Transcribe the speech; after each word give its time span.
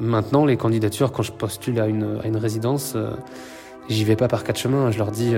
Maintenant, 0.00 0.46
les 0.46 0.56
candidatures, 0.56 1.12
quand 1.12 1.22
je 1.22 1.32
postule 1.32 1.78
à 1.80 1.86
une, 1.86 2.18
à 2.22 2.26
une 2.26 2.36
résidence, 2.36 2.96
j'y 3.88 4.04
vais 4.04 4.16
pas 4.16 4.28
par 4.28 4.44
quatre 4.44 4.58
chemins. 4.58 4.90
Je 4.90 4.98
leur 4.98 5.10
dis, 5.10 5.34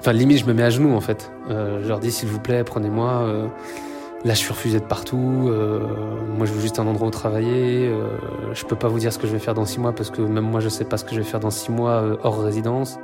enfin 0.00 0.12
limite, 0.12 0.38
je 0.38 0.44
me 0.44 0.52
mets 0.52 0.64
à 0.64 0.70
genoux 0.70 0.92
en 0.92 1.00
fait. 1.00 1.30
je 1.48 1.86
leur 1.86 2.00
dis, 2.00 2.10
s'il 2.10 2.28
vous 2.28 2.40
plaît, 2.40 2.64
prenez-moi. 2.64 3.48
Là, 4.22 4.34
je 4.34 4.38
suis 4.38 4.52
refusé 4.52 4.80
de 4.80 4.84
partout. 4.84 5.48
Euh, 5.48 5.80
moi, 6.36 6.44
je 6.44 6.52
veux 6.52 6.60
juste 6.60 6.78
un 6.78 6.86
endroit 6.86 7.08
où 7.08 7.10
travailler. 7.10 7.88
Euh, 7.88 8.08
je 8.52 8.66
peux 8.66 8.76
pas 8.76 8.88
vous 8.88 8.98
dire 8.98 9.12
ce 9.14 9.18
que 9.18 9.26
je 9.26 9.32
vais 9.32 9.38
faire 9.38 9.54
dans 9.54 9.64
six 9.64 9.80
mois 9.80 9.92
parce 9.92 10.10
que 10.10 10.20
même 10.20 10.44
moi, 10.44 10.60
je 10.60 10.68
sais 10.68 10.84
pas 10.84 10.98
ce 10.98 11.06
que 11.06 11.12
je 11.12 11.20
vais 11.20 11.26
faire 11.26 11.40
dans 11.40 11.50
six 11.50 11.72
mois 11.72 12.02
euh, 12.02 12.16
hors 12.22 12.42
résidence. 12.42 12.98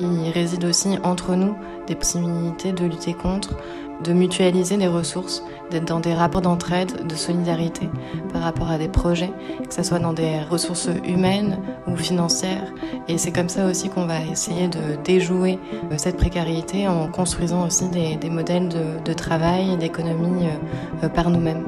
Il 0.00 0.30
réside 0.32 0.64
aussi 0.64 0.98
entre 1.02 1.34
nous 1.34 1.54
des 1.86 1.94
possibilités 1.94 2.72
de 2.72 2.84
lutter 2.84 3.14
contre, 3.14 3.56
de 4.04 4.12
mutualiser 4.12 4.76
les 4.76 4.86
ressources, 4.86 5.42
d'être 5.70 5.86
dans 5.86 6.00
des 6.00 6.14
rapports 6.14 6.40
d'entraide, 6.40 7.06
de 7.06 7.14
solidarité 7.14 7.88
par 8.32 8.42
rapport 8.42 8.70
à 8.70 8.78
des 8.78 8.88
projets, 8.88 9.32
que 9.66 9.74
ce 9.74 9.82
soit 9.82 9.98
dans 9.98 10.12
des 10.12 10.40
ressources 10.48 10.88
humaines 11.06 11.58
ou 11.86 11.96
financières. 11.96 12.72
Et 13.08 13.18
c'est 13.18 13.32
comme 13.32 13.48
ça 13.48 13.66
aussi 13.66 13.88
qu'on 13.88 14.06
va 14.06 14.22
essayer 14.24 14.68
de 14.68 15.02
déjouer 15.04 15.58
euh, 15.90 15.94
cette 15.96 16.16
précarité 16.16 16.86
en 16.86 17.08
construisant 17.08 17.66
aussi 17.66 17.88
des, 17.88 18.30
modèles 18.30 18.68
de, 18.68 19.02
de 19.04 19.12
travail 19.12 19.72
et 19.72 19.76
d'économie 19.76 20.46
euh, 20.46 21.04
euh, 21.04 21.08
par 21.08 21.30
nous-mêmes. 21.30 21.64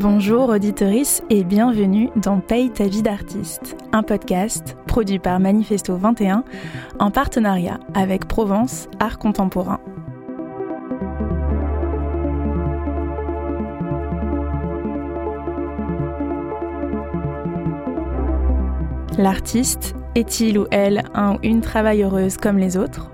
Bonjour 0.00 0.48
auditorice 0.48 1.22
et 1.28 1.44
bienvenue 1.44 2.08
dans 2.16 2.40
Paye 2.40 2.70
ta 2.70 2.86
vie 2.86 3.02
d'artiste, 3.02 3.76
un 3.92 4.02
podcast 4.02 4.74
produit 4.86 5.18
par 5.18 5.38
Manifesto 5.40 5.94
21 5.94 6.42
en 6.98 7.10
partenariat 7.10 7.78
avec 7.92 8.26
Provence 8.26 8.88
Art 8.98 9.18
Contemporain. 9.18 9.78
L'artiste 19.18 19.94
est-il 20.14 20.58
ou 20.58 20.66
elle 20.70 21.04
un 21.14 21.34
ou 21.34 21.38
une 21.42 21.60
travailleuse 21.60 22.36
comme 22.36 22.58
les 22.58 22.76
autres? 22.76 23.10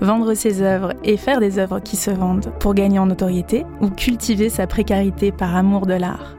Vendre 0.00 0.34
ses 0.34 0.62
œuvres 0.62 0.94
et 1.04 1.16
faire 1.16 1.40
des 1.40 1.58
œuvres 1.58 1.80
qui 1.80 1.96
se 1.96 2.10
vendent 2.10 2.50
pour 2.58 2.74
gagner 2.74 2.98
en 2.98 3.06
notoriété 3.06 3.66
ou 3.80 3.88
cultiver 3.88 4.48
sa 4.48 4.66
précarité 4.66 5.32
par 5.32 5.54
amour 5.54 5.86
de 5.86 5.94
l'art? 5.94 6.36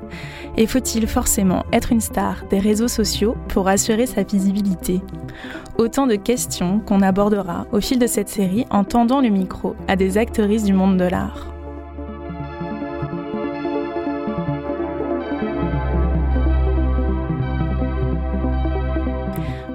Et 0.58 0.68
faut-il 0.68 1.08
forcément 1.08 1.64
être 1.72 1.92
une 1.92 2.02
star 2.02 2.44
des 2.50 2.60
réseaux 2.60 2.88
sociaux 2.88 3.36
pour 3.48 3.68
assurer 3.68 4.08
sa 4.08 4.24
visibilité? 4.24 5.02
Autant 5.78 6.08
de 6.08 6.16
questions 6.16 6.80
qu'on 6.80 7.02
abordera 7.02 7.68
au 7.72 7.80
fil 7.80 8.00
de 8.00 8.08
cette 8.08 8.30
série 8.30 8.66
en 8.70 8.84
tendant 8.84 9.22
le 9.22 9.30
micro 9.30 9.76
à 9.88 9.96
des 9.96 10.18
actrices 10.18 10.64
du 10.64 10.74
monde 10.74 10.98
de 10.98 11.06
l'art. 11.06 11.54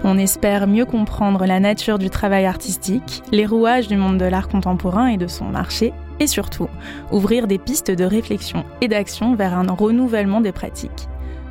On 0.07 0.19
espère 0.19 0.67
mieux 0.67 0.85
comprendre 0.85 1.47
la 1.47 1.61
nature 1.61 1.99
du 1.99 2.11
travail 2.11 2.45
artistique, 2.45 3.23
les 3.33 3.47
rouages 3.47 3.89
du 3.89 3.97
monde 3.97 4.19
de 4.19 4.27
l'art 4.27 4.49
contemporain 4.49 5.07
et 5.07 5.17
de 5.17 5.27
son 5.27 5.47
marché, 5.47 5.95
et 6.21 6.27
surtout, 6.27 6.69
ouvrir 7.11 7.47
des 7.47 7.57
pistes 7.57 7.91
de 7.91 8.05
réflexion 8.05 8.67
et 8.83 8.89
d'action 8.89 9.35
vers 9.35 9.57
un 9.57 9.73
renouvellement 9.73 10.43
des 10.43 10.53
pratiques. 10.53 11.09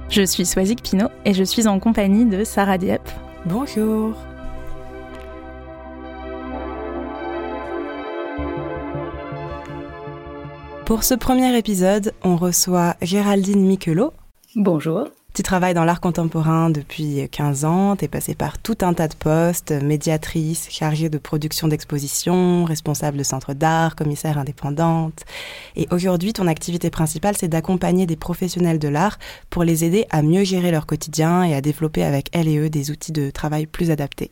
Je 0.10 0.22
suis 0.22 0.46
Swazik 0.46 0.84
Pinault 0.84 1.10
et 1.26 1.34
je 1.34 1.44
suis 1.44 1.68
en 1.68 1.80
compagnie 1.80 2.26
de 2.26 2.44
Sarah 2.44 2.78
Dieppe. 2.78 3.10
Bonjour 3.48 4.14
Pour 10.86 11.04
ce 11.04 11.16
premier 11.16 11.58
épisode, 11.58 12.14
on 12.24 12.36
reçoit 12.36 12.98
Géraldine 13.02 13.66
Michelot. 13.66 14.14
Bonjour. 14.56 15.08
Tu 15.34 15.42
travailles 15.42 15.74
dans 15.74 15.84
l'art 15.84 16.00
contemporain 16.00 16.70
depuis 16.70 17.28
15 17.32 17.66
ans, 17.66 17.96
tu 17.96 18.06
es 18.06 18.08
passée 18.08 18.36
par 18.36 18.60
tout 18.60 18.78
un 18.82 18.94
tas 18.94 19.08
de 19.08 19.16
postes, 19.16 19.72
médiatrice, 19.72 20.68
chargée 20.70 21.10
de 21.10 21.18
production 21.18 21.68
d'expositions, 21.68 22.66
responsable 22.66 23.18
de 23.18 23.24
centre 23.24 23.56
d'art, 23.56 23.96
commissaire 23.96 24.38
indépendante. 24.38 25.24
Et 25.76 25.88
aujourd'hui, 25.90 26.34
ton 26.34 26.46
activité 26.46 26.92
principale, 26.92 27.36
c'est 27.36 27.48
d'accompagner 27.48 28.06
des 28.06 28.16
professionnels 28.16 28.78
de 28.78 28.88
l'art 28.88 29.18
pour 29.50 29.64
les 29.64 29.84
aider 29.84 30.06
à 30.12 30.22
mieux 30.22 30.44
gérer 30.44 30.70
leur 30.70 30.86
quotidien 30.86 31.44
et 31.44 31.56
à 31.56 31.62
développer 31.62 32.04
avec 32.04 32.28
elles 32.32 32.48
et 32.48 32.60
eux 32.60 32.70
des 32.70 32.92
outils 32.92 33.12
de 33.12 33.32
travail 33.32 33.66
plus 33.66 33.90
adaptés. 33.90 34.30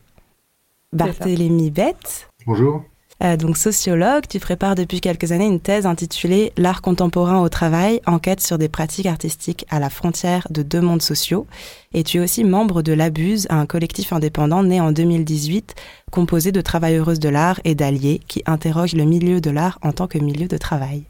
Barthélémy 0.92 1.72
Bette. 1.72 2.28
Bonjour. 2.46 2.84
Euh, 3.22 3.36
donc 3.36 3.56
sociologue, 3.56 4.24
tu 4.28 4.40
prépares 4.40 4.74
depuis 4.74 5.00
quelques 5.00 5.30
années 5.30 5.46
une 5.46 5.60
thèse 5.60 5.86
intitulée 5.86 6.52
L'art 6.56 6.82
contemporain 6.82 7.40
au 7.40 7.48
travail, 7.48 8.00
enquête 8.06 8.40
sur 8.40 8.58
des 8.58 8.68
pratiques 8.68 9.06
artistiques 9.06 9.64
à 9.70 9.78
la 9.78 9.90
frontière 9.90 10.46
de 10.50 10.62
deux 10.62 10.80
mondes 10.80 11.02
sociaux. 11.02 11.46
Et 11.94 12.02
tu 12.02 12.18
es 12.18 12.20
aussi 12.20 12.42
membre 12.42 12.82
de 12.82 12.92
l'Abuse, 12.92 13.46
un 13.50 13.66
collectif 13.66 14.12
indépendant 14.12 14.64
né 14.64 14.80
en 14.80 14.90
2018, 14.90 15.74
composé 16.10 16.50
de 16.50 16.60
travailleuses 16.60 17.20
de 17.20 17.28
l'art 17.28 17.60
et 17.64 17.76
d'alliés 17.76 18.20
qui 18.26 18.42
interrogent 18.46 18.96
le 18.96 19.04
milieu 19.04 19.40
de 19.40 19.50
l'art 19.50 19.78
en 19.82 19.92
tant 19.92 20.08
que 20.08 20.18
milieu 20.18 20.48
de 20.48 20.58
travail. 20.58 21.04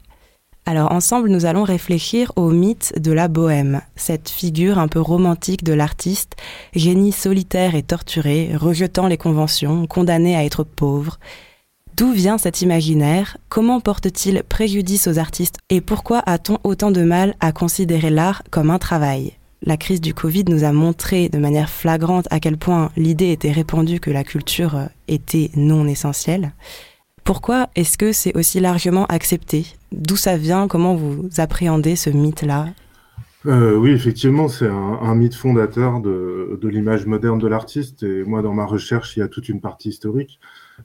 Alors 0.65 0.91
ensemble, 0.91 1.29
nous 1.29 1.45
allons 1.45 1.63
réfléchir 1.63 2.31
au 2.35 2.49
mythe 2.49 2.93
de 2.97 3.11
la 3.11 3.27
bohème, 3.27 3.81
cette 3.95 4.29
figure 4.29 4.79
un 4.79 4.87
peu 4.87 5.01
romantique 5.01 5.63
de 5.63 5.73
l'artiste, 5.73 6.35
génie 6.73 7.11
solitaire 7.11 7.75
et 7.75 7.83
torturé, 7.83 8.51
rejetant 8.55 9.07
les 9.07 9.17
conventions, 9.17 9.87
condamné 9.87 10.37
à 10.37 10.45
être 10.45 10.63
pauvre, 10.63 11.19
D'où 11.95 12.11
vient 12.11 12.39
cet 12.39 12.63
imaginaire? 12.63 13.37
Comment 13.49 13.79
porte-t-il 13.79 14.41
préjudice 14.43 15.07
aux 15.07 15.19
artistes? 15.19 15.59
Et 15.69 15.79
pourquoi 15.79 16.23
a-t-on 16.25 16.57
autant 16.63 16.89
de 16.89 17.03
mal 17.03 17.35
à 17.39 17.51
considérer 17.51 18.09
l'art 18.09 18.41
comme 18.49 18.71
un 18.71 18.79
travail? 18.79 19.33
La 19.61 19.77
crise 19.77 20.01
du 20.01 20.15
Covid 20.15 20.45
nous 20.47 20.63
a 20.63 20.71
montré 20.71 21.29
de 21.29 21.37
manière 21.37 21.69
flagrante 21.69 22.27
à 22.31 22.39
quel 22.39 22.57
point 22.57 22.89
l'idée 22.97 23.31
était 23.31 23.51
répandue 23.51 23.99
que 23.99 24.09
la 24.09 24.23
culture 24.23 24.89
était 25.07 25.51
non 25.55 25.87
essentielle. 25.87 26.53
Pourquoi 27.23 27.69
est-ce 27.75 27.99
que 27.99 28.11
c'est 28.11 28.35
aussi 28.35 28.59
largement 28.59 29.05
accepté? 29.05 29.67
D'où 29.91 30.15
ça 30.15 30.35
vient? 30.35 30.67
Comment 30.67 30.95
vous 30.95 31.29
appréhendez 31.37 31.95
ce 31.95 32.09
mythe-là? 32.09 32.69
Euh, 33.45 33.75
oui, 33.75 33.91
effectivement, 33.91 34.47
c'est 34.47 34.67
un, 34.67 35.15
mythe 35.15 35.35
fondateur 35.35 35.99
de 35.99 36.67
l'image 36.67 37.05
moderne 37.05 37.37
de 37.37 37.47
l'artiste. 37.47 38.01
Et 38.01 38.23
moi, 38.23 38.41
dans 38.41 38.53
ma 38.53 38.65
recherche, 38.65 39.15
il 39.15 39.19
y 39.19 39.23
a 39.23 39.27
toute 39.27 39.47
une 39.47 39.61
partie 39.61 39.89
historique. 39.89 40.39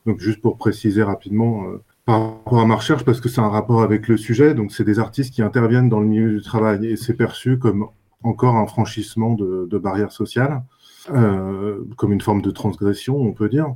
Donc 0.06 0.20
juste 0.20 0.41
pour 0.41 0.56
préciser 0.56 1.03
rapidement, 1.03 1.64
euh, 1.64 1.82
par 2.04 2.20
rapport 2.20 2.60
à 2.60 2.66
ma 2.66 2.76
recherche, 2.76 3.04
parce 3.04 3.20
que 3.20 3.28
c'est 3.28 3.41
un 3.41 3.48
rapport 3.48 3.82
avec 3.82 4.09
le 4.09 4.16
sujet, 4.16 4.54
donc 4.54 4.72
c'est 4.72 4.84
des 4.84 4.98
artistes 4.98 5.34
qui 5.34 5.42
interviennent 5.42 5.88
dans 5.88 6.00
le 6.00 6.06
milieu 6.06 6.32
du 6.32 6.42
travail 6.42 6.86
et 6.86 6.97
c'est 6.97 7.14
perçu 7.14 7.59
comme 7.59 7.88
encore 8.22 8.56
un 8.56 8.66
franchissement 8.66 9.34
de, 9.34 9.78
barrières 9.78 10.12
sociales, 10.12 10.62
euh, 11.10 11.84
comme 11.97 12.12
une 12.12 12.20
forme 12.20 12.42
de 12.42 12.50
transgression, 12.50 13.16
on 13.16 13.32
peut 13.32 13.48
dire, 13.48 13.75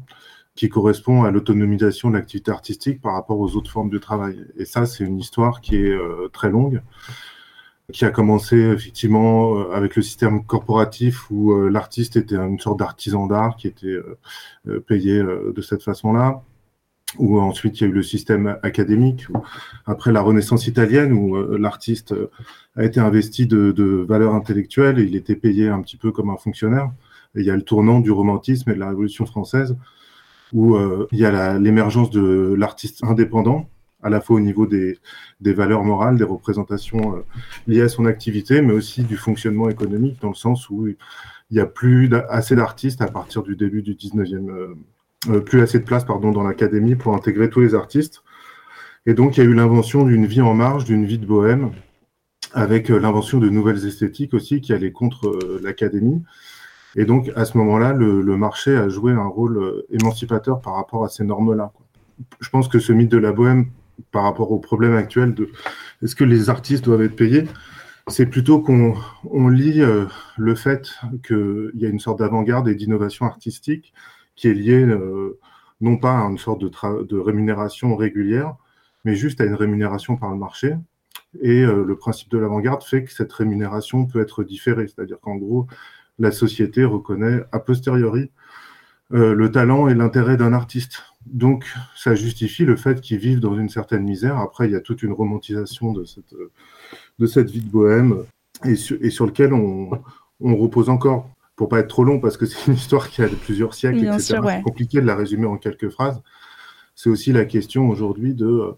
qui 0.55 0.69
correspond 0.69 1.25
à 1.25 1.31
l'autonomisation 1.31 2.11
de 2.11 2.15
l'activité 2.15 2.51
artistique 2.51 3.01
par 3.01 3.15
rapport 3.15 3.39
aux 3.39 3.57
autres 3.57 3.71
formes 3.71 3.91
de 3.91 3.99
travail. 3.99 4.45
Et 4.57 4.65
ça, 4.65 4.87
c'est 4.87 5.05
une 5.05 5.19
histoire 5.19 5.61
qui 5.61 5.77
est 5.77 5.91
euh, 5.91 6.29
très 6.33 6.51
longue 6.51 6.83
qui 7.93 8.05
a 8.05 8.11
commencé 8.11 8.57
effectivement 8.57 9.57
euh, 9.57 9.73
avec 9.73 9.97
le 9.97 10.03
système 10.03 10.45
corporatif 10.45 11.31
où 11.31 11.53
euh, 11.53 11.69
l'artiste 11.69 12.17
était 12.17 12.37
une 12.37 12.59
sorte 12.59 12.79
d'artisan 12.79 13.27
d'art 13.27 13.57
qui 13.57 13.69
était 13.69 13.99
euh, 14.67 14.81
payé 14.81 15.23
de 15.23 15.61
cette 15.63 15.83
façon-là. 15.83 16.43
Ou 17.19 17.39
ensuite 17.39 17.79
il 17.79 17.85
y 17.85 17.87
a 17.87 17.91
eu 17.91 17.93
le 17.93 18.03
système 18.03 18.59
académique. 18.63 19.27
Après 19.85 20.13
la 20.13 20.23
Renaissance 20.23 20.67
italienne 20.67 21.13
où 21.13 21.37
l'artiste 21.59 22.15
a 22.75 22.85
été 22.85 23.01
investi 23.01 23.47
de, 23.47 23.71
de 23.71 23.85
valeurs 23.85 24.35
intellectuelles 24.35 24.99
et 24.99 25.03
il 25.03 25.15
était 25.15 25.37
payé 25.37 25.69
un 25.69 25.83
petit 25.83 25.99
peu 25.99 26.11
comme 26.11 26.31
un 26.31 26.39
fonctionnaire. 26.39 26.91
Et 27.35 27.41
il 27.41 27.47
y 27.47 27.51
a 27.51 27.55
le 27.55 27.63
tournant 27.63 28.01
du 28.01 28.11
romantisme 28.11 28.71
et 28.71 28.75
de 28.75 28.79
la 28.79 28.89
Révolution 28.89 29.27
française 29.27 29.77
où 30.55 30.79
il 31.13 31.19
y 31.19 31.27
a 31.27 31.59
l'émergence 31.59 32.11
de 32.11 32.55
l'artiste 32.57 33.05
indépendant 33.05 33.69
à 34.03 34.11
la 34.11 34.21
fois 34.21 34.37
au 34.37 34.41
niveau 34.41 34.67
des, 34.67 34.99
des 35.41 35.53
valeurs 35.53 35.85
morales, 35.85 36.17
des 36.17 36.25
représentations 36.25 37.17
euh, 37.17 37.25
liées 37.67 37.83
à 37.83 37.89
son 37.89 38.05
activité, 38.07 38.61
mais 38.61 38.73
aussi 38.73 39.05
du 39.05 39.17
fonctionnement 39.17 39.69
économique, 39.69 40.21
dans 40.21 40.29
le 40.29 40.35
sens 40.35 40.69
où 40.71 40.89
il 40.89 40.97
n'y 41.51 41.61
a 41.61 41.67
plus 41.67 42.11
assez 42.29 42.57
d'artistes 42.57 43.01
à 43.01 43.09
partir 43.09 43.43
du 43.43 43.57
début 43.57 43.83
du 43.83 43.95
19e, 43.95 44.51
euh, 44.51 44.75
euh, 45.29 45.41
plus 45.41 45.61
assez 45.61 45.79
de 45.79 45.85
place 45.85 46.05
pardon, 46.05 46.33
dans 46.33 46.43
l'académie 46.43 46.97
pour 46.97 47.15
intégrer 47.15 47.49
tous 47.49 47.61
les 47.61 47.75
artistes. 47.75 48.23
Et 49.07 49.15
donc, 49.15 49.37
il 49.37 49.45
y 49.45 49.47
a 49.47 49.49
eu 49.49 49.55
l'invention 49.55 50.05
d'une 50.05 50.27
vie 50.27 50.43
en 50.43 50.55
marge, 50.55 50.85
d'une 50.85 51.05
vie 51.05 51.19
de 51.19 51.27
bohème, 51.27 51.73
avec 52.53 52.89
l'invention 52.89 53.39
de 53.39 53.49
nouvelles 53.49 53.85
esthétiques 53.87 54.35
aussi 54.35 54.61
qui 54.61 54.73
allaient 54.73 54.93
contre 54.93 55.39
l'académie. 55.61 56.23
Et 56.95 57.05
donc, 57.05 57.33
à 57.35 57.45
ce 57.45 57.59
moment-là, 57.59 57.95
le, 57.95 58.23
marché 58.37 58.77
a 58.77 58.89
joué 58.89 59.11
un 59.11 59.27
rôle 59.27 59.85
émancipateur 59.91 60.61
par 60.61 60.75
rapport 60.75 61.05
à 61.05 61.09
ces 61.09 61.25
normes-là. 61.25 61.73
Je 62.39 62.49
pense 62.51 62.69
que 62.69 62.79
ce 62.79 62.93
mythe 62.93 63.11
de 63.11 63.19
la 63.19 63.33
bohème 63.33 63.71
par 64.11 64.25
rapport 64.25 64.53
au 64.53 64.59
problème 64.59 64.95
actuel 64.95 65.35
de 65.35 65.49
est-ce 66.03 66.17
que 66.17 66.25
les 66.25 66.51
artistes 66.51 66.85
doivent 66.85 67.03
être 67.03 67.17
payés, 67.17 67.45
c'est 68.09 68.27
plutôt 68.27 68.61
qu'on 68.61 68.95
on 69.25 69.49
lit 69.49 69.81
euh, 69.81 70.07
le 70.37 70.55
fait 70.55 70.93
qu'il 71.27 71.71
y 71.75 71.87
a 71.87 71.89
une 71.89 72.01
sorte 72.01 72.19
d'avant-garde 72.19 72.69
et 72.69 72.75
d'innovation 72.75 73.27
artistique 73.27 73.93
qui 74.35 74.49
est 74.49 74.55
liée 74.55 74.85
euh, 74.85 75.39
non 75.81 75.97
pas 75.97 76.19
à 76.19 76.25
une 76.25 76.39
sorte 76.39 76.61
de, 76.61 76.71
de, 77.05 77.19
rémunération 77.19 77.97
régulière, 77.97 78.57
mais 79.05 79.15
juste 79.15 79.41
à 79.41 79.45
une 79.45 79.55
rémunération 79.55 80.17
par 80.17 80.31
le 80.31 80.37
marché. 80.37 80.75
Et 81.41 81.65
le 81.65 81.97
principe 81.97 82.31
de 82.31 82.39
l'avant-garde 82.39 82.83
fait 82.83 83.05
que 83.05 83.13
cette 83.13 83.33
rémunération 83.33 84.07
peut 84.07 84.21
être 84.21 84.45
différée, 84.45 84.87
c'est-à-dire 84.87 85.19
qu'en 85.19 85.37
gros, 85.37 85.67
la 86.19 86.31
société 86.31 86.85
reconnaît 86.85 87.43
a 87.53 87.59
posteriori 87.59 88.31
le 89.11 89.51
talent 89.51 89.89
et 89.89 89.95
l'intérêt 89.95 90.37
d'un 90.37 90.53
artiste. 90.53 91.12
Donc, 91.27 91.65
ça 91.97 92.15
justifie 92.15 92.65
le 92.65 92.77
fait 92.77 93.01
qu'ils 93.01 93.19
vivent 93.19 93.41
dans 93.41 93.57
une 93.57 93.69
certaine 93.69 94.03
misère. 94.03 94.39
Après, 94.39 94.67
il 94.69 94.73
y 94.73 94.77
a 94.77 94.81
toute 94.81 95.03
une 95.03 95.13
romantisation 95.13 95.93
de 95.93 96.05
cette, 96.05 96.35
de 97.19 97.27
cette 97.27 97.51
vie 97.51 97.61
de 97.61 97.71
bohème 97.71 98.25
et, 98.65 98.73
et 98.73 99.11
sur 99.11 99.27
lequel 99.27 99.53
on, 99.53 99.91
on 100.41 100.57
repose 100.57 100.89
encore 100.89 101.29
pour 101.57 101.69
pas 101.69 101.81
être 101.81 101.89
trop 101.89 102.05
long, 102.05 102.19
parce 102.19 102.37
que 102.37 102.47
c'est 102.47 102.67
une 102.67 102.75
histoire 102.75 103.09
qui 103.09 103.23
a 103.23 103.29
plusieurs 103.29 103.75
siècles, 103.75 103.99
etc. 103.99 104.41
C'est 104.45 104.63
compliqué 104.63 105.01
de 105.01 105.07
la 105.07 105.15
résumer 105.15 105.47
en 105.47 105.57
quelques 105.57 105.91
phrases. 105.91 106.21
C'est 106.95 107.11
aussi 107.11 107.33
la 107.33 107.45
question 107.45 107.89
aujourd'hui 107.89 108.35
de 108.35 108.75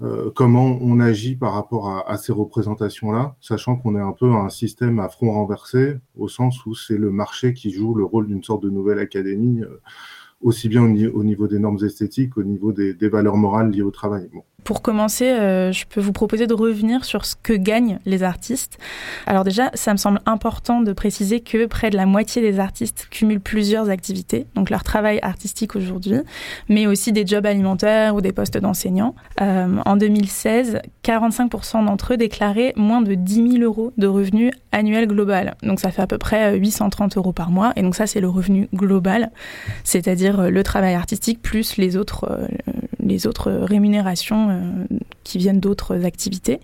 euh, 0.00 0.30
comment 0.34 0.78
on 0.80 1.00
agit 1.00 1.34
par 1.34 1.54
rapport 1.54 2.04
à, 2.06 2.16
ces 2.18 2.32
représentations-là, 2.32 3.36
sachant 3.40 3.76
qu'on 3.76 3.96
est 3.96 4.00
un 4.00 4.12
peu 4.12 4.30
un 4.32 4.48
système 4.48 5.00
à 5.00 5.08
front 5.08 5.32
renversé, 5.32 5.96
au 6.16 6.28
sens 6.28 6.64
où 6.66 6.74
c'est 6.74 6.98
le 6.98 7.10
marché 7.10 7.52
qui 7.52 7.70
joue 7.70 7.94
le 7.94 8.04
rôle 8.04 8.28
d'une 8.28 8.44
sorte 8.44 8.62
de 8.62 8.70
nouvelle 8.70 9.00
académie, 9.00 9.62
euh, 9.62 9.80
aussi 10.40 10.68
bien 10.68 10.82
au, 10.82 11.24
niveau 11.24 11.48
des 11.48 11.58
normes 11.58 11.84
esthétiques, 11.84 12.36
au 12.36 12.42
niveau 12.42 12.72
des, 12.72 12.94
valeurs 13.08 13.36
morales 13.36 13.70
liées 13.70 13.82
au 13.82 13.90
travail. 13.90 14.30
Pour 14.68 14.82
commencer, 14.82 15.24
euh, 15.24 15.72
je 15.72 15.86
peux 15.86 16.00
vous 16.00 16.12
proposer 16.12 16.46
de 16.46 16.52
revenir 16.52 17.06
sur 17.06 17.24
ce 17.24 17.34
que 17.42 17.54
gagnent 17.54 18.00
les 18.04 18.22
artistes. 18.22 18.76
Alors 19.26 19.42
déjà, 19.42 19.70
ça 19.72 19.92
me 19.92 19.96
semble 19.96 20.20
important 20.26 20.82
de 20.82 20.92
préciser 20.92 21.40
que 21.40 21.64
près 21.64 21.88
de 21.88 21.96
la 21.96 22.04
moitié 22.04 22.42
des 22.42 22.60
artistes 22.60 23.06
cumulent 23.10 23.40
plusieurs 23.40 23.88
activités, 23.88 24.46
donc 24.56 24.68
leur 24.68 24.84
travail 24.84 25.20
artistique 25.22 25.74
aujourd'hui, 25.74 26.18
mais 26.68 26.86
aussi 26.86 27.12
des 27.12 27.26
jobs 27.26 27.46
alimentaires 27.46 28.14
ou 28.14 28.20
des 28.20 28.32
postes 28.32 28.58
d'enseignants. 28.58 29.14
Euh, 29.40 29.78
en 29.86 29.96
2016, 29.96 30.80
45% 31.02 31.86
d'entre 31.86 32.12
eux 32.12 32.16
déclaraient 32.18 32.74
moins 32.76 33.00
de 33.00 33.14
10 33.14 33.52
000 33.52 33.64
euros 33.64 33.94
de 33.96 34.06
revenus 34.06 34.52
annuels 34.72 35.06
global. 35.06 35.56
Donc 35.62 35.80
ça 35.80 35.90
fait 35.90 36.02
à 36.02 36.06
peu 36.06 36.18
près 36.18 36.58
830 36.58 37.16
euros 37.16 37.32
par 37.32 37.50
mois, 37.50 37.72
et 37.76 37.80
donc 37.80 37.94
ça 37.94 38.06
c'est 38.06 38.20
le 38.20 38.28
revenu 38.28 38.68
global, 38.74 39.30
c'est-à-dire 39.82 40.50
le 40.50 40.62
travail 40.62 40.94
artistique 40.94 41.40
plus 41.40 41.78
les 41.78 41.96
autres, 41.96 42.26
euh, 42.30 42.46
les 43.00 43.26
autres 43.26 43.50
rémunérations 43.50 44.47
euh, 44.48 44.96
qui 45.24 45.38
viennent 45.38 45.60
d'autres 45.60 46.04
activités. 46.04 46.60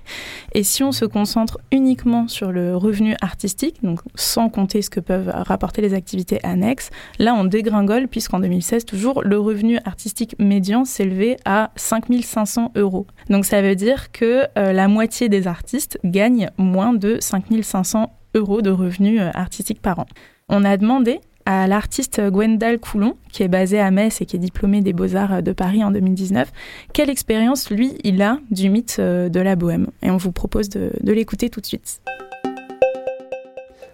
Et 0.52 0.62
si 0.62 0.82
on 0.82 0.92
se 0.92 1.04
concentre 1.04 1.58
uniquement 1.70 2.28
sur 2.28 2.52
le 2.52 2.76
revenu 2.76 3.14
artistique, 3.20 3.80
sans 4.14 4.48
compter 4.48 4.82
ce 4.82 4.90
que 4.90 5.00
peuvent 5.00 5.30
rapporter 5.34 5.82
les 5.82 5.94
activités 5.94 6.40
annexes, 6.44 6.90
là 7.18 7.34
on 7.34 7.44
dégringole 7.44 8.08
puisqu'en 8.08 8.40
2016 8.40 8.84
toujours 8.84 9.22
le 9.22 9.38
revenu 9.38 9.78
artistique 9.84 10.36
médian 10.38 10.84
s'élevait 10.84 11.36
à 11.44 11.70
5500 11.76 12.72
euros. 12.76 13.06
Donc 13.28 13.44
ça 13.44 13.62
veut 13.62 13.76
dire 13.76 14.12
que 14.12 14.46
euh, 14.58 14.72
la 14.72 14.88
moitié 14.88 15.28
des 15.28 15.46
artistes 15.46 15.98
gagnent 16.04 16.50
moins 16.56 16.94
de 16.94 17.18
5500 17.20 18.10
euros 18.34 18.62
de 18.62 18.70
revenus 18.70 19.20
euh, 19.20 19.30
artistiques 19.34 19.80
par 19.80 19.98
an. 20.00 20.06
On 20.48 20.64
a 20.64 20.76
demandé 20.76 21.20
à 21.46 21.66
l'artiste 21.66 22.20
Gwendal 22.20 22.78
Coulon, 22.78 23.16
qui 23.30 23.42
est 23.42 23.48
basé 23.48 23.78
à 23.78 23.90
Metz 23.90 24.20
et 24.20 24.26
qui 24.26 24.36
est 24.36 24.38
diplômé 24.38 24.80
des 24.80 24.92
Beaux-Arts 24.92 25.42
de 25.42 25.52
Paris 25.52 25.84
en 25.84 25.90
2019. 25.90 26.50
Quelle 26.92 27.10
expérience, 27.10 27.70
lui, 27.70 27.98
il 28.02 28.22
a 28.22 28.38
du 28.50 28.70
mythe 28.70 28.96
euh, 28.98 29.28
de 29.28 29.40
la 29.40 29.56
bohème? 29.56 29.88
Et 30.02 30.10
on 30.10 30.16
vous 30.16 30.32
propose 30.32 30.68
de, 30.70 30.90
l'écouter 31.02 31.50
tout 31.50 31.60
de 31.60 31.66
suite. 31.66 32.00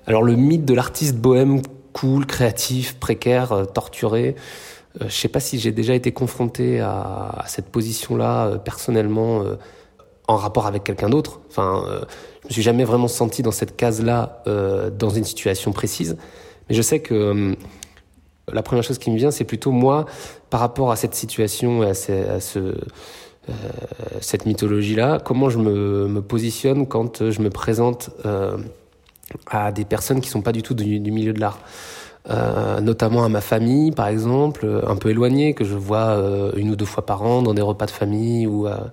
Alors 0.06 0.22
le 0.22 0.36
mythe 0.36 0.64
de 0.64 0.74
l'artiste 0.74 1.16
bohème 1.16 1.60
cool, 1.92 2.24
créatif, 2.24 2.94
précaire, 2.94 3.52
euh, 3.52 3.64
torturé, 3.64 4.36
euh, 4.96 4.98
je 5.00 5.04
ne 5.04 5.10
sais 5.10 5.28
pas 5.28 5.40
si 5.40 5.58
j'ai 5.58 5.72
déjà 5.72 5.94
été 5.94 6.12
confronté 6.12 6.80
à, 6.80 7.44
cette 7.46 7.66
position-là 7.66 8.58
personnellement 8.58 9.44
en 10.26 10.36
rapport 10.36 10.66
avec 10.66 10.84
quelqu'un 10.84 11.08
d'autre. 11.08 11.40
Enfin, 11.48 11.84
je 12.42 12.48
me 12.48 12.52
suis 12.52 12.62
jamais 12.62 12.84
vraiment 12.84 13.06
senti 13.06 13.42
dans 13.42 13.52
cette 13.52 13.76
case-là 13.76 14.42
dans 14.98 15.10
une 15.10 15.22
situation 15.22 15.70
précise. 15.70 16.16
Je 16.70 16.82
sais 16.82 17.00
que 17.00 17.14
euh, 17.14 17.54
la 18.52 18.62
première 18.62 18.84
chose 18.84 18.98
qui 18.98 19.10
me 19.10 19.16
vient, 19.16 19.30
c'est 19.30 19.44
plutôt 19.44 19.72
moi, 19.72 20.06
par 20.48 20.60
rapport 20.60 20.90
à 20.90 20.96
cette 20.96 21.14
situation 21.14 21.82
et 21.82 21.90
à, 21.90 21.94
ce, 21.94 22.58
euh, 22.58 22.74
cette 24.20 24.46
mythologie-là, 24.46 25.18
comment 25.22 25.50
je 25.50 25.58
me, 25.58 26.20
positionne 26.22 26.86
quand 26.86 27.30
je 27.30 27.42
me 27.42 27.50
présente 27.50 28.10
euh, 28.24 28.56
à 29.50 29.72
des 29.72 29.84
personnes 29.84 30.20
qui 30.20 30.28
sont 30.28 30.42
pas 30.42 30.52
du 30.52 30.62
tout 30.62 30.74
du, 30.74 31.00
milieu 31.00 31.32
de 31.32 31.40
l'art. 31.40 31.58
notamment 32.80 33.24
à 33.24 33.28
ma 33.28 33.40
famille, 33.40 33.90
par 33.92 34.08
exemple, 34.08 34.82
un 34.86 34.96
peu 34.96 35.10
éloignée, 35.10 35.54
que 35.54 35.64
je 35.64 35.74
vois 35.74 36.16
une 36.56 36.70
ou 36.70 36.76
deux 36.76 36.84
fois 36.84 37.06
par 37.06 37.22
an 37.22 37.42
dans 37.42 37.54
des 37.54 37.62
repas 37.62 37.86
de 37.86 37.92
famille 37.92 38.46
ou 38.46 38.66
à 38.66 38.90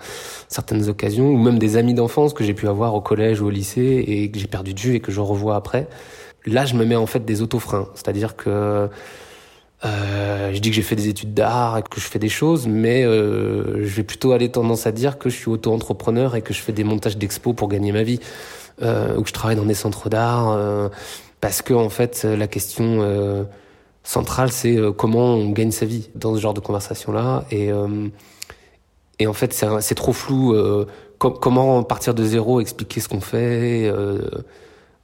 certaines 0.47 0.89
occasions, 0.89 1.29
ou 1.29 1.37
même 1.37 1.57
des 1.57 1.77
amis 1.77 1.95
d'enfance 1.95 2.33
que 2.33 2.43
j'ai 2.43 2.53
pu 2.53 2.67
avoir 2.67 2.93
au 2.93 3.01
collège 3.01 3.41
ou 3.41 3.47
au 3.47 3.49
lycée 3.49 4.03
et 4.07 4.29
que 4.29 4.37
j'ai 4.39 4.47
perdu 4.47 4.73
de 4.75 4.79
vue 4.79 4.95
et 4.95 4.99
que 4.99 5.11
je 5.11 5.21
revois 5.21 5.55
après 5.55 5.87
là, 6.47 6.65
je 6.65 6.75
me 6.75 6.85
mets 6.85 6.95
en 6.95 7.05
fait 7.05 7.25
des 7.25 7.41
autofreins. 7.41 7.87
C'est-à-dire 7.95 8.35
que 8.35 8.89
euh, 9.85 10.53
je 10.53 10.59
dis 10.59 10.69
que 10.69 10.75
j'ai 10.75 10.81
fait 10.81 10.95
des 10.95 11.07
études 11.07 11.33
d'art 11.33 11.77
et 11.77 11.83
que 11.83 11.99
je 11.99 12.07
fais 12.07 12.19
des 12.19 12.29
choses, 12.29 12.67
mais 12.67 13.03
euh, 13.03 13.85
je 13.85 13.95
vais 13.95 14.03
plutôt 14.03 14.31
aller 14.31 14.49
tendance 14.49 14.87
à 14.87 14.91
dire 14.91 15.19
que 15.19 15.29
je 15.29 15.35
suis 15.35 15.49
auto-entrepreneur 15.49 16.35
et 16.35 16.41
que 16.41 16.53
je 16.53 16.61
fais 16.61 16.71
des 16.71 16.83
montages 16.83 17.17
d'expos 17.17 17.55
pour 17.55 17.67
gagner 17.67 17.91
ma 17.91 18.03
vie, 18.03 18.19
euh, 18.81 19.15
ou 19.17 19.21
que 19.21 19.29
je 19.29 19.33
travaille 19.33 19.55
dans 19.55 19.65
des 19.65 19.75
centres 19.75 20.09
d'art, 20.09 20.57
parce 21.41 21.61
que 21.61 21.73
en 21.73 21.89
fait, 21.89 22.23
la 22.23 22.47
question 22.47 23.47
centrale, 24.03 24.51
c'est 24.51 24.77
comment 24.97 25.35
on 25.35 25.49
gagne 25.51 25.71
sa 25.71 25.85
vie 25.85 26.09
dans 26.15 26.35
ce 26.35 26.39
genre 26.41 26.53
de 26.53 26.59
conversation-là. 26.59 27.45
Et, 27.51 27.69
et 29.19 29.27
en 29.27 29.33
fait, 29.33 29.53
c'est 29.81 29.95
trop 29.95 30.13
flou. 30.13 30.55
comment 31.19 31.83
partir 31.83 32.15
de 32.15 32.23
zéro, 32.23 32.61
expliquer 32.61 32.99
ce 32.99 33.09
qu'on 33.09 33.21
fait. 33.21 33.91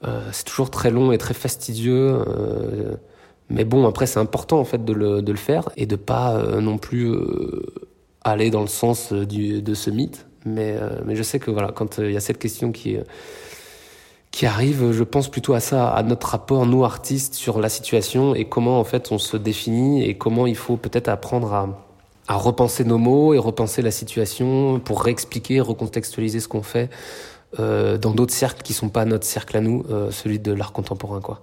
Euh, 0.06 0.30
c'est 0.32 0.46
toujours 0.46 0.70
très 0.70 0.92
long 0.92 1.12
et 1.12 1.18
très 1.18 1.34
fastidieux. 1.34 2.24
Euh, 2.28 2.96
mais 3.50 3.66
bon, 3.66 3.88
après, 3.88 4.06
c'est 4.06 4.20
important 4.20 4.60
en 4.60 4.66
fait 4.66 4.84
de 4.84 4.94
le, 4.94 5.22
de 5.22 5.32
le, 5.32 5.38
faire 5.38 5.70
et 5.78 5.86
de 5.86 5.96
pas 5.96 6.36
euh, 6.36 6.62
non 6.62 6.78
plus 6.78 7.14
aller 8.24 8.50
dans 8.50 8.62
le 8.62 8.68
sens 8.68 9.14
du, 9.14 9.62
de 9.62 9.74
ce 9.74 9.90
mythe. 9.90 10.26
Mais, 10.46 10.78
mais 11.06 11.16
je 11.16 11.24
sais 11.24 11.40
que 11.40 11.52
voilà, 11.52 11.72
quand 11.72 12.00
il 12.00 12.12
y 12.12 12.18
a 12.18 12.20
cette 12.20 12.40
question 12.40 12.72
qui 12.72 12.98
qui 14.32 14.48
arrive, 14.48 14.92
je 14.94 15.04
pense 15.04 15.30
plutôt 15.30 15.54
à 15.54 15.60
ça, 15.60 15.90
à 15.90 16.02
notre 16.02 16.30
rapport, 16.30 16.66
nous 16.66 16.84
artistes, 16.84 17.36
sur 17.36 17.60
la 17.60 17.70
situation 17.70 18.34
et 18.34 18.46
comment 18.46 18.80
en 18.80 18.84
fait 18.84 19.12
on 19.12 19.20
se 19.20 19.38
définit 19.38 20.04
et 20.04 20.18
comment 20.18 20.48
il 20.48 20.56
faut 20.56 20.76
peut-être 20.76 21.08
apprendre 21.08 21.54
à, 21.54 21.70
à 22.28 22.36
repenser 22.36 22.84
nos 22.84 22.98
mots 22.98 23.36
et 23.36 23.38
repenser 23.38 23.84
la 23.84 23.92
situation 23.92 24.80
pour 24.80 25.04
réexpliquer, 25.04 25.62
recontextualiser 25.62 26.40
ce 26.40 26.48
qu'on 26.48 26.64
fait 26.64 26.90
euh, 27.60 27.98
dans 27.98 28.12
d'autres 28.12 28.34
cercles 28.34 28.64
qui 28.64 28.74
sont 28.74 28.90
pas 28.90 29.06
notre 29.06 29.26
cercle 29.26 29.58
à 29.58 29.62
nous, 29.62 29.84
euh, 29.90 30.10
celui 30.12 30.40
de 30.40 30.52
l'art 30.52 30.72
contemporain, 30.72 31.22
quoi. 31.22 31.42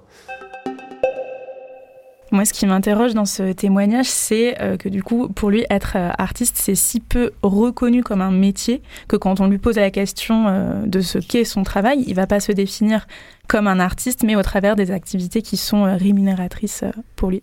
Moi, 2.33 2.45
ce 2.45 2.52
qui 2.52 2.64
m'interroge 2.67 3.12
dans 3.12 3.25
ce 3.25 3.52
témoignage, 3.52 4.07
c'est 4.07 4.61
euh, 4.61 4.76
que 4.76 4.88
du 4.88 5.02
coup, 5.02 5.29
pour 5.29 5.50
lui, 5.50 5.64
être 5.69 5.97
artiste, 5.97 6.57
c'est 6.59 6.76
si 6.76 7.00
peu 7.00 7.33
reconnu 7.43 8.05
comme 8.05 8.21
un 8.21 8.31
métier 8.31 8.83
que 9.09 9.17
quand 9.17 9.40
on 9.40 9.49
lui 9.49 9.59
pose 9.59 9.76
la 9.76 9.90
question 9.90 10.85
de 10.87 11.00
ce 11.00 11.19
qu'est 11.19 11.45
son 11.45 11.64
travail, 11.64 12.05
il 12.07 12.14
va 12.14 12.29
pas 12.29 12.38
se 12.38 12.52
définir 12.52 13.09
comme 13.49 13.67
un 13.67 13.81
artiste, 13.81 14.23
mais 14.23 14.37
au 14.37 14.43
travers 14.43 14.76
des 14.76 14.93
activités 14.93 15.43
qui 15.43 15.57
sont 15.57 15.83
rémunératrices 15.97 16.85
pour 17.17 17.31
lui. 17.31 17.43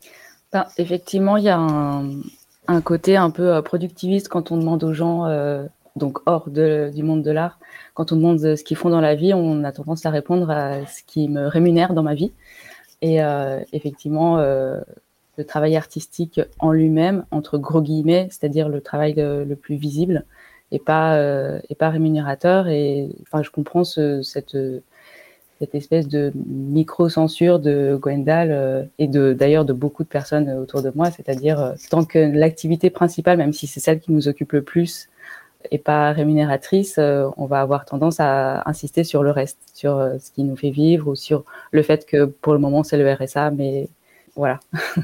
Ben, 0.53 0.65
effectivement, 0.77 1.35
il 1.35 1.43
y 1.43 1.49
a 1.49 1.57
un, 1.57 2.09
un, 2.69 2.79
côté 2.79 3.17
un 3.17 3.29
peu 3.29 3.61
productiviste 3.61 4.29
quand 4.29 4.51
on 4.51 4.57
demande 4.57 4.85
aux 4.85 4.93
gens, 4.93 5.25
donc 5.97 6.19
hors 6.25 6.49
du 6.49 7.03
monde 7.03 7.23
de 7.23 7.31
l'art, 7.31 7.59
quand 7.93 8.11
on 8.11 8.15
demande 8.15 8.39
ce 8.39 8.63
qu'ils 8.63 8.77
font 8.77 8.89
dans 8.89 9.01
la 9.01 9.15
vie, 9.15 9.33
on 9.33 9.63
a 9.63 9.71
tendance 9.71 10.05
à 10.05 10.09
répondre 10.09 10.49
à 10.49 10.85
ce 10.85 11.01
qui 11.05 11.27
me 11.27 11.47
rémunère 11.47 11.93
dans 11.93 12.03
ma 12.03 12.13
vie. 12.13 12.31
Et 13.01 13.23
euh, 13.23 13.59
effectivement, 13.73 14.39
euh, 14.39 14.79
le 15.37 15.45
travail 15.45 15.75
artistique 15.75 16.41
en 16.59 16.71
lui-même, 16.71 17.25
entre 17.31 17.57
gros 17.57 17.81
guillemets, 17.81 18.27
c'est-à-dire 18.31 18.69
le 18.69 18.81
travail 18.81 19.13
le, 19.15 19.55
plus 19.55 19.75
visible, 19.75 20.25
et 20.71 20.79
pas 20.79 21.17
euh, 21.17 21.59
pas 21.77 21.89
rémunérateur. 21.89 22.67
Et 22.67 23.09
enfin, 23.23 23.43
je 23.43 23.51
comprends 23.51 23.83
ce, 23.83 24.21
cette 24.21 24.57
cette 25.59 25.73
espèce 25.73 26.07
de 26.07 26.31
micro-censure 26.35 27.57
de 27.57 27.97
Gwendal 27.99 28.91
et 28.99 29.07
d'ailleurs 29.07 29.65
de 29.65 29.73
beaucoup 29.73 30.03
de 30.03 30.07
personnes 30.07 30.51
autour 30.51 30.83
de 30.83 30.91
moi, 30.93 31.09
c'est-à-dire 31.09 31.73
tant 31.89 32.05
que 32.05 32.19
l'activité 32.19 32.91
principale, 32.91 33.39
même 33.39 33.53
si 33.53 33.65
c'est 33.65 33.79
celle 33.79 33.99
qui 33.99 34.11
nous 34.11 34.27
occupe 34.27 34.51
le 34.51 34.61
plus, 34.61 35.09
et 35.71 35.77
pas 35.77 36.11
rémunératrice, 36.11 36.95
euh, 36.97 37.29
on 37.37 37.45
va 37.45 37.61
avoir 37.61 37.85
tendance 37.85 38.19
à 38.19 38.67
insister 38.67 39.03
sur 39.03 39.23
le 39.23 39.31
reste, 39.31 39.57
sur 39.73 39.97
euh, 39.97 40.17
ce 40.19 40.31
qui 40.31 40.43
nous 40.43 40.55
fait 40.55 40.69
vivre 40.69 41.09
ou 41.09 41.15
sur 41.15 41.43
le 41.71 41.83
fait 41.83 42.05
que 42.05 42.25
pour 42.25 42.53
le 42.53 42.59
moment 42.59 42.83
c'est 42.83 42.97
le 42.97 43.13
RSA, 43.13 43.51
mais 43.51 43.89
voilà. 44.35 44.59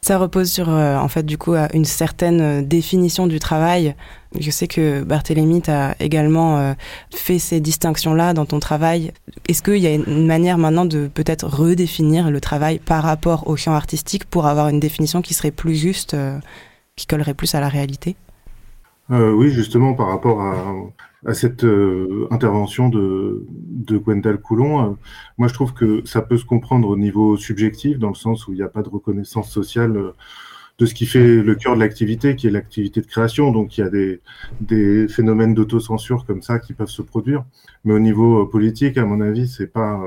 Ça 0.00 0.18
repose 0.18 0.52
sur, 0.52 0.68
euh, 0.68 0.98
en 0.98 1.08
fait, 1.08 1.22
du 1.22 1.38
coup, 1.38 1.54
une 1.72 1.86
certaine 1.86 2.62
définition 2.68 3.26
du 3.26 3.38
travail. 3.38 3.96
Je 4.38 4.50
sais 4.50 4.68
que 4.68 5.02
Barthélémy 5.02 5.62
a 5.68 5.94
également 5.98 6.74
fait 7.10 7.38
ces 7.38 7.58
distinctions-là 7.58 8.34
dans 8.34 8.44
ton 8.44 8.60
travail. 8.60 9.12
Est-ce 9.48 9.62
qu'il 9.62 9.78
y 9.78 9.86
a 9.86 9.94
une 9.94 10.26
manière 10.26 10.58
maintenant 10.58 10.84
de 10.84 11.06
peut-être 11.08 11.46
redéfinir 11.46 12.30
le 12.30 12.38
travail 12.42 12.80
par 12.80 13.02
rapport 13.02 13.48
au 13.48 13.56
champ 13.56 13.72
artistique 13.72 14.26
pour 14.26 14.44
avoir 14.44 14.68
une 14.68 14.78
définition 14.78 15.22
qui 15.22 15.32
serait 15.32 15.50
plus 15.50 15.74
juste, 15.74 16.14
qui 16.96 17.06
collerait 17.06 17.32
plus 17.32 17.54
à 17.54 17.60
la 17.60 17.70
réalité? 17.70 18.14
Euh, 19.10 19.32
oui, 19.32 19.50
justement, 19.50 19.94
par 19.94 20.08
rapport 20.08 20.40
à 21.26 21.34
cette 21.34 21.66
intervention 22.30 22.88
de, 22.88 23.46
de 23.48 23.98
Gwendal 23.98 24.38
Coulon. 24.38 24.98
moi, 25.38 25.48
je 25.48 25.54
trouve 25.54 25.72
que 25.72 26.02
ça 26.04 26.20
peut 26.22 26.36
se 26.36 26.44
comprendre 26.44 26.88
au 26.88 26.96
niveau 26.96 27.36
subjectif, 27.36 27.98
dans 27.98 28.08
le 28.08 28.14
sens 28.14 28.46
où 28.46 28.52
il 28.52 28.56
n'y 28.56 28.62
a 28.62 28.68
pas 28.68 28.82
de 28.82 28.88
reconnaissance 28.88 29.50
sociale 29.50 30.12
de 30.78 30.86
ce 30.86 30.94
qui 30.94 31.06
fait 31.06 31.36
le 31.36 31.54
cœur 31.54 31.76
de 31.76 31.80
l'activité, 31.80 32.36
qui 32.36 32.46
est 32.46 32.50
l'activité 32.50 33.00
de 33.00 33.06
création. 33.06 33.52
Donc 33.52 33.78
il 33.78 33.82
y 33.82 33.84
a 33.84 33.90
des, 33.90 34.20
des 34.60 35.08
phénomènes 35.08 35.54
d'autocensure 35.54 36.26
comme 36.26 36.42
ça 36.42 36.58
qui 36.58 36.72
peuvent 36.72 36.88
se 36.88 37.02
produire. 37.02 37.44
Mais 37.84 37.94
au 37.94 38.00
niveau 38.00 38.46
politique, 38.46 38.98
à 38.98 39.04
mon 39.04 39.20
avis, 39.20 39.48
c'est 39.48 39.72
pas 39.72 40.02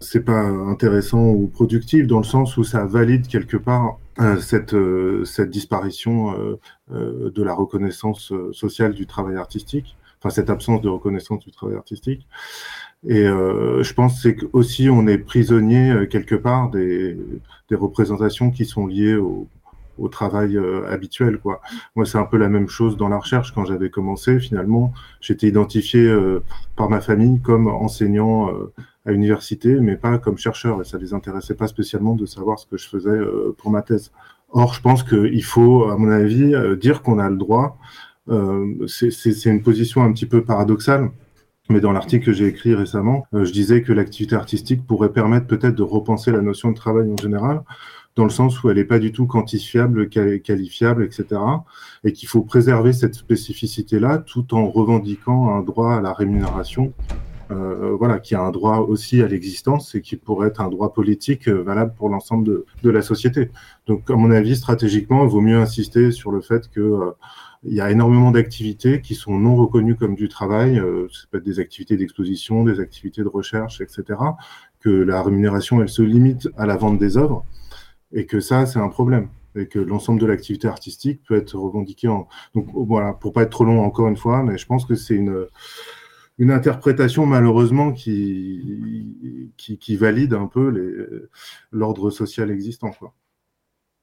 c'est 0.00 0.24
pas 0.24 0.40
intéressant 0.42 1.30
ou 1.30 1.48
productif 1.48 2.06
dans 2.06 2.18
le 2.18 2.24
sens 2.24 2.56
où 2.56 2.64
ça 2.64 2.84
valide 2.84 3.26
quelque 3.26 3.56
part 3.56 3.86
euh, 3.86 4.03
cette, 4.40 4.74
euh, 4.74 5.24
cette 5.24 5.50
disparition 5.50 6.58
euh, 6.92 7.30
de 7.30 7.42
la 7.42 7.54
reconnaissance 7.54 8.32
sociale 8.52 8.94
du 8.94 9.06
travail 9.06 9.36
artistique, 9.36 9.96
enfin 10.20 10.30
cette 10.30 10.50
absence 10.50 10.80
de 10.82 10.88
reconnaissance 10.88 11.40
du 11.44 11.50
travail 11.50 11.76
artistique. 11.76 12.26
Et 13.06 13.24
je 13.24 13.92
pense 13.92 14.22
c'est 14.22 14.36
aussi 14.54 14.88
on 14.88 15.06
est 15.06 15.18
prisonnier 15.18 16.06
quelque 16.08 16.34
part 16.34 16.70
des, 16.70 17.18
des 17.68 17.76
représentations 17.76 18.50
qui 18.50 18.64
sont 18.64 18.86
liées 18.86 19.16
au, 19.16 19.46
au 19.98 20.08
travail 20.08 20.58
habituel 20.88 21.38
quoi. 21.38 21.60
Moi 21.96 22.06
c'est 22.06 22.16
un 22.16 22.24
peu 22.24 22.38
la 22.38 22.48
même 22.48 22.68
chose 22.68 22.96
dans 22.96 23.08
la 23.08 23.18
recherche 23.18 23.52
quand 23.52 23.66
j'avais 23.66 23.90
commencé 23.90 24.40
finalement 24.40 24.94
j'étais 25.20 25.48
identifié 25.48 26.10
par 26.76 26.88
ma 26.88 27.02
famille 27.02 27.42
comme 27.42 27.66
enseignant 27.66 28.48
à 29.06 29.12
l'université, 29.12 29.78
mais 29.80 29.96
pas 29.96 30.18
comme 30.18 30.38
chercheur. 30.38 30.80
Et 30.80 30.84
ça 30.84 30.98
les 30.98 31.12
intéressait 31.12 31.54
pas 31.54 31.66
spécialement 31.66 32.14
de 32.14 32.26
savoir 32.26 32.58
ce 32.58 32.66
que 32.66 32.76
je 32.76 32.88
faisais 32.88 33.10
euh, 33.10 33.54
pour 33.56 33.70
ma 33.70 33.82
thèse. 33.82 34.12
Or, 34.50 34.74
je 34.74 34.80
pense 34.80 35.02
qu'il 35.02 35.44
faut, 35.44 35.84
à 35.84 35.96
mon 35.96 36.10
avis, 36.10 36.54
euh, 36.54 36.76
dire 36.76 37.02
qu'on 37.02 37.18
a 37.18 37.28
le 37.28 37.36
droit. 37.36 37.78
Euh, 38.30 38.86
c'est 38.86 39.44
une 39.44 39.62
position 39.62 40.02
un 40.02 40.12
petit 40.12 40.26
peu 40.26 40.42
paradoxale. 40.44 41.10
Mais 41.70 41.80
dans 41.80 41.92
l'article 41.92 42.26
que 42.26 42.32
j'ai 42.32 42.46
écrit 42.46 42.74
récemment, 42.74 43.26
je 43.32 43.50
disais 43.50 43.80
que 43.80 43.90
l'activité 43.94 44.36
artistique 44.36 44.86
pourrait 44.86 45.12
permettre 45.12 45.46
peut-être 45.46 45.74
de 45.74 45.82
repenser 45.82 46.30
la 46.30 46.42
notion 46.42 46.70
de 46.70 46.74
travail 46.74 47.10
en 47.10 47.16
général, 47.16 47.62
dans 48.16 48.24
le 48.24 48.30
sens 48.30 48.62
où 48.62 48.68
elle 48.68 48.76
n'est 48.76 48.84
pas 48.84 48.98
du 48.98 49.12
tout 49.12 49.26
quantifiable, 49.26 50.10
qualifiable, 50.10 51.04
etc. 51.04 51.40
Et 52.04 52.12
qu'il 52.12 52.28
faut 52.28 52.42
préserver 52.42 52.92
cette 52.92 53.14
spécificité-là 53.14 54.18
tout 54.18 54.54
en 54.54 54.68
revendiquant 54.68 55.56
un 55.56 55.62
droit 55.62 55.94
à 55.94 56.02
la 56.02 56.12
rémunération 56.12 56.92
euh, 57.50 57.96
voilà, 57.98 58.18
qui 58.18 58.34
a 58.34 58.40
un 58.40 58.50
droit 58.50 58.78
aussi 58.78 59.20
à 59.22 59.28
l'existence 59.28 59.94
et 59.94 60.00
qui 60.00 60.16
pourrait 60.16 60.48
être 60.48 60.60
un 60.60 60.68
droit 60.68 60.92
politique 60.92 61.48
euh, 61.48 61.62
valable 61.62 61.94
pour 61.96 62.08
l'ensemble 62.08 62.44
de, 62.44 62.64
de, 62.82 62.90
la 62.90 63.02
société. 63.02 63.50
Donc, 63.86 64.08
à 64.10 64.14
mon 64.14 64.30
avis, 64.30 64.56
stratégiquement, 64.56 65.24
il 65.24 65.30
vaut 65.30 65.40
mieux 65.40 65.58
insister 65.58 66.10
sur 66.10 66.30
le 66.30 66.40
fait 66.40 66.70
que 66.70 66.80
euh, 66.80 67.10
il 67.64 67.74
y 67.74 67.80
a 67.80 67.90
énormément 67.90 68.30
d'activités 68.30 69.00
qui 69.00 69.14
sont 69.14 69.38
non 69.38 69.56
reconnues 69.56 69.96
comme 69.96 70.14
du 70.14 70.28
travail. 70.28 70.76
ça 70.76 71.26
peut 71.30 71.38
être 71.38 71.44
des 71.44 71.60
activités 71.60 71.96
d'exposition, 71.96 72.62
des 72.62 72.78
activités 72.78 73.22
de 73.22 73.28
recherche, 73.28 73.80
etc. 73.80 74.18
Que 74.80 74.90
la 74.90 75.22
rémunération, 75.22 75.80
elle 75.80 75.88
se 75.88 76.02
limite 76.02 76.50
à 76.58 76.66
la 76.66 76.76
vente 76.76 76.98
des 76.98 77.16
œuvres 77.16 77.46
et 78.12 78.26
que 78.26 78.40
ça, 78.40 78.66
c'est 78.66 78.78
un 78.78 78.90
problème 78.90 79.28
et 79.56 79.66
que 79.66 79.78
l'ensemble 79.78 80.20
de 80.20 80.26
l'activité 80.26 80.68
artistique 80.68 81.22
peut 81.26 81.36
être 81.36 81.56
revendiqué 81.56 82.08
en. 82.08 82.28
Donc 82.54 82.66
voilà, 82.74 83.14
pour 83.14 83.32
pas 83.32 83.42
être 83.42 83.50
trop 83.50 83.64
long 83.64 83.82
encore 83.82 84.08
une 84.08 84.16
fois, 84.16 84.42
mais 84.42 84.58
je 84.58 84.66
pense 84.66 84.84
que 84.84 84.94
c'est 84.94 85.14
une 85.14 85.46
une 86.38 86.50
interprétation 86.50 87.26
malheureusement 87.26 87.92
qui, 87.92 89.52
qui, 89.56 89.78
qui 89.78 89.96
valide 89.96 90.34
un 90.34 90.46
peu 90.46 91.28
l'ordre 91.70 92.10
social 92.10 92.50
existant. 92.50 92.90
Quoi. 92.92 93.14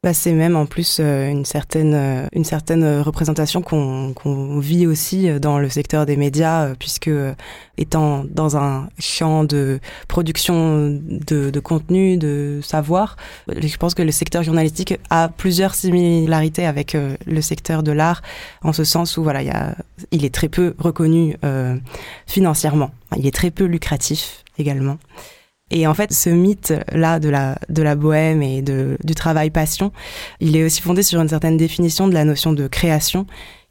Bah, 0.03 0.15
c'est 0.15 0.33
même 0.33 0.55
en 0.55 0.65
plus 0.65 0.97
euh, 0.99 1.29
une 1.29 1.45
certaine 1.45 1.93
euh, 1.93 2.27
une 2.33 2.43
certaine 2.43 3.01
représentation 3.01 3.61
qu'on 3.61 4.13
qu'on 4.15 4.57
vit 4.57 4.87
aussi 4.87 5.29
euh, 5.29 5.37
dans 5.37 5.59
le 5.59 5.69
secteur 5.69 6.07
des 6.07 6.17
médias 6.17 6.73
puisque 6.73 7.11
étant 7.77 8.25
dans 8.27 8.57
un 8.57 8.89
champ 8.97 9.43
de 9.43 9.79
production 10.07 10.89
de, 10.89 11.51
de 11.51 11.59
contenu 11.59 12.17
de 12.17 12.61
savoir 12.63 13.15
je 13.47 13.77
pense 13.77 13.93
que 13.93 14.01
le 14.01 14.11
secteur 14.11 14.41
journalistique 14.41 14.97
a 15.11 15.29
plusieurs 15.29 15.75
similarités 15.75 16.65
avec 16.65 16.97
le 17.27 17.41
secteur 17.41 17.83
de 17.83 17.91
l'art 17.91 18.23
en 18.63 18.73
ce 18.73 18.83
sens 18.83 19.17
où 19.17 19.23
voilà 19.23 19.43
il 19.43 19.49
y 19.49 19.51
a 19.51 19.75
il 20.09 20.25
est 20.25 20.33
très 20.33 20.49
peu 20.49 20.73
reconnu 20.79 21.37
financièrement. 22.25 22.89
Il 23.17 23.27
est 23.27 23.35
très 23.35 23.51
peu 23.51 23.65
lucratif 23.65 24.43
également 24.57 24.97
et 25.71 25.87
en 25.87 25.93
fait, 25.93 26.13
ce 26.13 26.29
mythe-là 26.29 27.19
de 27.19 27.29
la, 27.29 27.57
de 27.69 27.81
la 27.81 27.95
bohème 27.95 28.43
et 28.43 28.61
de, 28.61 28.97
du 29.03 29.15
travail 29.15 29.49
passion, 29.49 29.91
il 30.41 30.55
est 30.57 30.63
aussi 30.63 30.81
fondé 30.81 31.01
sur 31.01 31.21
une 31.21 31.29
certaine 31.29 31.57
définition 31.57 32.07
de 32.07 32.13
la 32.13 32.25
notion 32.25 32.53
de 32.53 32.67
création 32.67 33.25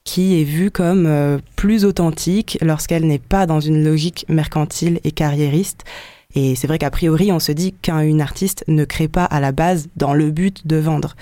qui 0.04 0.40
est 0.40 0.44
vue 0.44 0.70
comme 0.70 1.04
euh, 1.06 1.38
plus 1.56 1.84
authentique 1.84 2.58
lorsqu'elle 2.62 3.06
n'est 3.06 3.18
pas 3.18 3.46
dans 3.46 3.60
une 3.60 3.84
logique 3.84 4.24
mercantile 4.28 4.98
et 5.04 5.12
carriériste. 5.12 5.84
Et 6.34 6.54
c'est 6.54 6.66
vrai 6.66 6.78
qu'a 6.78 6.90
priori, 6.90 7.32
on 7.32 7.38
se 7.38 7.52
dit 7.52 7.74
qu'un 7.82 8.18
artiste 8.20 8.64
ne 8.66 8.84
crée 8.84 9.08
pas 9.08 9.24
à 9.24 9.40
la 9.40 9.52
base 9.52 9.88
dans 9.96 10.14
le 10.14 10.30
but 10.30 10.66
de 10.66 10.76
vendre. 10.76 11.16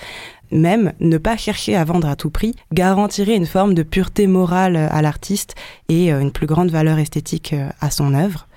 Même 0.51 0.93
ne 0.99 1.17
pas 1.17 1.35
chercher 1.35 1.75
à 1.75 1.83
vendre 1.83 2.07
à 2.07 2.15
tout 2.15 2.29
prix 2.29 2.55
garantirait 2.73 3.35
une 3.35 3.45
forme 3.45 3.73
de 3.73 3.83
pureté 3.83 4.27
morale 4.27 4.77
à 4.77 5.01
l'artiste 5.01 5.55
et 5.89 6.13
euh, 6.13 6.21
une 6.21 6.31
plus 6.31 6.47
grande 6.47 6.71
valeur 6.71 6.99
esthétique 6.99 7.53
euh, 7.53 7.69
à 7.81 7.91
son 7.91 8.13
œuvre 8.13 8.47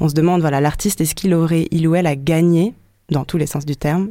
on 0.00 0.08
se 0.08 0.14
demande, 0.14 0.40
voilà, 0.40 0.60
l'artiste, 0.60 1.00
est-ce 1.00 1.14
qu'il 1.14 1.34
aurait, 1.34 1.68
il 1.70 1.86
ou 1.88 1.94
elle, 1.94 2.06
a 2.06 2.16
gagné, 2.16 2.74
dans 3.10 3.24
tous 3.24 3.38
les 3.38 3.46
sens 3.46 3.64
du 3.64 3.76
terme, 3.76 4.10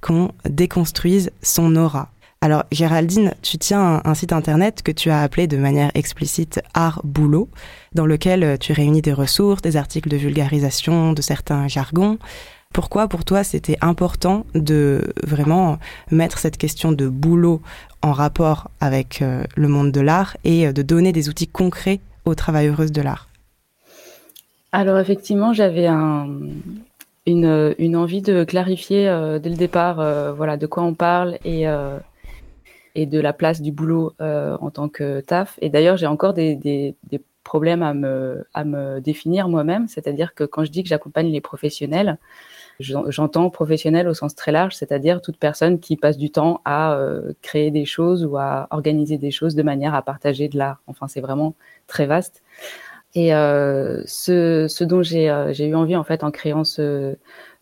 qu'on 0.00 0.30
déconstruise 0.48 1.30
son 1.42 1.76
aura? 1.76 2.10
Alors, 2.40 2.64
Géraldine, 2.70 3.32
tu 3.40 3.56
tiens 3.56 4.02
un, 4.04 4.14
site 4.14 4.34
internet 4.34 4.82
que 4.82 4.92
tu 4.92 5.08
as 5.08 5.22
appelé 5.22 5.46
de 5.46 5.56
manière 5.56 5.90
explicite 5.94 6.60
Art 6.74 7.00
Boulot, 7.02 7.48
dans 7.94 8.04
lequel 8.04 8.58
tu 8.58 8.74
réunis 8.74 9.00
des 9.00 9.14
ressources, 9.14 9.62
des 9.62 9.78
articles 9.78 10.10
de 10.10 10.18
vulgarisation 10.18 11.14
de 11.14 11.22
certains 11.22 11.68
jargons. 11.68 12.18
Pourquoi, 12.74 13.08
pour 13.08 13.24
toi, 13.24 13.44
c'était 13.44 13.78
important 13.80 14.44
de 14.54 15.14
vraiment 15.22 15.78
mettre 16.10 16.38
cette 16.38 16.58
question 16.58 16.92
de 16.92 17.08
boulot 17.08 17.62
en 18.02 18.12
rapport 18.12 18.68
avec 18.80 19.22
euh, 19.22 19.44
le 19.56 19.68
monde 19.68 19.92
de 19.92 20.00
l'art 20.00 20.36
et 20.44 20.66
euh, 20.66 20.72
de 20.72 20.82
donner 20.82 21.12
des 21.12 21.28
outils 21.28 21.46
concrets 21.46 22.00
aux 22.24 22.34
travailleuses 22.34 22.90
de 22.90 23.00
l'art? 23.00 23.28
Alors 24.74 24.98
effectivement, 24.98 25.52
j'avais 25.52 25.86
un, 25.86 26.28
une, 27.26 27.96
envie 27.96 28.22
de 28.22 28.42
clarifier 28.42 29.08
euh, 29.08 29.38
dès 29.38 29.50
le 29.50 29.54
départ 29.56 30.00
euh, 30.00 30.32
voilà, 30.32 30.56
de 30.56 30.66
quoi 30.66 30.82
on 30.82 30.94
parle 30.94 31.38
et, 31.44 31.68
euh, 31.68 31.96
de 32.96 33.20
la 33.20 33.32
place 33.32 33.62
du 33.62 33.70
boulot 33.70 34.14
en 34.18 34.70
tant 34.70 34.88
que 34.88 35.20
taf. 35.20 35.58
Et 35.62 35.70
d'ailleurs, 35.70 35.96
j'ai 35.96 36.08
encore 36.08 36.34
des, 36.34 36.96
problèmes 37.44 37.82
à 37.82 37.94
me, 37.94 38.44
à 38.52 38.64
me 38.64 39.00
définir 39.00 39.48
moi-même, 39.48 39.86
c'est-à-dire 39.86 40.34
que 40.34 40.42
quand 40.42 40.64
je 40.64 40.72
dis 40.72 40.82
que 40.82 40.88
j'accompagne 40.88 41.30
les 41.30 41.42
professionnels, 41.42 42.18
j'entends 42.80 43.50
professionnel 43.50 44.08
au 44.08 44.14
sens 44.14 44.34
très 44.34 44.50
large, 44.50 44.74
c'est-à-dire 44.74 45.20
toute 45.20 45.36
personne 45.36 45.78
qui 45.78 45.96
passe 45.96 46.16
du 46.16 46.30
temps 46.30 46.62
à 46.64 46.98
créer 47.42 47.70
des 47.70 47.84
choses 47.84 48.24
ou 48.24 48.38
à 48.38 48.66
organiser 48.70 49.18
des 49.18 49.30
choses 49.30 49.54
de 49.54 49.62
manière 49.62 49.94
à 49.94 50.02
partager 50.02 50.48
de 50.48 50.56
l'art. 50.56 50.80
Enfin, 50.86 51.06
c'est 51.06 51.20
vraiment 51.20 51.54
très 51.86 52.06
vaste. 52.06 52.42
Et 53.14 53.32
euh, 53.32 54.02
ce, 54.06 54.84
dont 54.84 55.02
j'ai 55.02 55.30
euh, 55.30 55.52
eu 55.52 55.74
envie 55.74 55.94
en 55.94 56.02
fait 56.02 56.24
en 56.24 56.32
créant 56.32 56.64
ce, 56.64 57.16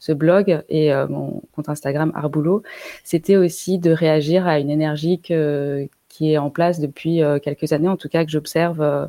blog 0.09 0.63
et 0.69 0.93
euh, 0.93 1.07
mon 1.09 1.43
compte 1.53 1.69
Instagram 1.69 2.11
Arboulot, 2.15 2.63
c'était 3.05 3.37
aussi 3.37 3.79
de 3.79 3.91
réagir 3.91 4.47
à 4.47 4.59
une 4.59 4.71
énergie 4.71 5.21
qui 5.21 6.33
est 6.33 6.39
en 6.39 6.51
place 6.51 6.81
depuis 6.81 7.23
euh, 7.23 7.39
quelques 7.39 7.73
années, 7.73 7.89
en 7.89 7.97
tout 7.97 8.09
cas 8.09 8.25
que 8.25 8.31
j'observe 8.31 8.81
euh, 8.81 9.07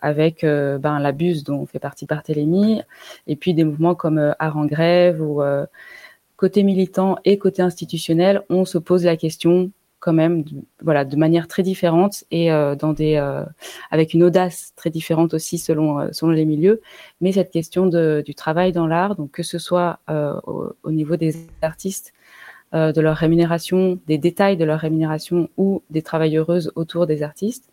avec 0.00 0.42
ben, 0.44 0.98
l'abuse 0.98 1.44
dont 1.44 1.64
fait 1.64 1.78
partie 1.78 2.04
Barthélemy, 2.04 2.82
et 3.26 3.36
puis 3.36 3.54
des 3.54 3.64
mouvements 3.64 3.94
comme 3.94 4.34
Art 4.38 4.58
en 4.58 4.66
grève 4.66 5.22
ou 5.22 5.40
côté 6.36 6.62
militant 6.62 7.16
et 7.24 7.38
côté 7.38 7.62
institutionnel, 7.62 8.42
on 8.50 8.66
se 8.66 8.76
pose 8.76 9.06
la 9.06 9.16
question 9.16 9.70
quand 10.04 10.12
même, 10.12 10.44
voilà, 10.82 11.06
de 11.06 11.16
manière 11.16 11.48
très 11.48 11.62
différente 11.62 12.24
et 12.30 12.52
euh, 12.52 12.76
euh, 13.00 13.44
avec 13.90 14.12
une 14.12 14.22
audace 14.22 14.74
très 14.76 14.90
différente 14.90 15.32
aussi 15.32 15.56
selon 15.56 15.98
euh, 15.98 16.08
selon 16.12 16.32
les 16.32 16.44
milieux. 16.44 16.82
Mais 17.22 17.32
cette 17.32 17.50
question 17.50 17.86
du 17.86 18.34
travail 18.34 18.72
dans 18.72 18.86
l'art, 18.86 19.16
donc 19.16 19.30
que 19.30 19.42
ce 19.42 19.58
soit 19.58 20.00
au, 20.10 20.74
au, 20.82 20.90
niveau 20.90 21.16
des 21.16 21.34
artistes, 21.62 22.12
de 22.74 23.00
leur 23.00 23.16
rémunération, 23.16 23.98
des 24.06 24.18
détails 24.18 24.58
de 24.58 24.64
leur 24.64 24.80
rémunération 24.80 25.48
ou 25.56 25.82
des 25.88 26.02
travailleuses 26.02 26.70
autour 26.74 27.06
des 27.06 27.22
artistes, 27.22 27.70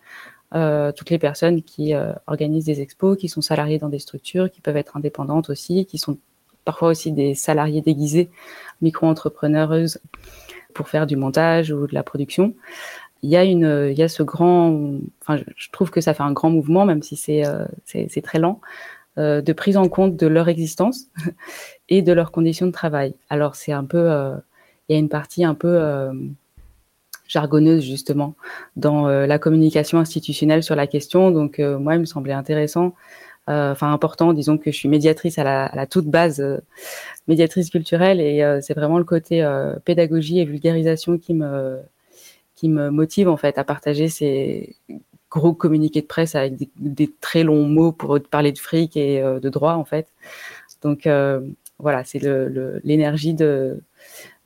toutes 0.51 1.09
les 1.09 1.19
personnes 1.19 1.63
qui 1.63 1.93
organisent 2.27 2.65
des 2.65 2.81
expos, 2.81 3.17
qui 3.17 3.27
sont 3.27 3.41
salariées 3.41 3.79
dans 3.79 3.89
des 3.89 3.99
structures, 3.99 4.49
qui 4.49 4.61
peuvent 4.61 4.77
être 4.77 4.95
indépendantes 4.95 5.49
aussi, 5.49 5.85
qui 5.85 5.97
sont 5.97 6.17
parfois 6.65 6.89
aussi 6.89 7.11
des 7.11 7.33
salariés 7.33 7.81
déguisés, 7.81 8.29
micro-entrepreneureuses 8.81 9.99
pour 10.73 10.89
faire 10.89 11.07
du 11.07 11.15
montage 11.15 11.71
ou 11.71 11.87
de 11.87 11.93
la 11.93 12.03
production. 12.03 12.53
Il 13.23 13.29
y 13.29 13.37
a 13.37 13.43
une, 13.43 13.89
il 13.91 13.97
y 13.97 14.03
a 14.03 14.07
ce 14.07 14.23
grand, 14.23 14.99
enfin, 15.21 15.41
je 15.55 15.69
trouve 15.71 15.91
que 15.91 16.01
ça 16.01 16.13
fait 16.13 16.23
un 16.23 16.31
grand 16.31 16.49
mouvement, 16.49 16.85
même 16.85 17.03
si 17.03 17.15
c'est 17.15 17.45
euh, 17.45 17.65
c'est 17.85 18.21
très 18.23 18.39
lent, 18.39 18.61
euh, 19.17 19.41
de 19.41 19.53
prise 19.53 19.77
en 19.77 19.87
compte 19.89 20.15
de 20.17 20.27
leur 20.27 20.49
existence 20.49 21.05
et 21.89 22.01
de 22.01 22.13
leurs 22.13 22.31
conditions 22.31 22.65
de 22.65 22.71
travail. 22.71 23.13
Alors 23.29 23.55
c'est 23.55 23.73
un 23.73 23.83
peu, 23.85 24.11
euh, 24.11 24.35
il 24.89 24.93
y 24.93 24.95
a 24.95 24.99
une 24.99 25.09
partie 25.09 25.45
un 25.45 25.53
peu, 25.53 25.79
jargonneuse 27.27 27.83
justement 27.85 28.35
dans 28.75 29.07
la 29.07 29.39
communication 29.39 29.99
institutionnelle 29.99 30.63
sur 30.63 30.75
la 30.75 30.85
question. 30.85 31.31
Donc 31.31 31.59
moi, 31.59 31.95
il 31.95 32.01
me 32.01 32.05
semblait 32.05 32.33
intéressant 32.33 32.93
enfin 33.47 33.91
important. 33.91 34.33
Disons 34.33 34.57
que 34.57 34.71
je 34.71 34.77
suis 34.77 34.89
médiatrice 34.89 35.37
à 35.37 35.43
la, 35.73 35.87
toute 35.87 36.07
base, 36.07 36.43
médiatrice 37.27 37.69
culturelle, 37.69 38.21
et 38.21 38.59
c'est 38.61 38.73
vraiment 38.73 38.97
le 38.97 39.03
côté 39.03 39.47
pédagogie 39.85 40.39
et 40.39 40.45
vulgarisation 40.45 41.17
qui 41.17 41.33
me 41.33 41.79
qui 42.55 42.69
me 42.69 42.91
motive 42.91 43.27
en 43.27 43.37
fait 43.37 43.57
à 43.57 43.63
partager 43.63 44.07
ces 44.07 44.75
gros 45.31 45.53
communiqués 45.53 46.01
de 46.01 46.07
presse 46.07 46.35
avec 46.35 46.53
des, 46.77 47.11
très 47.19 47.43
longs 47.43 47.65
mots 47.65 47.91
pour 47.91 48.19
parler 48.29 48.51
de 48.51 48.59
fric 48.59 48.95
et 48.97 49.21
de 49.21 49.49
droit 49.49 49.73
en 49.73 49.85
fait. 49.85 50.07
Donc 50.81 51.07
voilà, 51.79 52.03
c'est 52.03 52.21
l'énergie 52.83 53.33
de, 53.33 53.81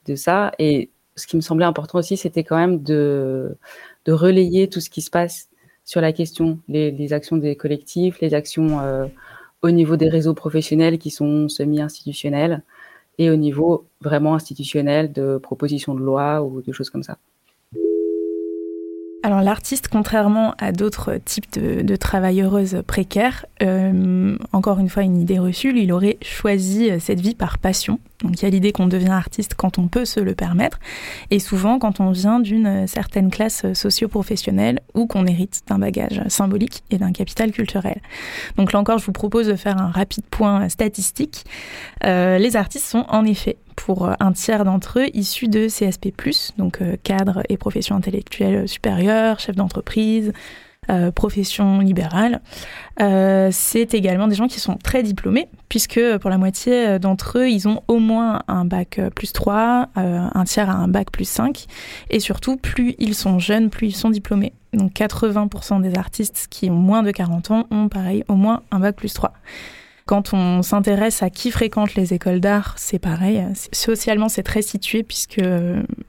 de 0.05 0.15
ça. 0.15 0.51
Et 0.59 0.89
ce 1.15 1.27
qui 1.27 1.35
me 1.35 1.41
semblait 1.41 1.65
important 1.65 1.99
aussi, 1.99 2.17
c'était 2.17 2.43
quand 2.43 2.57
même 2.57 2.81
de, 2.81 3.57
de 4.05 4.11
relayer 4.11 4.69
tout 4.69 4.79
ce 4.79 4.89
qui 4.89 5.01
se 5.01 5.09
passe 5.09 5.49
sur 5.85 6.01
la 6.01 6.11
question, 6.11 6.59
les, 6.67 7.13
actions 7.13 7.37
des 7.37 7.55
collectifs, 7.55 8.19
les 8.19 8.33
actions 8.33 8.79
euh, 8.81 9.05
au 9.61 9.69
niveau 9.69 9.95
des 9.95 10.09
réseaux 10.09 10.33
professionnels 10.33 10.97
qui 10.97 11.11
sont 11.11 11.47
semi-institutionnels 11.47 12.63
et 13.19 13.29
au 13.29 13.35
niveau 13.35 13.85
vraiment 14.01 14.33
institutionnel 14.33 15.13
de 15.13 15.37
propositions 15.37 15.93
de 15.93 16.01
loi 16.01 16.41
ou 16.43 16.61
de 16.61 16.71
choses 16.73 16.89
comme 16.89 17.03
ça. 17.03 17.17
Alors 19.23 19.41
l'artiste, 19.41 19.87
contrairement 19.87 20.53
à 20.59 20.71
d'autres 20.71 21.17
types 21.23 21.51
de, 21.57 21.95
travailleuses 21.95 22.83
précaires, 22.85 23.45
euh, 23.63 24.37
encore 24.53 24.79
une 24.79 24.89
fois 24.89 25.03
une 25.03 25.19
idée 25.19 25.39
reçue, 25.39 25.75
il 25.79 25.91
aurait 25.93 26.17
choisi 26.21 26.91
cette 26.99 27.21
vie 27.21 27.33
par 27.33 27.57
passion. 27.57 27.99
Donc 28.25 28.41
il 28.41 28.43
y 28.43 28.45
a 28.45 28.49
l'idée 28.49 28.71
qu'on 28.71 28.87
devient 28.87 29.09
artiste 29.09 29.53
quand 29.55 29.77
on 29.77 29.87
peut 29.87 30.05
se 30.05 30.19
le 30.19 30.35
permettre, 30.35 30.79
et 31.31 31.39
souvent 31.39 31.79
quand 31.79 31.99
on 31.99 32.11
vient 32.11 32.39
d'une 32.39 32.87
certaine 32.87 33.29
classe 33.29 33.71
socio-professionnelle 33.73 34.79
ou 34.93 35.07
qu'on 35.07 35.25
hérite 35.25 35.61
d'un 35.67 35.79
bagage 35.79 36.21
symbolique 36.27 36.83
et 36.91 36.97
d'un 36.97 37.11
capital 37.11 37.51
culturel. 37.51 38.01
Donc 38.57 38.73
là 38.73 38.79
encore, 38.79 38.97
je 38.97 39.05
vous 39.05 39.11
propose 39.11 39.47
de 39.47 39.55
faire 39.55 39.77
un 39.77 39.91
rapide 39.91 40.25
point 40.29 40.69
statistique. 40.69 41.45
Euh, 42.03 42.37
les 42.37 42.55
artistes 42.55 42.85
sont 42.85 43.05
en 43.09 43.25
effet 43.25 43.57
pour 43.75 44.09
un 44.19 44.31
tiers 44.31 44.65
d'entre 44.65 44.99
eux 44.99 45.07
issus 45.13 45.47
de 45.47 45.67
CSP+, 45.67 46.13
donc 46.57 46.81
euh, 46.81 46.95
cadre 47.03 47.43
et 47.49 47.57
profession 47.57 47.95
intellectuelle 47.95 48.67
supérieure, 48.67 49.39
chef 49.39 49.55
d'entreprise, 49.55 50.31
euh, 50.89 51.11
profession 51.11 51.79
libérale. 51.79 52.41
Euh, 53.01 53.49
c'est 53.51 53.93
également 53.93 54.27
des 54.27 54.35
gens 54.35 54.47
qui 54.47 54.59
sont 54.59 54.75
très 54.75 55.03
diplômés, 55.03 55.47
puisque 55.69 55.99
pour 56.19 56.29
la 56.29 56.37
moitié 56.37 56.99
d'entre 56.99 57.39
eux, 57.39 57.49
ils 57.49 57.67
ont 57.67 57.83
au 57.87 57.99
moins 57.99 58.41
un 58.47 58.65
bac 58.65 58.99
plus 59.15 59.33
3, 59.33 59.89
un 59.95 60.43
tiers 60.45 60.69
a 60.69 60.73
un 60.73 60.87
bac 60.87 61.11
plus 61.11 61.27
5, 61.27 61.65
et 62.09 62.19
surtout, 62.19 62.57
plus 62.57 62.95
ils 62.99 63.15
sont 63.15 63.39
jeunes, 63.39 63.69
plus 63.69 63.87
ils 63.87 63.95
sont 63.95 64.09
diplômés. 64.09 64.53
Donc 64.73 64.93
80% 64.93 65.81
des 65.81 65.95
artistes 65.95 66.47
qui 66.49 66.69
ont 66.69 66.75
moins 66.75 67.03
de 67.03 67.11
40 67.11 67.51
ans 67.51 67.67
ont 67.71 67.89
pareil 67.89 68.23
au 68.27 68.35
moins 68.35 68.61
un 68.71 68.79
bac 68.79 68.95
plus 68.95 69.13
3. 69.13 69.33
Quand 70.07 70.33
on 70.33 70.61
s'intéresse 70.61 71.23
à 71.23 71.31
qui 71.31 71.49
fréquente 71.49 71.95
les 71.95 72.13
écoles 72.13 72.39
d'art, 72.39 72.75
c'est 72.77 72.99
pareil. 72.99 73.43
Socialement, 73.71 74.29
c'est 74.29 74.43
très 74.43 74.61
situé 74.61 75.01
puisque 75.01 75.41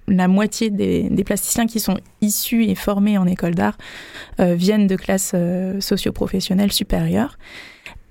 la 0.06 0.28
moitié 0.28 0.68
des, 0.68 1.24
plasticiens 1.24 1.66
qui 1.66 1.80
sont 1.80 1.96
issus 2.20 2.66
et 2.66 2.74
formés 2.74 3.16
en 3.16 3.26
école 3.26 3.54
d'art 3.54 3.78
euh, 4.38 4.54
viennent 4.54 4.86
de 4.86 4.96
classes 4.96 5.32
euh, 5.34 5.80
socio-professionnelles 5.80 6.72
supérieures. 6.72 7.38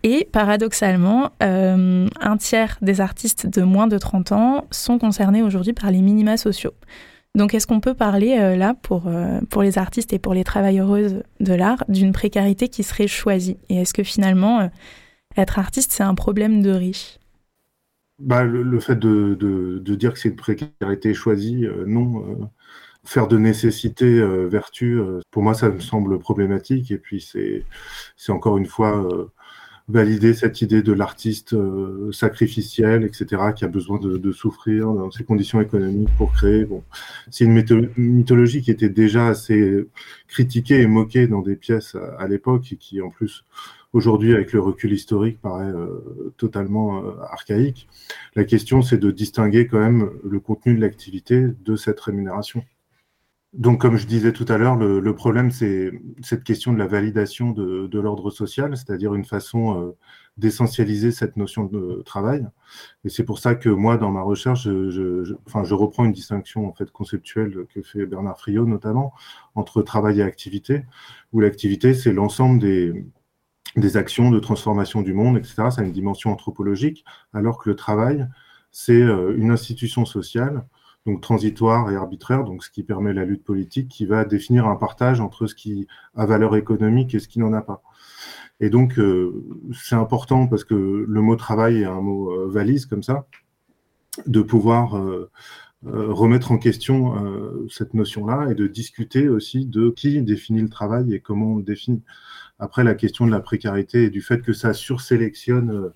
Et 0.02 0.28
paradoxalement, 0.32 1.30
euh, 1.44 2.08
un 2.20 2.38
tiers 2.38 2.80
des 2.82 3.00
artistes 3.00 3.46
de 3.46 3.62
moins 3.62 3.86
de 3.86 4.00
30 4.00 4.32
ans 4.32 4.66
sont 4.72 4.98
concernés 4.98 5.44
aujourd'hui 5.44 5.74
par 5.74 5.92
les 5.92 6.02
minima 6.02 6.36
sociaux. 6.38 6.74
Donc 7.36 7.54
est-ce 7.54 7.68
qu'on 7.68 7.80
peut 7.80 7.94
parler 7.94 8.56
là 8.56 8.76
pour, 8.82 9.12
pour 9.50 9.62
les 9.62 9.78
artistes 9.78 10.14
et 10.14 10.20
pour 10.20 10.34
les 10.34 10.46
travailleuses 10.46 11.22
de 11.42 11.54
l'art 11.54 11.84
d'une 11.90 12.14
précarité 12.14 12.70
qui 12.70 12.82
serait 12.82 13.08
choisie? 13.08 13.58
Et 13.68 13.82
est-ce 13.82 13.94
que 13.94 14.04
finalement 14.04 14.70
être 15.38 15.60
artiste, 15.60 15.92
c'est 15.92 16.04
un 16.04 16.16
problème 16.16 16.62
de 16.62 16.72
riche 16.72 17.20
bah, 18.20 18.44
le, 18.44 18.80
fait 18.80 18.96
de, 18.98 19.80
dire 19.96 20.14
que 20.14 20.20
c'est 20.20 20.30
une 20.30 20.36
précarité 20.36 21.14
choisie, 21.14 21.66
euh, 21.66 21.86
non. 21.86 22.22
Euh, 22.30 22.46
faire 23.04 23.28
de 23.28 23.38
nécessité 23.38 24.06
euh, 24.06 24.48
vertu, 24.48 25.00
pour 25.30 25.44
moi, 25.44 25.54
ça 25.54 25.70
me 25.70 25.80
semble 25.80 26.18
problématique. 26.18 26.90
Et 26.92 26.98
puis, 26.98 27.22
c'est 27.22 28.32
encore 28.32 28.58
une 28.58 28.66
fois 28.66 29.08
valider 29.88 30.34
cette 30.34 30.62
idée 30.64 30.82
de 30.82 30.92
l'artiste 30.92 31.56
sacrificiel, 32.12 33.04
etc., 33.04 33.54
qui 33.56 33.64
a 33.64 33.68
besoin 33.68 34.00
de, 34.00 34.32
souffrir 34.32 34.92
dans 34.92 35.12
ses 35.12 35.24
conditions 35.24 35.62
économiques 35.62 36.10
pour 36.18 36.34
créer. 36.34 36.66
Bon, 36.66 36.84
c'est 37.30 37.46
une 37.46 37.92
mythologie 37.96 38.64
qui 38.64 38.72
était 38.72 38.90
déjà 38.90 39.28
assez 39.28 39.88
critiquée 40.28 40.82
et 40.82 40.88
moquée 40.88 41.28
dans 41.28 41.42
des 41.42 41.56
pièces 41.56 41.96
à 42.18 42.28
l'époque 42.28 42.72
et 42.72 42.76
qui, 42.76 43.02
en 43.02 43.12
plus, 43.12 43.46
aujourd'hui, 43.96 44.34
avec 44.34 44.52
le 44.52 44.60
recul 44.60 44.92
historique, 44.92 45.40
paraît 45.42 45.72
euh, 45.72 46.34
totalement 46.36 47.00
euh, 47.00 47.14
archaïque. 47.32 47.88
La 48.36 48.44
question, 48.44 48.82
c'est 48.82 48.98
de 48.98 49.10
distinguer 49.10 49.68
quand 49.68 49.80
même 49.80 50.10
le 50.22 50.40
contenu 50.42 50.76
de 50.76 50.82
l'activité 50.82 51.48
de 51.64 51.76
cette 51.78 52.02
rémunération. 52.02 52.66
Donc, 53.54 53.80
comme 53.80 53.96
je 53.96 54.06
disais 54.06 54.34
tout 54.34 54.46
à 54.50 54.58
l'heure, 54.58 54.76
le, 54.76 55.16
problème, 55.16 55.50
c'est 55.50 55.94
cette 56.22 56.44
question 56.44 56.74
de 56.74 56.78
la 56.78 56.88
validation 56.88 57.52
de, 57.52 58.00
l'ordre 58.00 58.30
social, 58.30 58.76
c'est-à-dire 58.76 59.16
une 59.16 59.24
façon 59.24 59.82
euh, 59.82 59.92
d'essentialiser 60.36 61.12
cette 61.12 61.38
notion 61.38 61.64
de 61.64 62.02
travail. 62.06 62.46
Et 63.06 63.10
c'est 63.10 63.24
pour 63.24 63.40
ça 63.40 63.56
que 63.56 63.70
moi, 63.70 63.96
dans 63.96 64.12
ma 64.12 64.24
recherche, 64.24 64.64
je, 64.64 65.34
enfin, 65.48 65.64
je 65.64 65.74
reprends 65.74 66.04
une 66.04 66.12
distinction 66.12 66.68
en 66.68 66.74
fait 66.74 66.92
conceptuelle 66.92 67.66
que 67.74 67.82
fait 67.82 68.06
Bernard 68.06 68.38
Friot 68.38 68.66
notamment 68.66 69.14
entre 69.56 69.82
travail 69.82 70.20
et 70.20 70.24
activité, 70.24 70.84
où 71.32 71.40
l'activité, 71.40 71.94
c'est 71.94 72.12
l'ensemble 72.12 72.60
des, 72.60 73.06
des 73.76 73.98
actions 73.98 74.32
de 74.32 74.40
transformation 74.40 75.02
du 75.02 75.14
monde, 75.14 75.38
etc. 75.38 75.56
Ça 75.70 75.82
a 75.82 75.84
une 75.84 75.92
dimension 75.92 76.32
anthropologique, 76.32 77.06
alors 77.34 77.58
que 77.58 77.70
le 77.70 77.76
travail, 77.76 78.28
c'est 78.72 79.02
euh, 79.02 79.36
une 79.38 79.52
institution 79.52 80.06
sociale, 80.06 80.66
donc 81.06 81.22
transitoire 81.22 81.92
et 81.92 81.96
arbitraire, 81.96 82.44
donc 82.44 82.64
ce 82.64 82.70
qui 82.70 82.84
permet 82.84 83.14
la 83.14 83.26
lutte 83.26 83.44
politique, 83.44 83.90
qui 83.90 84.06
va 84.06 84.26
définir 84.26 84.68
un 84.68 84.76
partage 84.76 85.22
entre 85.22 85.48
ce 85.48 85.56
qui 85.56 85.88
a 86.16 86.26
valeur 86.26 86.56
économique 86.56 87.14
et 87.14 87.20
ce 87.20 87.28
qui 87.28 87.40
n'en 87.40 87.54
a 87.54 87.62
pas. 87.62 87.84
Et 88.60 88.70
donc, 88.70 88.98
euh, 88.98 89.44
c'est 89.74 89.96
important 89.96 90.48
parce 90.48 90.64
que 90.64 91.06
le 91.08 91.22
mot 91.22 91.36
travail 91.36 91.82
est 91.82 91.86
un 91.86 92.02
mot 92.02 92.32
euh, 92.32 92.48
valise 92.50 92.86
comme 92.86 93.04
ça, 93.04 93.28
de 94.26 94.42
pouvoir 94.42 94.96
remettre 95.86 96.52
en 96.52 96.58
question 96.58 97.14
cette 97.70 97.94
notion-là 97.94 98.50
et 98.50 98.56
de 98.56 98.68
discuter 98.68 99.30
aussi 99.30 99.66
de 99.66 99.90
qui 99.90 100.22
définit 100.22 100.62
le 100.62 100.70
travail 100.70 101.14
et 101.14 101.20
comment 101.20 101.54
on 101.54 101.58
le 101.58 101.64
définit. 101.64 102.02
Après, 102.60 102.84
la 102.84 102.96
question 102.96 103.26
de 103.26 103.32
la 103.32 103.42
précarité 103.42 104.06
et 104.06 104.10
du 104.10 104.22
fait 104.22 104.42
que 104.42 104.54
ça 104.54 104.74
sursélectionne 104.74 105.72
euh, 105.72 105.90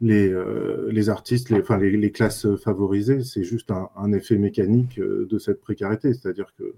les, 0.00 0.28
euh, 0.28 0.88
les 0.92 1.08
artistes, 1.08 1.50
les, 1.50 1.60
enfin, 1.60 1.78
les, 1.78 2.12
classes 2.12 2.46
favorisées, 2.56 3.24
c'est 3.24 3.42
juste 3.42 3.70
un, 3.70 4.12
effet 4.12 4.36
mécanique 4.36 4.98
euh, 4.98 5.26
de 5.28 5.38
cette 5.38 5.60
précarité. 5.60 6.12
C'est-à-dire 6.12 6.54
que 6.58 6.74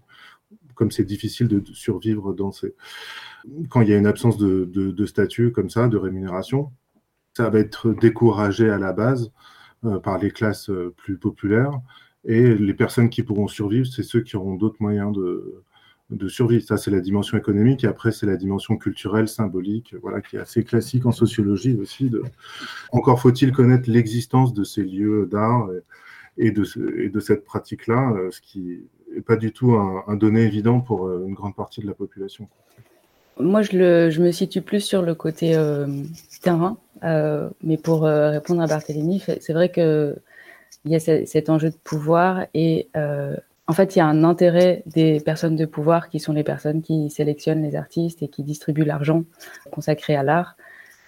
comme 0.75 0.91
c'est 0.91 1.05
difficile 1.05 1.49
de 1.49 1.63
survivre 1.75 2.33
dans 2.33 2.53
ces... 2.53 2.75
Quand 3.69 3.83
il 3.83 3.89
y 3.89 3.93
a 3.93 3.99
une 3.99 4.07
absence 4.07 4.39
de, 4.39 4.65
de, 4.65 5.07
statut 5.07 5.53
comme 5.53 5.71
ça, 5.71 5.89
de 5.89 5.97
rémunération, 5.97 6.73
ça 7.37 7.51
va 7.51 7.59
être 7.59 7.93
découragé 7.93 8.71
à 8.71 8.79
la 8.79 8.93
base 8.93 9.31
par 10.03 10.19
les 10.19 10.31
classes 10.31 10.71
plus 10.97 11.19
populaires. 11.19 11.81
Et 12.25 12.55
les 12.55 12.75
personnes 12.75 13.09
qui 13.09 13.23
pourront 13.23 13.49
survivre, 13.49 13.87
c'est 13.87 14.03
ceux 14.03 14.21
qui 14.21 14.37
auront 14.37 14.55
d'autres 14.55 14.77
moyens 14.81 15.13
de, 15.13 15.63
de 16.11 16.29
survie. 16.29 16.61
Ça, 16.61 16.77
c'est 16.77 16.91
la 16.91 17.01
dimension 17.01 17.39
économique. 17.39 17.85
Et 17.85 17.87
après, 17.87 18.13
c'est 18.13 18.27
la 18.27 18.37
dimension 18.37 18.77
culturelle, 18.77 19.29
symbolique, 19.29 19.95
voilà, 20.03 20.21
qui 20.21 20.37
est 20.37 20.41
assez 20.41 20.65
classique 20.65 21.07
en 21.07 21.13
sociologie 21.13 21.79
aussi. 21.81 22.11
Encore 22.93 23.21
faut-il 23.21 23.53
connaître 23.53 23.91
l'existence 23.91 24.53
de 24.53 24.65
ces 24.65 24.83
lieux 24.83 25.27
d'art 25.31 25.69
et, 26.39 26.51
de, 26.51 27.09
de 27.09 27.21
cette 27.21 27.45
pratique-là, 27.45 28.13
euh, 28.13 28.31
ce 28.31 28.41
qui 28.41 28.81
n'est 29.15 29.21
pas 29.21 29.37
du 29.37 29.53
tout 29.53 29.73
un, 29.75 30.17
donné 30.17 30.43
évident 30.43 30.81
pour 30.81 31.07
euh, 31.07 31.25
une 31.27 31.35
grande 31.35 31.55
partie 31.55 31.81
de 31.81 31.87
la 31.87 31.95
population. 31.95 32.49
Moi, 33.39 33.63
je, 33.63 34.21
me 34.21 34.33
situe 34.33 34.61
plus 34.61 34.81
sur 34.81 35.03
le 35.03 35.15
côté 35.15 35.55
euh, 35.55 35.87
terrain. 36.43 36.77
mais 37.03 37.79
pour 37.79 38.03
répondre 38.03 38.61
à 38.61 38.67
Barthélémy, 38.67 39.23
c'est 39.41 39.53
vrai 39.53 39.71
qu'il 40.83 40.93
y 40.93 40.97
a 40.97 41.01
cet 41.01 41.51
enjeu 41.51 41.71
de 41.71 41.77
pouvoir 41.77 42.47
et 42.55 42.89
en 43.71 43.73
fait, 43.73 43.95
il 43.95 44.01
y 44.01 44.03
a 44.03 44.07
un 44.07 44.25
intérêt 44.25 44.83
des 44.87 45.21
personnes 45.21 45.55
de 45.55 45.65
pouvoir 45.65 46.09
qui 46.09 46.19
sont 46.19 46.33
les 46.33 46.43
personnes 46.43 46.83
qui 46.83 47.09
sélectionnent 47.09 47.63
les 47.63 47.77
artistes 47.77 48.21
et 48.21 48.27
qui 48.27 48.43
distribuent 48.43 48.85
l'argent 48.85 49.23
consacré 49.71 50.17
à 50.17 50.25
l'art. 50.25 50.57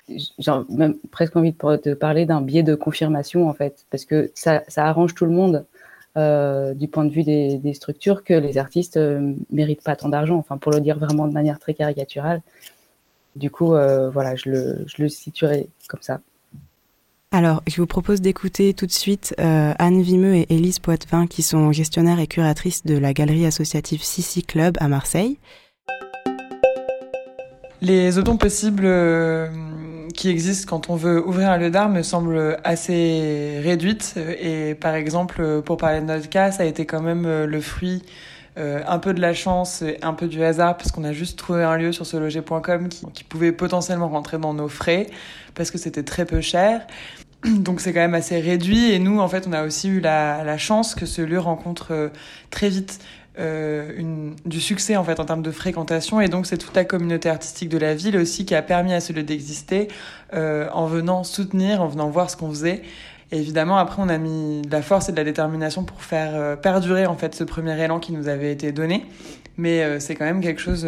J'ai 0.08 0.52
même 0.68 0.94
presque 1.10 1.34
envie 1.34 1.50
de, 1.50 1.94
parler 1.94 2.24
d'un 2.24 2.40
biais 2.40 2.62
de 2.62 2.76
confirmation, 2.76 3.48
en 3.48 3.52
fait, 3.52 3.84
parce 3.90 4.04
que 4.04 4.30
ça, 4.34 4.62
arrange 4.76 5.12
tout 5.16 5.24
le 5.24 5.32
monde 5.32 5.66
euh, 6.16 6.72
du 6.72 6.86
point 6.86 7.04
de 7.04 7.10
vue 7.10 7.24
des, 7.24 7.74
structures 7.74 8.22
que 8.22 8.34
les 8.34 8.58
artistes 8.58 8.96
euh, 8.96 9.34
méritent 9.50 9.82
pas 9.82 9.96
tant 9.96 10.08
d'argent, 10.08 10.36
enfin, 10.36 10.56
pour 10.56 10.70
le 10.70 10.80
dire 10.80 11.00
vraiment 11.00 11.26
de 11.26 11.32
manière 11.32 11.58
très 11.58 11.74
caricaturale. 11.74 12.42
Du 13.34 13.50
coup, 13.50 13.74
euh, 13.74 14.08
voilà, 14.08 14.36
je 14.36 14.84
le 14.98 15.08
situerai 15.08 15.68
comme 15.88 16.02
ça. 16.02 16.20
Alors, 17.34 17.62
je 17.66 17.80
vous 17.80 17.86
propose 17.86 18.20
d'écouter 18.20 18.74
tout 18.74 18.84
de 18.84 18.92
suite 18.92 19.34
euh, 19.40 19.72
Anne 19.78 20.02
Vimeux 20.02 20.34
et 20.34 20.46
Élise 20.50 20.78
Poitvin, 20.78 21.26
qui 21.26 21.40
sont 21.40 21.72
gestionnaires 21.72 22.20
et 22.20 22.26
curatrices 22.26 22.84
de 22.84 22.98
la 22.98 23.14
galerie 23.14 23.46
associative 23.46 24.02
Sissi 24.02 24.42
Club 24.42 24.76
à 24.80 24.88
Marseille. 24.88 25.38
Les 27.80 28.18
automnes 28.18 28.36
possibles 28.36 28.84
euh, 28.84 29.48
qui 30.12 30.28
existent 30.28 30.68
quand 30.68 30.90
on 30.90 30.96
veut 30.96 31.26
ouvrir 31.26 31.48
un 31.48 31.56
lieu 31.56 31.70
d'art 31.70 31.88
me 31.88 32.02
semblent 32.02 32.58
assez 32.64 33.60
réduites. 33.64 34.14
Et 34.38 34.74
par 34.74 34.94
exemple, 34.94 35.62
pour 35.62 35.78
parler 35.78 36.02
de 36.02 36.06
notre 36.06 36.28
cas, 36.28 36.52
ça 36.52 36.64
a 36.64 36.66
été 36.66 36.84
quand 36.84 37.00
même 37.00 37.24
euh, 37.24 37.46
le 37.46 37.62
fruit 37.62 38.02
un 38.56 38.98
peu 38.98 39.14
de 39.14 39.20
la 39.20 39.32
chance 39.32 39.82
et 39.82 39.98
un 40.02 40.12
peu 40.12 40.28
du 40.28 40.42
hasard 40.44 40.76
parce 40.76 40.92
qu'on 40.92 41.04
a 41.04 41.12
juste 41.12 41.38
trouvé 41.38 41.64
un 41.64 41.76
lieu 41.76 41.92
sur 41.92 42.04
ce 42.04 42.16
loger.com 42.16 42.88
qui, 42.88 43.24
pouvait 43.24 43.52
potentiellement 43.52 44.08
rentrer 44.08 44.38
dans 44.38 44.52
nos 44.52 44.68
frais 44.68 45.06
parce 45.54 45.70
que 45.70 45.78
c'était 45.78 46.02
très 46.02 46.26
peu 46.26 46.40
cher. 46.40 46.86
Donc 47.44 47.80
c'est 47.80 47.92
quand 47.92 48.00
même 48.00 48.14
assez 48.14 48.38
réduit 48.40 48.92
et 48.92 48.98
nous 48.98 49.20
en 49.20 49.28
fait 49.28 49.46
on 49.48 49.52
a 49.52 49.64
aussi 49.64 49.88
eu 49.88 50.00
la, 50.00 50.56
chance 50.58 50.94
que 50.94 51.06
ce 51.06 51.22
lieu 51.22 51.38
rencontre 51.38 51.92
euh, 51.92 52.08
très 52.50 52.68
vite 52.68 53.00
euh, 53.38 54.30
du 54.44 54.60
succès 54.60 54.96
en 54.96 55.04
fait 55.04 55.18
en 55.18 55.24
termes 55.24 55.42
de 55.42 55.50
fréquentation 55.50 56.20
et 56.20 56.28
donc 56.28 56.46
c'est 56.46 56.58
toute 56.58 56.76
la 56.76 56.84
communauté 56.84 57.30
artistique 57.30 57.70
de 57.70 57.78
la 57.78 57.94
ville 57.94 58.16
aussi 58.16 58.44
qui 58.44 58.54
a 58.54 58.62
permis 58.62 58.92
à 58.92 59.00
ce 59.00 59.12
lieu 59.12 59.22
d'exister 59.22 59.88
euh, 60.34 60.68
en 60.72 60.86
venant 60.86 61.24
soutenir, 61.24 61.82
en 61.82 61.88
venant 61.88 62.10
voir 62.10 62.30
ce 62.30 62.36
qu'on 62.36 62.50
faisait. 62.50 62.82
Et 63.32 63.38
évidemment 63.38 63.78
après 63.78 64.00
on 64.02 64.08
a 64.08 64.18
mis 64.18 64.62
de 64.62 64.70
la 64.70 64.82
force 64.82 65.08
et 65.08 65.12
de 65.12 65.16
la 65.16 65.24
détermination 65.24 65.84
pour 65.84 66.02
faire 66.02 66.34
euh, 66.34 66.54
perdurer 66.54 67.06
en 67.06 67.16
fait 67.16 67.34
ce 67.34 67.44
premier 67.44 67.82
élan 67.82 67.98
qui 67.98 68.12
nous 68.12 68.28
avait 68.28 68.52
été 68.52 68.70
donné, 68.72 69.06
mais 69.56 69.82
euh, 69.82 69.98
c'est 69.98 70.14
quand 70.14 70.26
même 70.26 70.40
quelque 70.40 70.60
chose 70.60 70.86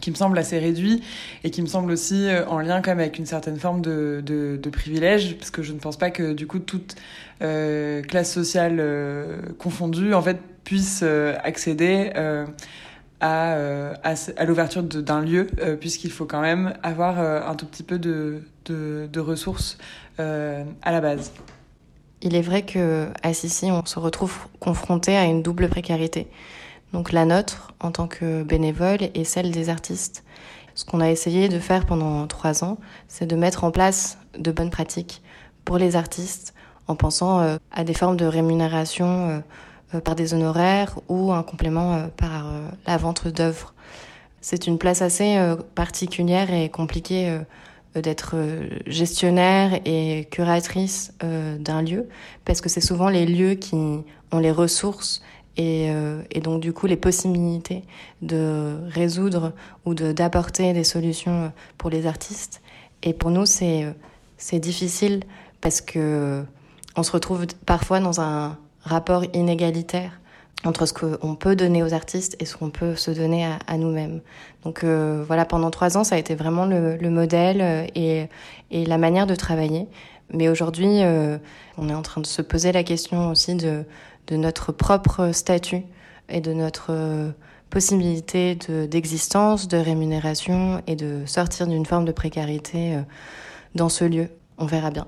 qui 0.00 0.10
me 0.10 0.16
semble 0.16 0.38
assez 0.38 0.58
réduit 0.58 1.02
et 1.42 1.50
qui 1.50 1.62
me 1.62 1.66
semble 1.66 1.90
aussi 1.90 2.28
euh, 2.28 2.46
en 2.46 2.60
lien 2.60 2.80
quand 2.80 2.92
même 2.92 3.00
avec 3.00 3.18
une 3.18 3.26
certaine 3.26 3.56
forme 3.58 3.80
de, 3.80 4.22
de, 4.24 4.56
de 4.56 4.70
privilège, 4.70 5.36
parce 5.36 5.50
que 5.50 5.62
je 5.62 5.72
ne 5.72 5.78
pense 5.78 5.96
pas 5.96 6.10
que 6.10 6.32
du 6.32 6.46
coup 6.46 6.58
toute 6.60 6.94
euh, 7.42 8.02
classe 8.02 8.32
sociale 8.32 8.76
euh, 8.78 9.40
confondue 9.58 10.14
en 10.14 10.22
fait 10.22 10.38
puisse 10.64 11.00
euh, 11.02 11.34
accéder 11.42 12.12
euh, 13.22 13.94
à, 14.02 14.10
à, 14.10 14.14
à 14.36 14.44
l'ouverture 14.44 14.82
d'un 14.82 15.20
lieu, 15.20 15.46
puisqu'il 15.80 16.10
faut 16.10 16.26
quand 16.26 16.40
même 16.40 16.74
avoir 16.82 17.18
un 17.18 17.54
tout 17.54 17.66
petit 17.66 17.82
peu 17.82 17.98
de, 17.98 18.42
de, 18.66 19.20
ressources 19.20 19.78
à 20.18 20.92
la 20.92 21.00
base. 21.00 21.32
Il 22.22 22.34
est 22.34 22.42
vrai 22.42 22.62
que 22.62 23.08
à 23.22 23.34
Sissi, 23.34 23.70
on 23.70 23.84
se 23.84 23.98
retrouve 23.98 24.36
confronté 24.60 25.16
à 25.16 25.24
une 25.24 25.42
double 25.42 25.68
précarité 25.68 26.28
donc 26.92 27.12
la 27.12 27.24
nôtre 27.24 27.74
en 27.80 27.90
tant 27.90 28.06
que 28.06 28.42
bénévole 28.42 29.10
et 29.14 29.24
celle 29.24 29.50
des 29.50 29.68
artistes. 29.68 30.24
Ce 30.74 30.84
qu'on 30.84 31.00
a 31.00 31.10
essayé 31.10 31.48
de 31.48 31.58
faire 31.58 31.86
pendant 31.86 32.26
trois 32.26 32.64
ans, 32.64 32.78
c'est 33.08 33.26
de 33.26 33.36
mettre 33.36 33.64
en 33.64 33.70
place 33.70 34.18
de 34.38 34.52
bonnes 34.52 34.70
pratiques 34.70 35.22
pour 35.64 35.78
les 35.78 35.96
artistes 35.96 36.54
en 36.86 36.94
pensant 36.94 37.40
euh, 37.40 37.56
à 37.72 37.84
des 37.84 37.94
formes 37.94 38.16
de 38.16 38.26
rémunération 38.26 39.06
euh, 39.06 39.38
euh, 39.38 39.40
par 40.04 40.14
des 40.14 40.34
honoraires 40.34 40.98
ou 41.08 41.32
un 41.32 41.42
complément 41.42 42.08
par 42.16 42.50
la 42.86 42.96
vente 42.96 43.28
d'œuvres. 43.28 43.74
C'est 44.40 44.66
une 44.66 44.78
place 44.78 45.02
assez 45.02 45.38
particulière 45.74 46.52
et 46.52 46.68
compliquée 46.68 47.38
d'être 47.94 48.36
gestionnaire 48.86 49.80
et 49.84 50.28
curatrice 50.30 51.12
d'un 51.20 51.82
lieu, 51.82 52.08
parce 52.44 52.60
que 52.60 52.68
c'est 52.68 52.80
souvent 52.80 53.08
les 53.08 53.26
lieux 53.26 53.54
qui 53.54 53.74
ont 53.74 54.38
les 54.38 54.52
ressources 54.52 55.22
et, 55.56 55.90
euh, 55.90 56.22
et, 56.30 56.40
donc 56.40 56.60
du 56.60 56.72
coup 56.72 56.86
les 56.86 56.96
possibilités 56.96 57.82
de 58.22 58.76
résoudre 58.88 59.52
ou 59.84 59.94
d'apporter 59.94 60.72
des 60.72 60.84
solutions 60.84 61.52
pour 61.78 61.90
les 61.90 62.06
artistes. 62.06 62.60
Et 63.02 63.12
pour 63.12 63.30
nous 63.30 63.46
c'est 63.46 63.86
c'est 64.36 64.58
difficile 64.58 65.22
parce 65.60 65.80
que 65.80 66.44
on 66.96 67.02
se 67.02 67.12
retrouve 67.12 67.46
parfois 67.64 68.00
dans 68.00 68.20
un 68.20 68.58
rapport 68.86 69.24
inégalitaire 69.34 70.20
entre 70.64 70.86
ce 70.86 70.94
qu'on 70.94 71.34
peut 71.34 71.54
donner 71.54 71.82
aux 71.82 71.92
artistes 71.92 72.36
et 72.40 72.46
ce 72.46 72.56
qu'on 72.56 72.70
peut 72.70 72.96
se 72.96 73.10
donner 73.10 73.46
à, 73.66 73.76
nous-mêmes. 73.76 74.20
Donc 74.64 74.82
euh, 74.82 75.22
voilà, 75.26 75.44
pendant 75.44 75.70
trois 75.70 75.96
ans, 75.98 76.04
ça 76.04 76.14
a 76.14 76.18
été 76.18 76.34
vraiment 76.34 76.64
le, 76.64 76.96
le 76.96 77.10
modèle 77.10 77.88
et, 77.94 78.28
et, 78.70 78.86
la 78.86 78.98
manière 78.98 79.26
de 79.26 79.34
travailler. 79.34 79.86
Mais 80.32 80.48
aujourd'hui, 80.48 81.02
euh, 81.02 81.36
on 81.76 81.88
est 81.88 81.94
en 81.94 82.02
train 82.02 82.20
de 82.20 82.26
se 82.26 82.42
poser 82.42 82.72
la 82.72 82.82
question 82.82 83.30
aussi 83.30 83.54
de 83.54 83.84
de 84.26 84.36
notre 84.36 84.72
propre 84.72 85.30
statut 85.32 85.82
et 86.28 86.40
de 86.40 86.52
notre 86.52 86.86
euh, 86.90 87.30
possibilité 87.70 88.56
d'existence, 88.88 89.68
de, 89.68 89.76
rémunération 89.76 90.82
et 90.86 90.96
de 90.96 91.24
sortir 91.26 91.66
d'une 91.66 91.86
forme 91.86 92.04
de 92.04 92.12
précarité 92.12 92.96
euh, 92.96 93.02
dans 93.74 93.88
ce 93.88 94.04
lieu. 94.04 94.28
On 94.58 94.66
verra 94.66 94.90
bien. 94.90 95.06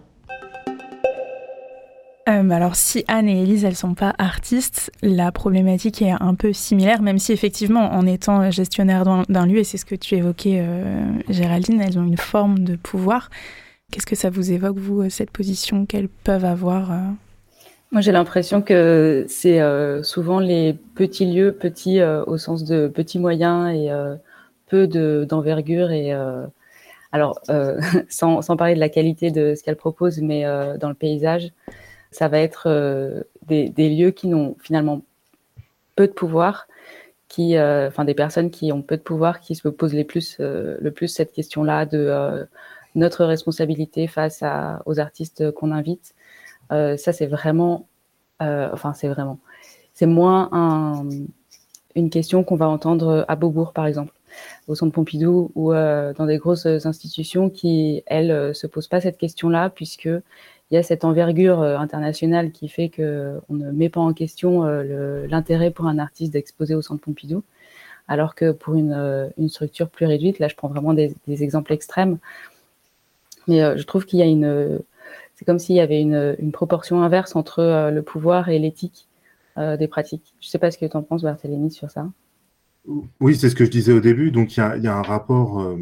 Euh, 2.29 2.51
alors 2.51 2.77
si 2.77 3.05
Anne 3.09 3.29
et 3.29 3.43
Elise, 3.43 3.65
elles 3.65 3.77
sont 3.77 3.95
pas 3.95 4.15
artistes, 4.19 4.93
la 5.03 5.33
problématique 5.33 6.03
est 6.03 6.13
un 6.21 6.35
peu 6.35 6.53
similaire, 6.53 7.01
même 7.01 7.19
si 7.19 7.33
effectivement, 7.33 7.93
en 7.93 8.07
étant 8.07 8.51
gestionnaire 8.51 9.05
d'un 9.29 9.47
lieu, 9.47 9.59
et 9.59 9.65
c'est 9.65 9.79
ce 9.79 9.87
que 9.87 9.95
tu 9.95 10.15
évoquais, 10.15 10.61
euh, 10.63 11.05
Géraldine, 11.29 11.81
elles 11.81 11.99
ont 11.99 12.05
une 12.05 12.19
forme 12.19 12.59
de 12.61 12.77
pouvoir. 12.77 13.31
Qu'est-ce 13.91 14.07
que 14.07 14.17
ça 14.17 14.29
vous 14.29 14.53
évoque, 14.53 14.77
vous, 14.77 15.09
cette 15.09 15.31
position 15.31 15.87
qu'elles 15.87 16.09
peuvent 16.09 16.45
avoir 16.45 16.93
euh 16.93 16.97
moi, 17.91 18.03
j'ai 18.03 18.13
l'impression 18.13 18.61
que 18.61 19.25
c'est 19.29 19.63
euh, 19.63 20.03
souvent 20.03 20.41
les 20.41 20.75
petits 20.95 21.25
lieux, 21.25 21.53
petits 21.53 22.01
euh, 22.01 22.23
au 22.27 22.37
sens 22.37 22.65
de 22.65 22.87
petits 22.87 23.19
moyens 23.19 23.75
et 23.75 23.91
euh, 23.91 24.15
peu 24.67 24.87
d'envergure. 24.87 25.91
et 25.91 26.13
alors, 27.13 27.41
sans, 28.11 28.43
sans, 28.43 28.57
parler 28.59 28.75
de 28.75 28.81
la 28.81 28.91
qualité 28.91 29.31
de 29.31 29.55
ce 29.55 29.63
qu'elle 29.63 29.77
propose, 29.77 30.21
mais 30.21 30.45
dans 30.79 30.91
le 30.91 30.95
paysage, 30.95 31.53
ça 32.11 32.29
va 32.29 32.39
être 32.41 33.25
des, 33.47 33.69
des, 33.69 33.91
lieux 33.91 34.11
qui 34.11 34.29
n'ont 34.29 34.57
finalement 34.61 35.03
peu 35.97 36.07
de 36.07 36.13
pouvoir, 36.13 36.69
qui, 37.29 37.59
enfin, 37.59 38.05
des 38.05 38.15
personnes 38.15 38.51
qui 38.51 38.73
ont 38.73 38.83
peu 38.83 38.97
de 38.97 39.03
pouvoir, 39.03 39.41
qui 39.41 39.55
se 39.55 39.69
posent 39.69 39.97
plus, 40.07 40.37
le 40.39 40.91
plus 40.91 41.09
cette 41.09 41.33
question-là 41.33 41.87
de 41.87 42.47
notre 42.95 43.25
responsabilité 43.25 44.07
face 44.07 44.43
aux 44.87 45.01
artistes 45.01 45.51
qu'on 45.53 45.73
invite. 45.73 46.15
Euh, 46.73 46.97
ça, 46.97 47.13
c'est 47.13 47.27
vraiment, 47.27 47.89
euh, 48.43 48.69
enfin, 48.73 48.93
c'est 48.93 49.09
vraiment, 49.09 49.39
c'est 49.95 50.07
moins 50.07 50.49
un, 50.53 51.09
une 51.95 52.11
question 52.11 52.45
qu'on 52.45 52.57
va 52.57 52.69
entendre 52.69 53.25
à 53.29 53.37
Beaubourg, 53.37 53.73
par 53.73 53.87
exemple, 53.87 54.13
au 54.67 54.75
Centre 54.75 54.93
Pompidou 54.93 55.51
ou 55.55 55.73
euh, 55.73 56.13
dans 56.15 56.27
des 56.27 56.39
grosses 56.39 56.67
institutions 56.67 57.51
qui, 57.51 58.03
elles, 58.07 58.55
se 58.55 58.67
posent 58.67 58.89
pas 58.89 59.01
cette 59.01 59.19
question-là, 59.19 59.71
puisque 59.71 60.11
il 60.71 60.75
y 60.75 60.77
a 60.77 60.83
cette 60.83 61.05
envergure 61.05 61.63
internationale 61.63 62.53
qui 62.53 62.69
fait 62.69 62.89
que 62.89 63.41
on 63.49 63.55
ne 63.55 63.71
met 63.71 63.89
pas 63.89 64.01
en 64.01 64.13
question 64.13 64.65
l'intérêt 64.65 65.71
pour 65.71 65.87
un 65.87 65.99
artiste 65.99 66.33
d'exposer 66.33 66.75
au 66.75 66.83
Centre 66.83 67.01
Pompidou, 67.01 67.43
alors 68.07 68.35
que 68.35 68.53
pour 68.53 68.75
une, 68.75 69.31
une, 69.39 69.49
structure 69.49 69.89
plus 69.89 70.05
réduite, 70.05 70.39
là, 70.39 70.49
je 70.49 70.55
prends 70.55 70.69
vraiment 70.69 70.93
des, 70.93 71.15
exemples 71.27 71.73
extrêmes, 71.73 72.19
mais 73.47 73.79
je 73.79 73.83
trouve 73.85 74.05
qu'il 74.05 74.19
y 74.19 74.23
a 74.23 74.27
une 74.27 74.81
c'est 75.39 75.45
comme 75.45 75.61
s'il 75.61 75.77
y 75.77 75.81
avait 75.81 76.01
une, 76.01 76.51
proportion 76.53 77.01
inverse 77.05 77.37
entre 77.37 77.61
euh, 77.61 77.91
le 77.93 78.03
pouvoir 78.03 78.49
et 78.49 78.59
l'éthique 78.59 79.07
euh, 79.57 79.77
des 79.77 79.87
pratiques. 79.87 80.35
Je 80.41 80.49
ne 80.49 80.51
sais 80.51 80.59
pas 80.59 80.73
ce 80.73 80.79
que 80.79 80.87
tu 80.87 80.97
en 80.97 81.03
penses, 81.03 81.23
Barthélémy, 81.23 81.71
sur 81.71 81.93
ça. 81.93 82.09
Oui, 83.21 83.37
c'est 83.37 83.49
ce 83.49 83.55
que 83.55 83.65
je 83.65 83.71
disais 83.71 83.93
au 83.93 84.01
début. 84.01 84.33
Donc, 84.33 84.57
il 84.57 84.61
y 84.83 84.89
a, 84.89 84.97
un 84.97 85.03
rapport 85.03 85.61
euh, 85.61 85.77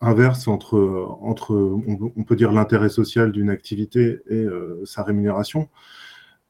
inverse 0.00 0.48
entre, 0.48 0.78
on, 0.78 2.24
peut 2.24 2.36
dire, 2.36 2.52
l'intérêt 2.52 2.88
social 2.88 3.32
d'une 3.32 3.50
activité 3.50 4.20
et 4.28 4.34
euh, 4.34 4.82
sa 4.84 5.02
rémunération. 5.02 5.68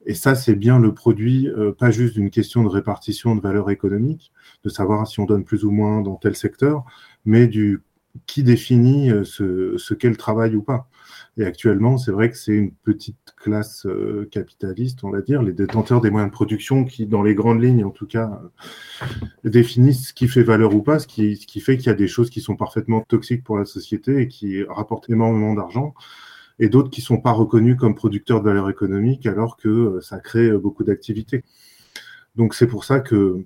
Et 0.06 0.14
ça, 0.14 0.34
c'est 0.34 0.54
bien 0.54 0.78
le 0.78 0.92
produit, 0.92 1.48
euh, 1.48 1.72
pas 1.72 1.90
juste 1.90 2.14
d'une 2.14 2.30
question 2.30 2.62
de 2.62 2.68
répartition 2.68 3.34
de 3.34 3.40
valeur 3.40 3.70
économique, 3.70 4.32
de 4.62 4.68
savoir 4.68 5.06
si 5.06 5.20
on 5.20 5.24
donne 5.24 5.44
plus 5.44 5.64
ou 5.64 5.70
moins 5.70 6.02
dans 6.02 6.16
tel 6.16 6.34
secteur, 6.34 6.84
mais 7.24 7.46
du 7.46 7.82
qui 8.26 8.44
définit 8.44 9.10
ce, 9.24 9.74
ce 9.76 9.92
qu'est 9.92 10.08
le 10.08 10.16
travail 10.16 10.54
ou 10.54 10.62
pas. 10.62 10.88
Et 11.36 11.44
actuellement, 11.44 11.98
c'est 11.98 12.12
vrai 12.12 12.30
que 12.30 12.36
c'est 12.36 12.52
une 12.52 12.72
petite 12.72 13.34
classe 13.36 13.86
euh, 13.86 14.28
capitaliste, 14.30 15.02
on 15.02 15.10
va 15.10 15.20
dire, 15.20 15.42
les 15.42 15.52
détenteurs 15.52 16.00
des 16.00 16.10
moyens 16.10 16.30
de 16.30 16.34
production 16.34 16.84
qui, 16.84 17.06
dans 17.06 17.22
les 17.22 17.34
grandes 17.34 17.60
lignes 17.60 17.84
en 17.84 17.90
tout 17.90 18.06
cas, 18.06 18.40
euh, 19.02 19.50
définissent 19.50 20.08
ce 20.08 20.14
qui 20.14 20.28
fait 20.28 20.44
valeur 20.44 20.74
ou 20.74 20.82
pas, 20.82 21.00
ce 21.00 21.08
qui, 21.08 21.36
ce 21.36 21.46
qui 21.46 21.60
fait 21.60 21.76
qu'il 21.76 21.86
y 21.88 21.90
a 21.90 21.94
des 21.94 22.06
choses 22.06 22.30
qui 22.30 22.40
sont 22.40 22.54
parfaitement 22.54 23.00
toxiques 23.00 23.42
pour 23.42 23.58
la 23.58 23.64
société 23.64 24.20
et 24.22 24.28
qui 24.28 24.62
rapportent 24.62 25.10
énormément 25.10 25.54
d'argent, 25.54 25.94
et 26.60 26.68
d'autres 26.68 26.90
qui 26.90 27.00
sont 27.00 27.20
pas 27.20 27.32
reconnus 27.32 27.76
comme 27.76 27.96
producteurs 27.96 28.40
de 28.40 28.48
valeur 28.48 28.70
économique 28.70 29.26
alors 29.26 29.56
que 29.56 29.68
euh, 29.68 30.00
ça 30.00 30.20
crée 30.20 30.52
beaucoup 30.56 30.84
d'activités. 30.84 31.42
Donc 32.36 32.54
c'est 32.54 32.68
pour 32.68 32.84
ça 32.84 33.00
que 33.00 33.44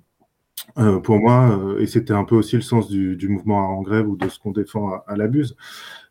euh, 0.77 0.99
pour 0.99 1.17
moi, 1.17 1.57
euh, 1.57 1.79
et 1.79 1.87
c'était 1.87 2.13
un 2.13 2.23
peu 2.23 2.35
aussi 2.35 2.55
le 2.55 2.61
sens 2.61 2.89
du, 2.89 3.15
du, 3.15 3.27
mouvement 3.27 3.77
en 3.77 3.81
grève 3.81 4.07
ou 4.07 4.15
de 4.15 4.27
ce 4.29 4.39
qu'on 4.39 4.51
défend 4.51 4.93
à, 4.93 5.03
à 5.07 5.15
l'abuse, 5.15 5.55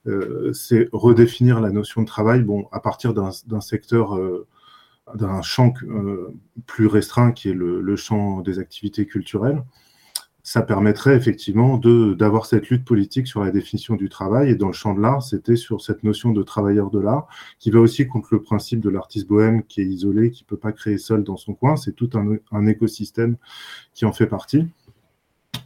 euh, 0.07 0.53
c'est 0.53 0.89
redéfinir 0.93 1.61
la 1.61 1.71
notion 1.71 2.03
de 2.03 2.07
travail 2.07 2.43
bon, 2.43 2.69
à 2.73 2.81
partir 2.81 3.15
d'un 3.15 3.61
secteur, 3.61 4.19
d'un 5.15 5.43
champ 5.43 5.73
plus 6.67 6.87
restreint 6.87 7.33
qui 7.33 7.51
est 7.51 7.55
le, 7.55 7.97
champ 7.97 8.41
des 8.41 8.59
activités 8.59 9.07
culturelles. 9.07 9.63
Ça 10.49 10.63
permettrait 10.63 11.15
effectivement 11.15 11.77
d'avoir 11.77 12.47
cette 12.47 12.71
lutte 12.71 12.87
politique 12.87 13.27
sur 13.27 13.45
la 13.45 13.51
définition 13.51 13.97
du 13.97 14.09
travail. 14.09 14.49
Et 14.49 14.55
dans 14.55 14.69
le 14.69 14.73
champ 14.73 14.95
de 14.95 15.01
l'art, 15.03 15.23
c'était 15.23 15.57
sur 15.57 15.83
cette 15.83 16.05
notion 16.05 16.33
de 16.33 16.43
travailleur 16.43 16.91
de 16.91 16.99
l'art, 16.99 17.29
qui 17.59 17.71
va 17.71 17.81
aussi 17.81 18.09
contre 18.09 18.29
le 18.33 18.41
principe 18.41 18.81
de 18.81 18.89
l'artiste 18.89 19.29
bohème 19.29 19.63
qui 19.65 19.83
est 19.83 19.85
isolé, 19.85 20.31
qui 20.31 20.45
peut 20.45 20.57
pas 20.57 20.73
créer 20.73 20.97
seul 20.97 21.23
dans 21.23 21.37
son 21.37 21.53
coin. 21.53 21.77
C'est 21.77 21.93
tout 21.93 22.09
un, 22.15 22.67
écosystème 22.67 23.37
qui 23.93 24.07
en 24.07 24.13
fait 24.15 24.27
partie 24.27 24.67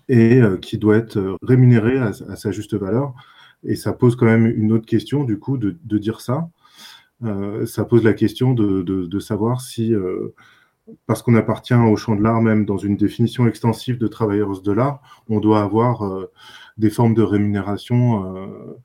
et 0.08 0.40
euh, 0.40 0.56
qui 0.56 0.78
doit 0.78 0.96
être 0.96 1.36
rémunéré 1.42 1.98
à, 1.98 2.12
sa 2.12 2.50
juste 2.50 2.74
valeur. 2.74 3.14
Et 3.62 3.76
ça 3.76 3.92
pose 3.92 4.16
quand 4.16 4.26
même 4.26 4.46
une 4.46 4.72
autre 4.72 4.86
question, 4.86 5.22
du 5.22 5.38
coup, 5.38 5.58
de, 5.58 5.76
de 5.84 5.98
dire 5.98 6.20
ça. 6.20 6.50
Euh, 7.22 7.66
ça 7.66 7.84
pose 7.84 8.02
la 8.02 8.14
question 8.14 8.52
de, 8.52 8.82
de, 8.82 9.20
savoir 9.20 9.60
si 9.60 9.94
euh, 9.94 10.34
parce 11.06 11.22
qu'on 11.22 11.34
appartient 11.34 11.74
au 11.74 11.96
champ 11.96 12.16
de 12.16 12.22
l'art, 12.22 12.42
même 12.42 12.64
dans 12.64 12.78
une 12.78 12.96
définition 12.96 13.46
extensive 13.46 13.98
de 13.98 14.08
travailleuse 14.08 14.62
de 14.62 14.72
l'art, 14.72 15.00
on 15.28 15.40
doit 15.40 15.62
avoir 15.62 16.04
euh, 16.04 16.30
des 16.76 16.90
formes 16.90 17.14
de 17.14 17.22
rémunération 17.22 18.36
euh, 18.36 18.80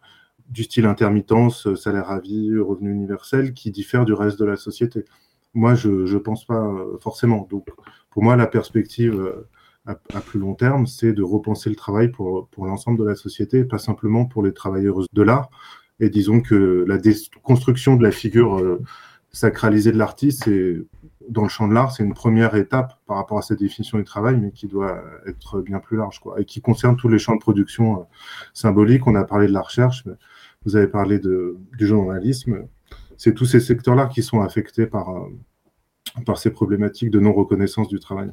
du 0.49 0.63
style 0.63 0.85
intermittence, 0.85 1.73
salaire 1.75 2.09
à 2.09 2.19
vie, 2.19 2.57
revenu 2.57 2.91
universel, 2.91 3.53
qui 3.53 3.71
diffèrent 3.71 4.05
du 4.05 4.13
reste 4.13 4.39
de 4.39 4.45
la 4.45 4.55
société. 4.55 5.05
Moi, 5.53 5.75
je 5.75 5.89
ne 5.89 6.19
pense 6.19 6.45
pas 6.45 6.61
euh, 6.61 6.97
forcément. 6.99 7.47
Donc, 7.49 7.67
pour 8.11 8.23
moi, 8.23 8.35
la 8.35 8.47
perspective 8.47 9.19
euh, 9.19 9.47
à, 9.85 10.21
plus 10.21 10.39
long 10.39 10.53
terme, 10.53 10.85
c'est 10.85 11.13
de 11.13 11.23
repenser 11.23 11.69
le 11.69 11.75
travail 11.75 12.11
pour, 12.11 12.47
pour 12.49 12.65
l'ensemble 12.65 12.99
de 12.99 13.05
la 13.05 13.15
société, 13.15 13.63
pas 13.63 13.77
simplement 13.77 14.25
pour 14.25 14.43
les 14.43 14.53
travailleuses 14.53 15.07
de 15.13 15.21
l'art. 15.21 15.49
Et 15.99 16.09
disons 16.09 16.41
que 16.41 16.85
la 16.87 16.97
déconstruction 16.97 17.95
de 17.95 18.03
la 18.03 18.11
figure 18.11 18.59
euh, 18.59 18.81
sacralisée 19.31 19.91
de 19.91 19.97
l'artiste, 19.97 20.43
c'est 20.45 20.77
dans 21.29 21.43
le 21.43 21.49
champ 21.49 21.67
de 21.67 21.73
l'art, 21.73 21.91
c'est 21.91 22.03
une 22.03 22.13
première 22.13 22.55
étape 22.55 22.99
par 23.05 23.17
rapport 23.17 23.37
à 23.37 23.41
cette 23.41 23.59
définition 23.59 23.97
du 23.97 24.03
travail, 24.03 24.37
mais 24.37 24.51
qui 24.51 24.67
doit 24.67 25.01
être 25.27 25.61
bien 25.61 25.79
plus 25.79 25.97
large, 25.97 26.19
quoi, 26.19 26.39
et 26.39 26.45
qui 26.45 26.61
concerne 26.61 26.95
tous 26.95 27.09
les 27.09 27.19
champs 27.19 27.35
de 27.35 27.39
production 27.39 28.01
euh, 28.01 28.03
symboliques. 28.53 29.07
On 29.07 29.15
a 29.15 29.23
parlé 29.23 29.47
de 29.47 29.53
la 29.53 29.61
recherche, 29.61 30.05
vous 30.65 30.75
avez 30.75 30.87
parlé 30.87 31.19
du 31.19 31.87
journalisme. 31.87 32.67
C'est 33.17 33.33
tous 33.33 33.45
ces 33.45 33.59
secteurs-là 33.59 34.07
qui 34.07 34.23
sont 34.23 34.41
affectés 34.41 34.85
par, 34.85 35.09
euh, 35.09 35.29
par 36.25 36.37
ces 36.37 36.51
problématiques 36.51 37.11
de 37.11 37.19
non-reconnaissance 37.19 37.87
du 37.87 37.99
travail. 37.99 38.31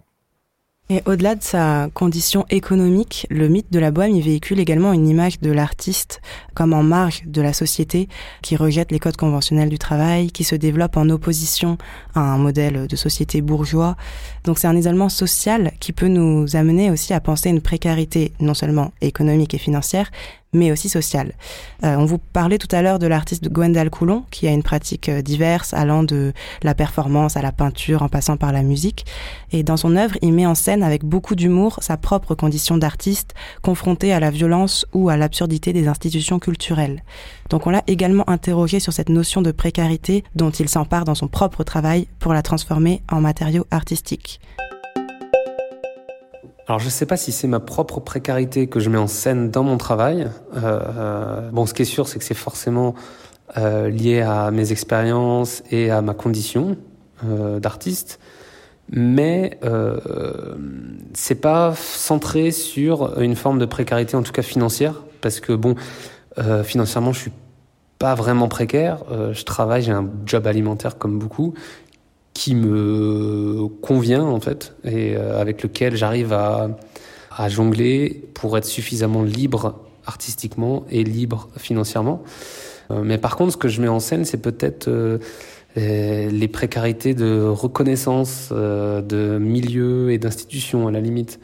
Et 0.91 1.01
au-delà 1.07 1.35
de 1.35 1.43
sa 1.43 1.89
condition 1.95 2.45
économique, 2.51 3.27
le 3.31 3.49
mythe 3.49 3.73
de 3.73 3.79
la 3.79 3.91
bohème 3.91 4.15
y 4.15 4.21
véhicule 4.21 4.61
également 4.61 4.93
une 4.93 5.09
image 5.09 5.41
de 5.41 5.51
l'artiste 5.51 6.21
comme 6.53 6.75
en 6.75 6.83
marge 6.83 7.23
de 7.25 7.41
la 7.41 7.55
société, 7.55 8.07
qui 8.43 8.55
rejette 8.55 8.93
les 8.93 8.99
codes 8.99 9.17
conventionnels 9.17 9.71
du 9.71 9.79
travail, 9.79 10.31
qui 10.31 10.45
se 10.45 10.55
développe 10.55 10.99
en 10.99 11.09
opposition 11.09 11.79
à 12.15 12.21
un 12.21 12.37
modèle 12.37 12.87
de 12.87 12.97
société 12.97 13.41
bourgeois. 13.41 13.97
Donc 14.45 14.59
c'est 14.59 14.67
un 14.67 14.77
isolement 14.77 15.09
social 15.09 15.73
qui 15.81 15.93
peut 15.93 16.09
nous 16.09 16.55
amener 16.55 16.91
aussi 16.91 17.15
à 17.15 17.21
penser 17.21 17.49
une 17.49 17.63
précarité 17.63 18.35
non 18.39 18.53
seulement 18.53 18.93
économique 19.01 19.55
et 19.55 19.59
financière, 19.59 20.11
mais 20.55 20.73
aussi 20.73 20.89
sociale. 20.89 21.33
Euh, 21.85 21.97
on 21.97 22.05
vous 22.05 22.19
parlait 22.19 22.59
tout 22.59 22.69
à 22.75 22.81
l'heure 22.81 22.99
de 22.99 23.07
l'artiste 23.07 23.49
Gwendal 23.51 23.91
Coulon, 23.91 24.25
qui 24.31 24.49
a 24.49 24.53
une 24.53 24.63
pratique 24.63 25.09
euh, 25.09 25.21
diverse, 25.21 25.75
allant 25.75 26.03
de 26.03 26.33
la 26.63 26.75
performance 26.75 27.37
à 27.37 27.43
la 27.43 27.53
peinture, 27.53 28.03
en 28.03 28.09
passant 28.09 28.37
par 28.37 28.53
la 28.53 28.63
musique. 28.63 29.05
Et 29.53 29.63
dans 29.63 29.77
son 29.77 29.97
œuvre, 29.97 30.17
il 30.23 30.33
met 30.33 30.47
en 30.47 30.55
scène 30.55 30.83
avec 30.83 31.05
beaucoup 31.05 31.35
d'humour 31.35 31.79
sa 31.81 31.97
propre 31.97 32.35
condition 32.35 32.79
d'artiste, 32.79 33.35
confronté 33.63 34.13
à 34.13 34.21
la 34.21 34.31
violence 34.31 34.87
ou 34.93 35.09
à 35.09 35.17
l'absurdité 35.17 35.73
des 35.73 35.89
institutions 35.89 36.39
culturelles. 36.39 37.03
Donc 37.51 37.67
on 37.67 37.71
l'a 37.71 37.83
également 37.87 38.29
interrogé 38.31 38.81
sur 38.81 38.93
cette 38.93 39.09
notion 39.09 39.43
de 39.43 39.53
précarité 39.53 40.25
dont 40.35 40.51
il 40.51 40.69
s'empare 40.69 41.05
dans 41.05 41.15
son 41.15 41.29
propre 41.29 41.65
travail 41.65 42.09
pour 42.19 42.33
la 42.33 42.43
transformer 42.43 43.03
en 43.11 43.21
matériau 43.21 43.67
artistique. 43.71 44.41
Alors 46.67 46.79
je 46.79 46.87
ne 46.87 46.91
sais 46.91 47.05
pas 47.05 47.19
si 47.19 47.31
c'est 47.31 47.47
ma 47.47 47.61
propre 47.61 48.01
précarité 48.01 48.69
que 48.69 48.81
je 48.81 48.89
mets 48.89 48.99
en 48.99 49.07
scène 49.07 49.51
dans 49.51 49.63
mon 49.63 49.77
travail. 49.77 50.29
Euh, 50.57 51.51
bon, 51.51 51.67
ce 51.67 51.75
qui 51.75 51.83
est 51.83 51.87
sûr, 51.87 52.09
c'est 52.09 52.19
que 52.19 52.25
c'est 52.25 52.33
forcément 52.33 52.95
euh, 53.59 53.91
lié 53.91 54.23
à 54.23 54.51
mes 54.51 54.73
expériences 54.73 55.63
et 55.71 55.91
à 55.91 56.01
ma 56.01 56.15
condition 56.15 56.79
euh, 57.25 57.61
d'artiste, 57.61 58.19
mais 58.91 59.59
euh, 59.63 60.57
c'est 61.13 61.35
pas 61.35 61.75
centré 61.77 62.51
sur 62.51 63.21
une 63.21 63.37
forme 63.37 63.59
de 63.59 63.67
précarité, 63.67 64.17
en 64.17 64.23
tout 64.23 64.33
cas 64.33 64.43
financière, 64.43 65.03
parce 65.21 65.41
que 65.41 65.53
bon, 65.53 65.75
euh, 66.39 66.65
financièrement, 66.65 67.13
je 67.13 67.21
suis 67.21 67.33
pas 67.99 68.15
vraiment 68.15 68.49
précaire. 68.49 69.05
Euh, 69.11 69.33
je 69.35 69.45
travaille, 69.45 69.83
j'ai 69.83 69.93
un 69.93 70.09
job 70.27 70.47
alimentaire 70.47 70.99
comme 70.99 71.19
beaucoup, 71.19 71.55
qui 72.35 72.57
me 72.57 73.69
convient 73.81 74.25
en 74.25 74.41
fait 74.41 74.75
et 74.85 75.17
euh, 75.17 75.41
avec 75.41 75.63
lequel 75.63 75.97
j'arrive 75.97 76.33
à, 76.33 76.69
à 77.35 77.49
jongler 77.49 78.25
pour 78.35 78.59
être 78.59 78.65
suffisamment 78.65 79.23
libre 79.23 79.81
artistiquement 80.05 80.85
et 80.91 81.05
libre 81.05 81.49
financièrement. 81.57 82.23
Euh, 82.91 83.03
mais 83.03 83.17
par 83.17 83.37
contre, 83.37 83.53
ce 83.53 83.57
que 83.57 83.69
je 83.69 83.81
mets 83.81 83.89
en 83.89 84.01
scène, 84.01 84.25
c'est 84.25 84.43
peut-être 84.43 84.89
euh, 84.89 85.19
les 85.77 86.49
précarités 86.49 87.15
de 87.15 87.45
reconnaissance 87.45 88.53
de 88.53 89.39
milieux 89.39 90.13
et 90.13 90.19
d'institutions 90.19 90.87
à 90.87 90.93
la 90.93 91.01
limite 91.01 91.41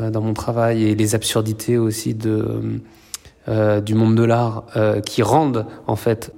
dans 0.00 0.20
mon 0.20 0.34
travail 0.34 0.84
et 0.84 0.94
les 0.94 1.16
absurdités 1.16 1.78
aussi 1.78 2.14
de 2.14 2.80
du 3.48 3.94
monde 3.96 4.14
de 4.14 4.22
l'art 4.22 4.66
qui 5.04 5.24
rendent 5.24 5.66
en 5.88 5.96
fait 5.96 6.32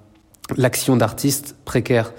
l'action 0.57 0.97
d'artiste 0.97 1.55
précaire. 1.67 2.15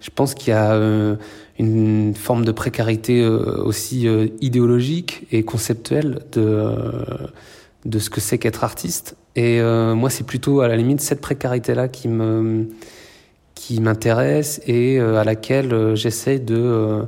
Je 0.00 0.10
pense 0.14 0.34
qu'il 0.34 0.48
y 0.48 0.52
a 0.52 0.72
euh, 0.72 1.16
une 1.58 2.14
forme 2.14 2.44
de 2.44 2.52
précarité 2.52 3.20
euh, 3.22 3.62
aussi 3.62 4.08
euh, 4.08 4.28
idéologique 4.40 5.26
et 5.30 5.42
conceptuelle 5.42 6.20
de, 6.32 6.74
de 7.84 7.98
ce 7.98 8.08
que 8.08 8.20
c'est 8.20 8.38
qu'être 8.38 8.64
artiste. 8.64 9.16
Et 9.36 9.62
moi, 9.62 10.10
c'est 10.10 10.26
plutôt 10.26 10.60
à 10.60 10.66
la 10.66 10.76
limite 10.76 11.00
cette 11.00 11.20
précarité-là 11.20 11.86
qui 11.86 12.08
me 12.08 12.66
qui 13.54 13.80
m'intéresse 13.80 14.60
et 14.66 14.98
à 14.98 15.22
laquelle 15.22 15.94
j'essaie 15.94 16.40
de 16.40 17.04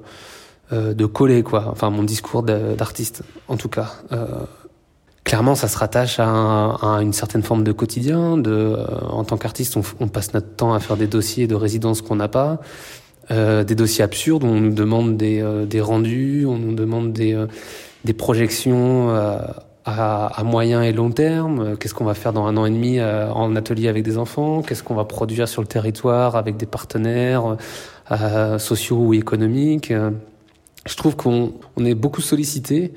de 0.70 1.06
coller 1.06 1.42
quoi. 1.42 1.66
Enfin, 1.68 1.90
mon 1.90 2.04
discours 2.04 2.44
d'artiste, 2.44 3.24
en 3.48 3.56
tout 3.56 3.68
cas 3.68 3.96
clairement, 5.24 5.54
ça 5.54 5.68
se 5.68 5.78
rattache 5.78 6.18
à, 6.18 6.26
un, 6.26 6.74
à, 6.74 7.02
une 7.02 7.12
certaine 7.12 7.42
forme 7.42 7.64
de 7.64 7.72
quotidien. 7.72 8.36
De, 8.36 8.50
euh, 8.50 8.84
en 9.08 9.24
tant 9.24 9.36
qu'artiste, 9.36 9.76
on, 10.00 10.08
passe 10.08 10.34
notre 10.34 10.54
temps 10.54 10.74
à 10.74 10.80
faire 10.80 10.96
des 10.96 11.06
dossiers 11.06 11.46
de 11.46 11.54
résidence 11.54 12.02
qu'on 12.02 12.16
n'a 12.16 12.28
pas, 12.28 12.60
euh, 13.30 13.64
des 13.64 13.74
dossiers 13.74 14.04
absurdes. 14.04 14.44
On 14.44 14.60
nous 14.60 14.74
demande 14.74 15.16
des, 15.16 15.40
euh, 15.40 15.64
des 15.64 15.80
rendus, 15.80 16.44
on 16.46 16.58
nous 16.58 16.74
demande 16.74 17.12
des, 17.12 17.34
euh, 17.34 17.46
des 18.04 18.12
projections 18.12 19.10
euh, 19.10 19.38
à, 19.84 20.26
à, 20.26 20.44
moyen 20.44 20.82
et 20.82 20.92
long 20.92 21.10
terme. 21.10 21.76
Qu'est-ce 21.76 21.94
qu'on 21.94 22.04
va 22.04 22.14
faire 22.14 22.32
dans 22.32 22.46
un 22.46 22.56
an 22.56 22.66
et 22.66 22.70
demi 22.70 23.00
en 23.00 23.56
atelier 23.56 23.88
avec 23.88 24.04
des 24.04 24.16
enfants? 24.16 24.62
Qu'est-ce 24.62 24.84
qu'on 24.84 24.94
va 24.94 25.04
produire 25.04 25.48
sur 25.48 25.60
le 25.60 25.66
territoire 25.66 26.36
avec 26.36 26.56
des 26.56 26.66
partenaires 26.66 27.56
sociaux 28.58 28.98
ou 28.98 29.12
économiques? 29.14 29.92
Je 30.86 30.96
trouve 30.96 31.16
qu'on 31.16 31.54
on 31.76 31.84
est 31.84 31.96
beaucoup 31.96 32.20
sollicité 32.20 32.92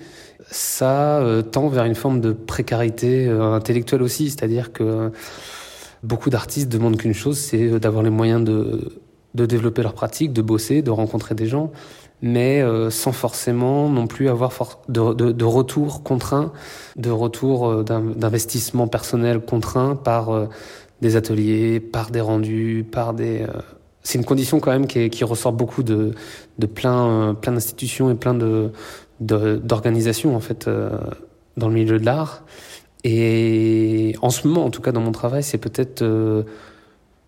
ça 0.50 1.20
euh, 1.20 1.42
tend 1.42 1.68
vers 1.68 1.86
une 1.86 1.96
forme 1.96 2.22
de 2.22 2.32
précarité 2.32 3.28
euh, 3.28 3.54
intellectuelle 3.54 4.02
aussi, 4.02 4.30
c'est-à-dire 4.30 4.72
que 4.72 5.12
beaucoup 6.04 6.30
d'artistes 6.30 6.70
demandent 6.70 6.98
qu'une 6.98 7.14
chose, 7.14 7.38
c'est 7.38 7.70
euh, 7.70 7.80
d'avoir 7.80 8.04
les 8.04 8.10
moyens 8.10 8.44
de, 8.44 8.92
de 9.34 9.46
développer 9.46 9.82
leur 9.82 9.94
pratique, 9.94 10.34
de 10.34 10.42
bosser, 10.42 10.82
de 10.82 10.92
rencontrer 10.92 11.36
des 11.36 11.48
gens, 11.48 11.72
mais 12.22 12.64
sans 12.90 13.12
forcément 13.12 13.90
non 13.90 14.08
plus 14.08 14.30
avoir 14.30 14.52
de, 14.88 15.14
de, 15.14 15.46
retour 15.46 16.02
contraint, 16.02 16.54
de 16.96 17.10
retour 17.10 17.84
d'investissement 17.84 18.88
personnel 18.88 19.42
contraint 19.42 19.96
par 19.96 20.48
des 21.02 21.18
ateliers, 21.18 21.82
par 21.82 22.12
des 22.12 22.22
rendus, 22.22 22.88
par 22.90 23.14
des... 23.14 23.46
c'est 24.02 24.18
une 24.18 24.24
condition 24.24 24.62
quand 24.62 24.72
même 24.72 24.88
qui, 24.88 25.10
qui 25.10 25.26
ressort 25.26 25.52
beaucoup 25.52 25.84
de, 25.84 26.14
de 26.58 26.66
plein, 26.66 27.36
plein 27.40 27.52
d'institutions 27.52 28.10
et 28.10 28.16
plein 28.16 28.34
de, 28.34 28.72
d'organisation 29.20 30.36
en 30.36 30.40
fait 30.40 30.68
euh, 30.68 30.90
dans 31.58 31.68
le 31.68 31.74
milieu 31.74 32.00
de 32.00 32.06
l'art. 32.06 32.44
Et 33.04 34.16
en 34.22 34.30
ce 34.30 34.48
moment, 34.48 34.66
en 34.66 34.72
tout 34.72 34.82
cas 34.82 34.92
dans 34.92 35.02
mon 35.02 35.12
travail, 35.12 35.44
c'est 35.44 35.58
peut-être 35.58 36.02
euh, 36.02 36.44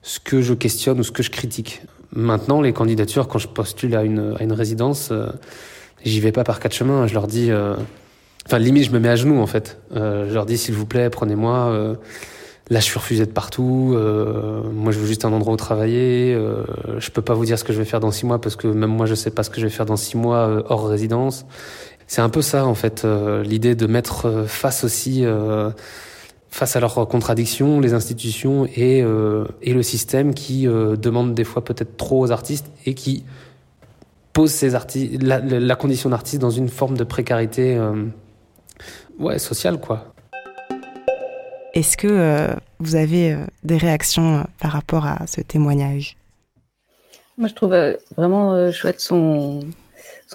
ce 0.02 0.20
que 0.20 0.42
je 0.42 0.54
questionne 0.54 1.00
ou 1.00 1.04
ce 1.04 1.12
que 1.12 1.24
je 1.24 1.30
critique. 1.30 1.82
Maintenant, 2.14 2.62
les 2.62 2.74
candidatures, 2.74 3.28
quand 3.28 3.38
je 3.38 3.48
postule 3.48 3.96
à 3.96 4.04
une, 4.04 4.36
à 4.40 4.44
une 4.44 4.54
résidence, 4.54 5.10
euh, 5.12 5.28
j'y 6.04 6.20
vais 6.20 6.32
pas 6.32 6.44
par 6.44 6.60
quatre 6.60 6.74
chemins. 6.74 7.06
Je 7.06 7.14
leur 7.14 7.28
dis, 7.28 7.52
enfin 8.46 8.58
limite, 8.58 8.86
je 8.86 8.92
me 8.92 9.00
mets 9.00 9.10
à 9.10 9.16
genoux 9.16 9.40
en 9.40 9.48
fait. 9.48 9.80
Je 9.94 10.34
leur 10.34 10.46
dis, 10.46 10.58
s'il 10.58 10.74
vous 10.74 10.86
plaît, 10.86 11.10
prenez-moi. 11.10 11.98
Euh, 12.70 12.74
là, 12.74 12.80
je 12.80 12.86
suis 12.86 13.00
refusé 13.00 13.26
de 13.26 13.32
partout. 13.32 13.96
moi, 14.74 14.92
je 14.92 15.00
veux 15.00 15.08
juste 15.08 15.26
un 15.26 15.34
endroit 15.34 15.54
où 15.54 15.58
travailler. 15.58 16.38
je 16.98 17.12
peux 17.12 17.22
pas 17.22 17.34
vous 17.34 17.46
dire 17.46 17.58
ce 17.58 17.64
que 17.64 17.74
je 17.74 17.78
vais 17.78 17.86
faire 17.86 18.00
dans 18.00 18.12
six 18.12 18.26
mois 18.26 18.40
parce 18.40 18.56
que 18.56 18.68
même 18.68 18.92
moi, 18.92 19.06
je 19.06 19.16
sais 19.16 19.32
pas 19.32 19.44
ce 19.44 19.50
que 19.50 19.60
je 19.60 19.66
vais 19.66 19.72
faire 19.72 19.86
dans 19.86 19.98
six 19.98 20.18
mois 20.18 20.64
hors 20.70 20.88
résidence. 20.88 21.46
C'est 22.08 22.22
un 22.22 22.30
peu 22.30 22.42
ça, 22.42 22.66
en 22.66 22.76
fait, 22.76 23.06
l'idée 23.44 23.76
de 23.76 23.88
mettre 23.88 24.46
face 24.48 24.84
aussi 24.84 25.26
face 26.50 26.76
à 26.76 26.80
leurs 26.80 27.08
contradictions, 27.08 27.80
les 27.80 27.94
institutions 27.94 28.66
et, 28.66 29.04
euh, 29.04 29.46
et 29.62 29.74
le 29.74 29.84
système 29.84 30.34
qui 30.34 30.68
euh, 30.68 30.96
demande 30.96 31.34
des 31.34 31.44
fois 31.44 31.64
peut-être 31.64 31.98
trop 31.98 32.20
aux 32.26 32.32
artistes 32.32 32.72
et 32.86 32.94
qui 32.94 33.26
pose 34.34 34.52
ces 34.52 34.76
artistes, 34.76 35.22
la, 35.22 35.76
condition 35.76 36.10
d'artiste 36.10 36.42
dans 36.42 36.50
une 36.50 36.70
forme 36.70 36.98
de 36.98 37.04
précarité 37.04 37.76
euh, 37.76 38.06
Ouais, 39.20 39.40
social 39.40 39.80
quoi. 39.80 40.14
Est-ce 41.78 41.96
que 41.96 42.56
vous 42.80 42.96
avez 42.96 43.38
des 43.64 43.78
réactions 43.78 44.48
par 44.60 44.72
rapport 44.72 45.06
à 45.06 45.28
ce 45.28 45.42
témoignage? 45.42 46.18
Moi, 47.38 47.48
je 47.48 47.54
trouve 47.54 47.76
vraiment 48.16 48.72
chouette 48.72 49.00
son, 49.00 49.60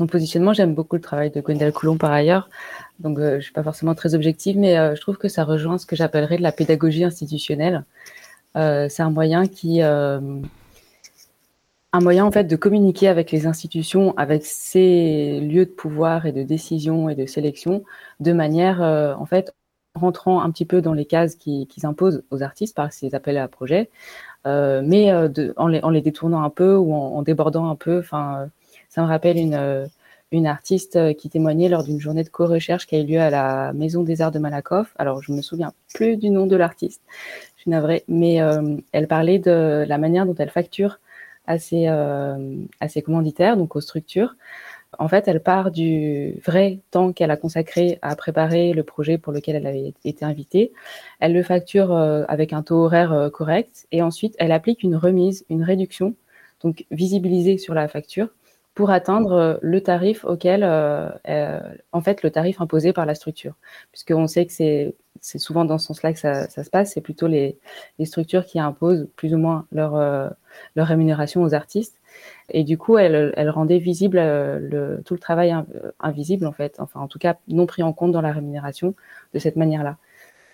positionnement. 0.09 0.53
J'aime 0.53 0.73
beaucoup 0.73 0.95
le 0.95 1.03
travail 1.03 1.31
de 1.31 1.41
Gwendal 1.41 1.73
Coulon 1.73 1.97
par 1.97 2.13
ailleurs. 2.13 2.49
Donc, 3.01 3.19
je 3.19 3.41
suis 3.41 3.53
pas 3.53 3.65
forcément 3.65 3.97
très 3.97 4.15
objective, 4.15 4.57
mais 4.57 4.95
je 4.95 5.01
trouve 5.01 5.17
que 5.17 5.27
ça 5.27 5.43
rejoint 5.43 5.79
ce 5.79 5.87
que 5.87 5.97
j'appellerais 5.97 6.37
de 6.37 6.43
la 6.43 6.53
pédagogie 6.53 7.03
institutionnelle. 7.03 7.83
c'est 8.55 9.01
un 9.01 9.11
moyen 9.11 9.49
qui 9.49 9.83
un 11.93 12.01
moyen 12.01 12.25
en 12.25 12.33
fait 12.33 12.45
de 12.45 12.57
communiquer 12.57 13.09
avec 13.09 13.31
les 13.31 13.47
institutions, 13.47 14.17
avec 14.17 14.45
ces 14.47 15.41
lieux 15.41 15.67
de 15.67 15.71
pouvoir 15.71 16.27
et 16.27 16.33
de 16.33 16.43
décision 16.43 17.09
et 17.09 17.15
de 17.15 17.27
sélection, 17.27 17.85
de 18.21 18.33
manière 18.33 18.83
euh, 18.83 19.15
en 19.15 19.27
fait 19.27 19.55
rentrant 19.95 20.43
un 20.43 20.51
petit 20.51 20.65
peu 20.65 20.81
dans 20.81 20.95
les 20.95 21.05
cases 21.05 21.35
qu'ils 21.35 21.67
qui 21.67 21.87
imposent 21.87 22.25
aux 22.31 22.43
artistes 22.43 22.75
par 22.75 22.93
ces 22.93 23.15
appels 23.15 23.39
à 23.39 23.49
projets, 23.49 23.91
euh, 24.47 24.83
mais 24.85 25.13
euh, 25.13 25.29
en, 25.57 25.69
les, 25.69 26.01
détournant 26.01 26.43
un 26.43 26.51
peu 26.51 26.77
ou 26.77 26.95
en, 26.95 27.23
débordant 27.23 27.69
un 27.69 27.77
peu. 27.77 27.99
Enfin, 27.99 28.49
ça 28.89 29.03
me 29.03 29.07
rappelle 29.07 29.37
une 30.33 30.47
artiste 30.47 31.15
qui 31.17 31.29
témoignait 31.29 31.69
lors 31.69 31.85
d'une 31.85 32.01
journée 32.01 32.25
de 32.25 32.29
co-recherche 32.31 32.87
qui 32.87 32.97
a 32.97 33.01
eu 33.01 33.07
lieu 33.07 33.21
à 33.21 33.31
la 33.31 33.73
Maison 33.75 34.03
des 34.03 34.23
Arts 34.23 34.33
de 34.33 34.39
Malakoff. 34.39 34.95
Alors, 34.99 35.23
je 35.23 35.33
me 35.33 35.43
souviens 35.43 35.73
plus 35.95 36.17
du 36.17 36.31
nom 36.31 36.47
de 36.47 36.57
l'artiste, 36.57 37.03
je 37.57 37.63
suis 37.63 37.71
navrée, 37.71 38.05
mais 38.09 38.41
elle 38.93 39.09
parlait 39.09 39.39
de 39.39 39.85
la 39.87 39.99
manière 39.99 40.27
dont 40.27 40.35
elle 40.35 40.51
facture 40.51 40.99
euh, 41.49 42.57
à 42.81 42.89
ses 42.89 43.03
commanditaires, 43.03 43.57
donc 43.57 43.75
aux 43.75 43.81
structures. 43.81 44.37
En 44.99 45.09
fait, 45.09 45.27
elle 45.29 45.43
part 45.43 45.71
du 45.71 46.41
vrai 46.45 46.81
temps 46.91 47.13
qu'elle 47.13 47.31
a 47.31 47.37
consacré 47.37 47.99
à 48.03 48.15
préparer 48.17 48.73
le 48.73 48.83
projet 48.83 49.19
pour 49.19 49.33
lequel 49.33 49.57
elle 49.57 49.67
avait 49.67 49.95
été 50.05 50.25
invitée. 50.25 50.73
Elle 51.21 51.33
le 51.33 51.43
facture 51.43 51.93
euh, 51.93 52.25
avec 52.29 52.53
un 52.53 52.63
taux 52.63 52.85
horaire 52.85 53.13
euh, 53.13 53.31
correct 53.31 53.87
et 53.93 54.03
ensuite 54.03 54.35
elle 54.39 54.53
applique 54.53 54.83
une 54.83 54.97
remise, 54.97 55.45
une 55.49 55.63
réduction, 55.63 56.15
donc 56.63 56.85
visibilisée 56.91 57.59
sur 57.59 57.75
la 57.75 57.89
facture 57.89 58.29
pour 58.75 58.91
atteindre 58.91 59.59
le 59.61 59.81
tarif 59.83 60.25
auquel, 60.25 60.65
en 60.65 62.01
fait, 62.01 62.23
le 62.23 62.31
tarif 62.31 62.61
imposé 62.61 62.95
par 62.95 63.05
la 63.05 63.15
structure. 63.15 63.55
Puisqu'on 63.91 64.27
sait 64.27 64.47
que 64.47 64.53
c'est 64.53 65.39
souvent 65.39 65.65
dans 65.65 65.79
ce 65.79 65.87
sens-là 65.87 66.13
que 66.13 66.19
ça, 66.19 66.49
se 66.49 66.71
passe. 66.71 66.93
C'est 66.93 67.01
plutôt 67.01 67.29
les, 67.29 67.59
structures 68.05 68.45
qui 68.45 68.59
imposent 68.59 69.09
plus 69.17 69.35
ou 69.35 69.39
moins 69.39 69.67
leur, 69.73 69.95
euh, 69.97 70.29
leur 70.75 70.87
rémunération 70.87 71.43
aux 71.43 71.55
artistes. 71.55 72.01
Et 72.51 72.65
du 72.65 72.79
coup, 72.79 72.99
elle, 72.99 73.51
rendait 73.51 73.79
visible 73.79 74.19
euh, 74.19 74.99
tout 75.05 75.15
le 75.15 75.21
travail 75.21 75.55
invisible, 76.01 76.47
en 76.47 76.53
fait. 76.53 76.77
Enfin, 76.79 77.01
en 77.01 77.09
tout 77.09 77.19
cas, 77.19 77.37
non 77.49 77.67
pris 77.67 77.83
en 77.83 77.93
compte 77.93 78.13
dans 78.13 78.21
la 78.21 78.33
rémunération 78.33 78.95
de 79.35 79.39
cette 79.39 79.57
manière-là. 79.57 79.97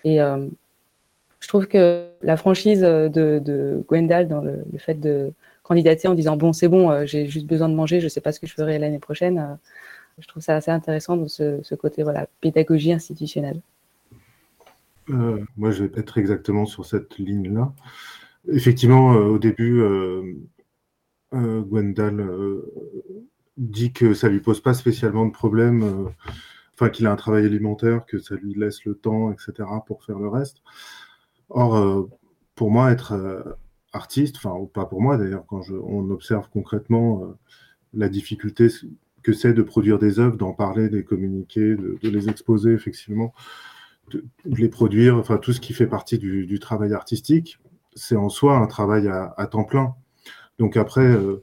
Et 0.03 0.21
euh, 0.21 0.47
je 1.39 1.47
trouve 1.47 1.67
que 1.67 2.07
la 2.21 2.37
franchise 2.37 2.81
de, 2.81 3.09
de 3.43 3.83
Gwendal 3.87 4.27
dans 4.27 4.41
le, 4.41 4.63
fait 4.77 4.95
de 4.95 5.31
candidater 5.63 6.07
en 6.07 6.13
disant 6.13 6.37
bon, 6.37 6.53
c'est 6.53 6.67
bon, 6.67 7.05
j'ai 7.05 7.27
juste 7.27 7.47
besoin 7.47 7.69
de 7.69 7.75
manger, 7.75 7.99
je 7.99 8.07
sais 8.07 8.21
pas 8.21 8.31
ce 8.31 8.39
que 8.39 8.47
je 8.47 8.53
ferai 8.53 8.79
l'année 8.79 8.99
prochaine. 8.99 9.57
je 10.19 10.27
trouve 10.27 10.41
ça 10.41 10.55
assez 10.55 10.71
intéressant 10.71 11.15
dans 11.17 11.27
ce, 11.27 11.59
ce 11.63 11.75
côté 11.75 12.03
voilà 12.03 12.27
pédagogie 12.41 12.91
institutionnelle. 12.93 13.61
Euh, 15.11 15.43
moi, 15.57 15.71
je 15.71 15.83
vais 15.83 15.99
être 15.99 16.17
exactement 16.17 16.65
sur 16.65 16.85
cette 16.85 17.17
ligne-là. 17.17 17.73
Effectivement, 18.51 19.13
euh, 19.13 19.25
au 19.25 19.39
début, 19.39 19.81
euh, 19.81 20.35
Gwendal 21.31 22.27
dit 23.57 23.93
que 23.93 24.13
ça 24.13 24.29
lui 24.29 24.39
pose 24.39 24.61
pas 24.61 24.73
spécialement 24.73 25.25
de 25.25 25.31
problème, 25.31 26.11
enfin 26.73 26.89
qu'il 26.89 27.05
a 27.07 27.11
un 27.11 27.15
travail 27.15 27.45
alimentaire, 27.45 28.05
que 28.05 28.19
ça 28.19 28.35
lui 28.35 28.53
laisse 28.53 28.85
le 28.85 28.95
temps, 28.95 29.31
etc., 29.31 29.67
pour 29.85 30.03
faire 30.03 30.19
le 30.19 30.29
reste. 30.29 30.57
Or, 31.49 32.09
pour 32.55 32.71
moi, 32.71 32.91
être 32.91 33.57
artiste, 33.93 34.37
enfin, 34.37 34.55
pas 34.73 34.85
pour 34.85 35.01
moi 35.01 35.17
d'ailleurs, 35.17 35.45
quand 35.47 35.61
on 35.69 36.09
observe 36.09 36.49
concrètement 36.51 37.35
la 37.93 38.09
difficulté 38.09 38.69
que 39.23 39.33
c'est 39.33 39.53
de 39.53 39.61
produire 39.61 39.99
des 39.99 40.19
œuvres, 40.19 40.37
d'en 40.37 40.53
parler, 40.53 40.89
de 40.89 40.97
les 40.97 41.03
communiquer, 41.03 41.75
de, 41.75 41.97
les 42.03 42.29
exposer, 42.29 42.71
effectivement, 42.71 43.33
de, 44.11 44.25
les 44.45 44.69
produire, 44.69 45.17
enfin 45.17 45.37
tout 45.37 45.53
ce 45.53 45.59
qui 45.59 45.73
fait 45.73 45.87
partie 45.87 46.17
du, 46.17 46.59
travail 46.59 46.93
artistique, 46.93 47.59
c'est 47.95 48.15
en 48.15 48.29
soi 48.29 48.57
un 48.57 48.67
travail 48.67 49.07
à, 49.07 49.47
temps 49.47 49.63
plein. 49.63 49.95
Donc 50.59 50.75
après, 50.75 51.07
euh, 51.07 51.41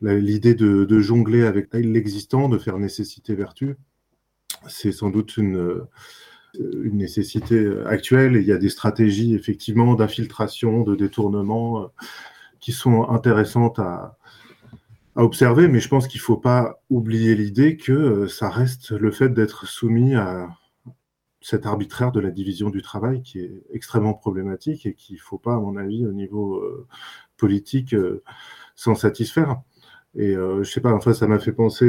l'idée 0.00 0.54
de, 0.54 0.98
jongler 0.98 1.44
avec 1.44 1.72
l'existant, 1.74 2.48
de 2.48 2.58
faire 2.58 2.78
nécessité 2.78 3.34
vertu, 3.34 3.76
c'est 4.66 4.92
sans 4.92 5.10
doute 5.10 5.36
une, 5.36 5.56
euh, 5.56 5.88
nécessité 6.58 7.70
actuelle. 7.86 8.36
Il 8.36 8.46
y 8.46 8.52
a 8.52 8.58
des 8.58 8.70
stratégies 8.70 9.34
effectivement 9.34 9.94
d'infiltration, 9.94 10.82
de 10.82 10.94
détournement 10.96 11.82
euh, 11.82 11.86
qui 12.60 12.72
sont 12.72 13.08
intéressantes 13.10 13.78
à, 13.78 14.16
à 15.14 15.22
observer, 15.22 15.68
mais 15.68 15.80
je 15.80 15.88
pense 15.88 16.08
qu'il 16.08 16.20
ne 16.20 16.24
faut 16.24 16.38
pas 16.38 16.80
oublier 16.88 17.34
l'idée 17.34 17.76
que 17.76 18.26
ça 18.26 18.48
reste 18.48 18.92
le 18.92 19.10
fait 19.10 19.28
d'être 19.28 19.66
soumis 19.66 20.14
à, 20.14 20.48
cet 21.44 21.66
arbitraire 21.66 22.10
de 22.10 22.20
la 22.20 22.30
division 22.30 22.70
du 22.70 22.80
travail 22.80 23.22
qui 23.22 23.38
est 23.38 23.62
extrêmement 23.70 24.14
problématique 24.14 24.86
et 24.86 24.94
qu'il 24.94 25.16
ne 25.16 25.20
faut 25.20 25.36
pas, 25.36 25.54
à 25.54 25.58
mon 25.58 25.76
avis, 25.76 26.06
au 26.06 26.12
niveau 26.12 26.56
euh, 26.56 26.86
politique, 27.36 27.92
euh, 27.92 28.22
s'en 28.76 28.94
satisfaire. 28.94 29.60
Et 30.14 30.34
euh, 30.34 30.62
je 30.62 30.72
sais 30.72 30.80
pas, 30.80 30.94
enfin, 30.94 31.12
ça 31.12 31.26
m'a 31.26 31.38
fait 31.38 31.52
penser. 31.52 31.86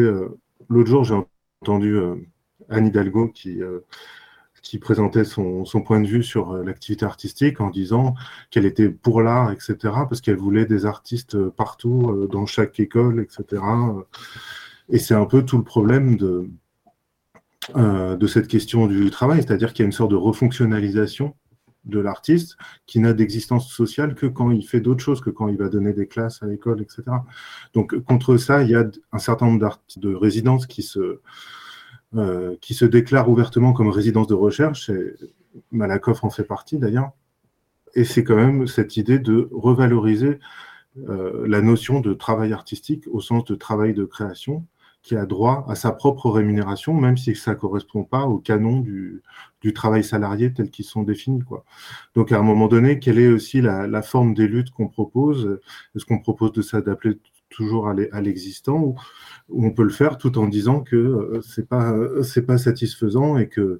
L'autre 0.68 0.90
jour, 0.90 1.06
j'ai 1.06 1.16
entendu 1.62 1.98
Anne 2.68 2.88
Hidalgo 2.88 3.30
qui, 3.30 3.62
qui 4.62 4.78
présentait 4.78 5.24
son, 5.24 5.64
son, 5.64 5.82
point 5.82 6.02
de 6.02 6.08
vue 6.08 6.24
sur 6.24 6.58
l'activité 6.58 7.06
artistique 7.06 7.62
en 7.62 7.70
disant 7.70 8.14
qu'elle 8.52 8.66
était 8.66 8.90
pour 8.90 9.22
l'art, 9.22 9.52
etc., 9.52 9.78
parce 9.84 10.20
qu'elle 10.20 10.36
voulait 10.36 10.66
des 10.66 10.86
artistes 10.86 11.38
partout, 11.50 12.28
dans 12.30 12.46
chaque 12.46 12.78
école, 12.82 13.22
etc. 13.22 13.64
Et 14.90 15.00
c'est 15.00 15.16
un 15.16 15.26
peu 15.26 15.46
tout 15.46 15.58
le 15.58 15.64
problème 15.64 16.18
de 16.18 16.50
euh, 17.76 18.16
de 18.16 18.28
cette 18.28 18.48
question 18.48 18.88
du 18.88 19.10
travail, 19.10 19.42
c'est-à-dire 19.42 19.74
qu'il 19.74 19.84
y 19.84 19.86
a 19.86 19.88
une 19.88 19.92
sorte 19.92 20.12
de 20.12 20.16
refonctionnalisation 20.16 21.36
de 21.86 22.00
l'artiste 22.00 22.58
qui 22.88 23.00
n'a 23.00 23.14
d'existence 23.14 23.72
sociale 23.72 24.16
que 24.16 24.26
quand 24.26 24.52
il 24.52 24.68
fait 24.68 24.82
d'autres 24.82 25.04
choses, 25.04 25.22
que 25.22 25.30
quand 25.30 25.48
il 25.48 25.58
va 25.58 25.70
donner 25.70 25.94
des 25.94 26.08
classes 26.08 26.42
à 26.42 26.48
l'école, 26.48 26.82
etc. 26.82 27.04
Donc 27.74 27.98
contre 28.00 28.38
ça, 28.38 28.64
il 28.64 28.70
y 28.70 28.76
a 28.76 28.86
un 29.12 29.20
certain 29.20 29.46
nombre 29.46 29.80
de 29.98 30.14
résidences 30.16 30.66
qui 30.66 30.82
se, 30.82 31.20
euh, 32.16 32.56
qui 32.62 32.74
se 32.74 32.86
déclarent 32.86 33.30
ouvertement 33.30 33.74
comme 33.74 33.90
résidences 33.90 34.28
de 34.28 34.34
recherche, 34.34 34.92
Malakoff 35.72 36.24
en 36.24 36.30
fait 36.30 36.44
partie 36.44 36.80
d'ailleurs, 36.80 37.12
et 37.96 38.04
c'est 38.04 38.24
quand 38.24 38.36
même 38.36 38.68
cette 38.68 38.98
idée 38.98 39.20
de 39.20 39.48
revaloriser 39.52 40.40
euh, 41.10 41.46
la 41.48 41.62
notion 41.62 42.00
de 42.00 42.14
travail 42.14 42.54
artistique 42.54 43.06
au 43.12 43.20
sens 43.20 43.44
de 43.46 43.56
travail 43.56 43.94
de 43.94 44.06
création, 44.06 44.66
qui 45.06 45.16
a 45.16 45.28
droit 45.28 45.64
à 45.70 45.76
sa 45.76 45.92
propre 45.92 46.32
rémunération, 46.32 46.92
même 46.96 47.16
si 47.16 47.36
ça 47.36 47.52
ne 47.52 47.58
correspond 47.58 48.04
pas 48.04 48.24
au 48.26 48.40
canon 48.40 48.80
du, 48.80 49.22
travail 49.76 50.04
salarié 50.04 50.52
tel 50.52 50.70
qu'ils 50.72 50.86
sont 50.86 51.04
définis. 51.04 51.42
Donc 52.16 52.32
à 52.32 52.40
un 52.40 52.42
moment 52.42 52.68
donné, 52.68 53.00
quelle 53.00 53.20
est 53.20 53.28
aussi 53.28 53.62
la, 53.62 54.02
forme 54.02 54.34
des 54.34 54.48
luttes 54.48 54.72
qu'on 54.72 54.88
propose? 54.88 55.60
Est-ce 55.96 56.06
qu'on 56.06 56.20
propose 56.20 56.54
de 56.54 56.64
s'adapter 56.64 57.20
toujours 57.50 57.88
à 57.88 58.22
l'existant 58.22 58.80
ou, 58.80 58.96
on 59.50 59.72
peut 59.72 59.84
le 59.84 59.90
faire 59.90 60.18
tout 60.18 60.40
en 60.40 60.48
disant 60.48 60.82
que 60.82 60.96
euh, 60.96 61.42
c'est 61.42 61.70
pas 61.70 61.94
c'est 62.24 62.42
pas 62.48 62.58
satisfaisant 62.58 63.38
et 63.38 63.48
que 63.48 63.80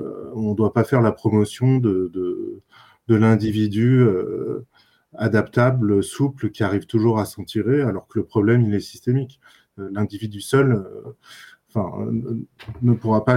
euh, 0.00 0.30
on 0.34 0.52
ne 0.52 0.56
doit 0.56 0.72
pas 0.72 0.84
faire 0.84 1.02
la 1.02 1.12
promotion 1.12 1.76
de, 1.76 2.62
l'individu 3.08 4.00
euh, 4.00 4.66
adaptable, 5.14 6.02
souple, 6.02 6.50
qui 6.50 6.62
arrive 6.62 6.86
toujours 6.86 7.18
à 7.18 7.26
s'en 7.26 7.44
tirer, 7.44 7.82
alors 7.82 8.08
que 8.08 8.18
le 8.18 8.24
problème 8.24 8.62
il 8.62 8.74
est 8.74 8.80
systémique. 8.80 9.40
Euh, 9.78 9.88
l'individu 9.92 10.40
seul 10.40 10.72
euh, 10.72 11.16
enfin, 11.68 11.90
euh, 12.00 12.46
ne 12.82 12.92
pourra 12.94 13.24
pas 13.24 13.36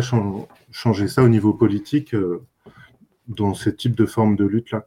changer 0.72 1.08
ça 1.08 1.24
au 1.24 1.30
niveau 1.30 1.54
politique 1.54 2.16
dans 3.28 3.54
ce 3.54 3.70
type 3.70 3.96
de 3.96 4.06
forme 4.06 4.36
de 4.36 4.46
lutte-là. 4.46 4.86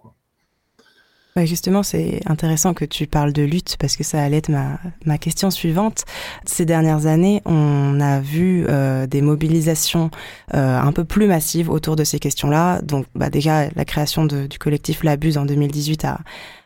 Ouais, 1.37 1.47
justement, 1.47 1.83
c'est 1.83 2.21
intéressant 2.27 2.75
que 2.75 2.85
tu 2.85 3.09
parles 3.09 3.33
de 3.33 3.43
lutte 3.43 3.77
parce 3.81 3.97
que 3.97 4.05
ça 4.05 4.23
allait 4.23 4.37
être 4.37 4.51
ma, 4.51 5.19
question 5.19 5.51
suivante. 5.51 6.05
Ces 6.47 6.65
dernières 6.65 7.07
années, 7.07 7.43
on 7.45 8.01
a 8.01 8.21
vu 8.21 8.65
des 9.09 9.21
mobilisations 9.21 10.13
un 10.53 10.93
peu 10.93 11.03
plus 11.03 11.27
massives 11.27 11.71
autour 11.71 11.97
de 11.97 12.05
ces 12.05 12.21
questions-là. 12.21 12.83
Donc, 12.83 13.07
bah, 13.17 13.31
déjà, 13.31 13.69
la 13.71 13.85
création 13.85 14.27
du 14.27 14.59
collectif 14.61 15.03
L'Abuse 15.03 15.37
en 15.37 15.45
2018 15.45 16.05
a, 16.05 16.21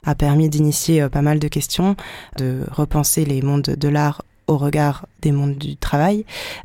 a 0.05 0.15
permis 0.15 0.51
d'initier 0.51 1.09
pas 1.09 1.23
mal 1.23 1.39
de 1.39 1.49
questions, 1.49 1.97
de 2.37 2.61
repenser 2.71 3.25
les 3.25 3.41
mondes 3.41 3.63
de 3.63 3.89
l'art 3.89 4.21
au 4.49 4.57
regard 4.57 5.07
des 5.21 5.33
mondes 5.33 5.57
du 5.57 5.77
travail. 5.77 6.25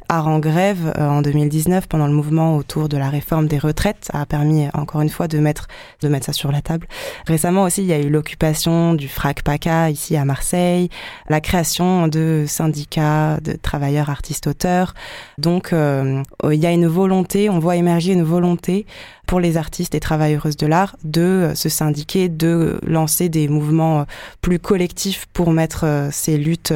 Art 0.09 0.27
en 0.27 0.39
grève 0.39 0.93
en 0.97 1.21
2019 1.21 1.87
pendant 1.87 2.07
le 2.07 2.13
mouvement 2.13 2.55
autour 2.55 2.89
de 2.89 2.97
la 2.97 3.09
réforme 3.09 3.47
des 3.47 3.57
retraites 3.57 4.09
a 4.13 4.25
permis 4.25 4.67
encore 4.73 5.01
une 5.01 5.09
fois 5.09 5.27
de 5.27 5.37
mettre 5.39 5.67
de 6.01 6.07
mettre 6.07 6.27
ça 6.27 6.33
sur 6.33 6.51
la 6.51 6.61
table. 6.61 6.87
Récemment 7.27 7.63
aussi, 7.63 7.81
il 7.81 7.87
y 7.87 7.93
a 7.93 7.99
eu 7.99 8.09
l'occupation 8.09 8.93
du 8.93 9.07
FRAC 9.07 9.43
PACA 9.43 9.89
ici 9.89 10.15
à 10.15 10.25
Marseille, 10.25 10.89
la 11.29 11.41
création 11.41 12.07
de 12.07 12.45
syndicats 12.47 13.39
de 13.41 13.53
travailleurs 13.53 14.09
artistes 14.09 14.47
auteurs. 14.47 14.93
Donc 15.37 15.71
il 15.71 16.59
y 16.59 16.65
a 16.65 16.71
une 16.71 16.87
volonté, 16.87 17.49
on 17.49 17.59
voit 17.59 17.75
émerger 17.75 18.13
une 18.13 18.23
volonté 18.23 18.85
pour 19.25 19.39
les 19.39 19.57
artistes 19.57 19.95
et 19.95 19.99
travailleuses 19.99 20.57
de 20.57 20.67
l'art 20.67 20.95
de 21.03 21.51
se 21.55 21.69
syndiquer, 21.69 22.29
de 22.29 22.79
lancer 22.85 23.29
des 23.29 23.47
mouvements 23.47 24.05
plus 24.41 24.59
collectifs 24.59 25.27
pour 25.33 25.51
mettre 25.51 26.09
ces 26.11 26.37
luttes 26.37 26.73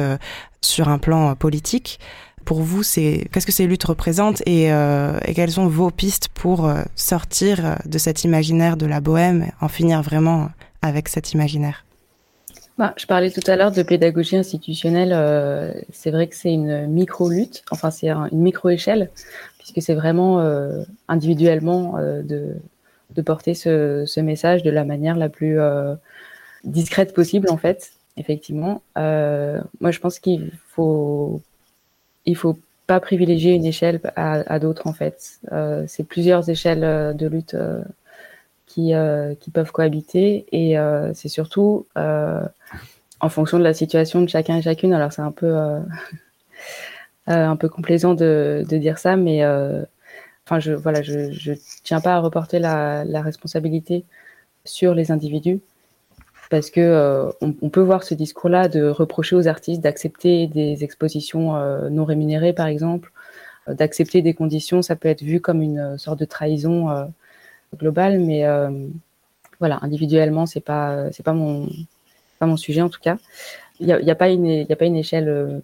sur 0.60 0.88
un 0.88 0.98
plan 0.98 1.34
politique. 1.34 1.98
Pour 2.48 2.62
vous, 2.62 2.82
c'est 2.82 3.28
qu'est-ce 3.30 3.44
que 3.44 3.52
ces 3.52 3.66
luttes 3.66 3.84
représentent 3.84 4.42
et, 4.46 4.72
euh, 4.72 5.18
quelles 5.34 5.50
sont 5.50 5.66
vos 5.66 5.90
pistes 5.90 6.28
pour 6.28 6.66
euh, 6.66 6.80
sortir 6.96 7.76
de 7.84 7.98
cet 7.98 8.24
imaginaire 8.24 8.78
de 8.78 8.86
la 8.86 9.02
bohème, 9.02 9.50
en 9.60 9.68
finir 9.68 10.00
vraiment 10.00 10.48
avec 10.80 11.10
cet 11.10 11.32
imaginaire? 11.32 11.84
Bah, 12.78 12.94
je 12.96 13.04
parlais 13.04 13.30
tout 13.30 13.42
à 13.48 13.56
l'heure 13.56 13.70
de 13.70 13.82
pédagogie 13.82 14.36
institutionnelle. 14.36 15.12
Euh, 15.12 15.74
c'est 15.92 16.10
vrai 16.10 16.26
que 16.26 16.34
c'est 16.34 16.50
une 16.50 16.86
micro-lutte, 16.86 17.64
enfin 17.70 17.90
c'est 17.90 18.08
une 18.08 18.40
micro-échelle, 18.40 19.10
puisque 19.72 19.84
c'est 19.84 19.94
vraiment 19.94 20.40
euh, 20.40 20.84
individuellement 21.08 21.96
euh, 21.98 22.22
de, 22.22 23.22
porter 23.22 23.54
ce, 23.54 24.20
message 24.20 24.62
de 24.62 24.70
la 24.70 24.84
manière 24.84 25.16
la 25.16 25.28
plus 25.28 25.58
euh, 25.58 25.94
discrète 26.64 27.12
possible, 27.14 27.50
en 27.50 27.56
fait, 27.56 27.92
effectivement. 28.16 28.82
moi, 28.96 29.90
je 29.90 29.98
pense 29.98 30.18
qu'il 30.18 30.52
faut 30.68 31.40
il 32.24 32.36
faut 32.36 32.58
pas 32.86 33.00
privilégier 33.00 33.54
une 33.54 33.64
échelle 33.64 34.00
à, 34.16 34.58
d'autres 34.58 34.86
en 34.86 34.92
fait. 34.92 35.40
C'est 35.86 36.04
plusieurs 36.04 36.48
échelles 36.48 37.16
de 37.16 37.26
lutte 37.26 37.56
qui, 38.66 38.92
qui 39.40 39.50
peuvent 39.50 39.72
cohabiter 39.72 40.46
et 40.52 40.76
c'est 41.14 41.28
surtout 41.28 41.86
en 41.96 43.28
fonction 43.28 43.58
de 43.58 43.64
la 43.64 43.74
situation 43.74 44.22
de 44.22 44.28
chacun 44.28 44.56
et 44.56 44.62
chacune. 44.62 44.92
Alors 44.92 45.12
c'est 45.12 45.22
un 45.22 45.32
peu 45.32 45.54
un 47.28 47.56
peu 47.56 47.68
complaisant 47.68 48.14
de, 48.14 48.64
dire 48.70 48.98
ça, 48.98 49.16
mais 49.16 49.44
enfin 50.46 50.60
je 50.60 50.72
voilà 50.72 51.02
je, 51.02 51.52
tiens 51.84 52.00
pas 52.00 52.14
à 52.16 52.20
reporter 52.20 52.58
la, 52.58 53.22
responsabilité 53.22 54.04
sur 54.64 54.94
les 54.94 55.10
individus 55.10 55.60
parce 56.50 56.70
que 56.70 56.80
euh, 56.80 57.30
on, 57.40 57.68
peut 57.68 57.80
voir 57.82 58.04
ce 58.04 58.14
discours-là 58.14 58.68
de 58.68 58.88
reprocher 58.88 59.36
aux 59.36 59.48
artistes 59.48 59.82
d'accepter 59.82 60.46
des 60.46 60.82
expositions 60.82 61.56
euh, 61.56 61.90
non 61.90 62.04
rémunérées, 62.04 62.54
par 62.54 62.66
exemple, 62.66 63.12
euh, 63.68 63.74
d'accepter 63.74 64.22
des 64.22 64.34
conditions, 64.34 64.82
ça 64.82 64.96
peut 64.96 65.08
être 65.08 65.22
vu 65.22 65.40
comme 65.40 65.62
une 65.62 65.98
sorte 65.98 66.18
de 66.18 66.24
trahison 66.24 66.90
euh, 66.90 67.04
globale, 67.76 68.20
mais 68.20 68.46
euh, 68.46 68.70
voilà, 69.58 69.78
individuellement, 69.82 70.46
c'est 70.46 70.60
pas 70.60 71.12
c'est 71.12 71.22
pas 71.22 71.34
mon 71.34 71.68
pas 72.38 72.46
mon 72.46 72.56
sujet 72.56 72.80
en 72.82 72.88
tout 72.88 73.00
cas. 73.00 73.18
Il 73.80 73.86
n'y 73.86 73.92
a, 73.92 74.12
a 74.12 74.14
pas 74.14 74.28
une 74.30 74.96
échelle 74.96 75.62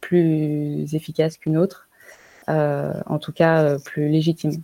plus 0.00 0.94
efficace 0.94 1.36
qu'une 1.38 1.56
autre, 1.56 1.88
en 2.48 3.18
tout 3.18 3.32
cas 3.32 3.78
plus 3.78 4.08
légitime. 4.08 4.62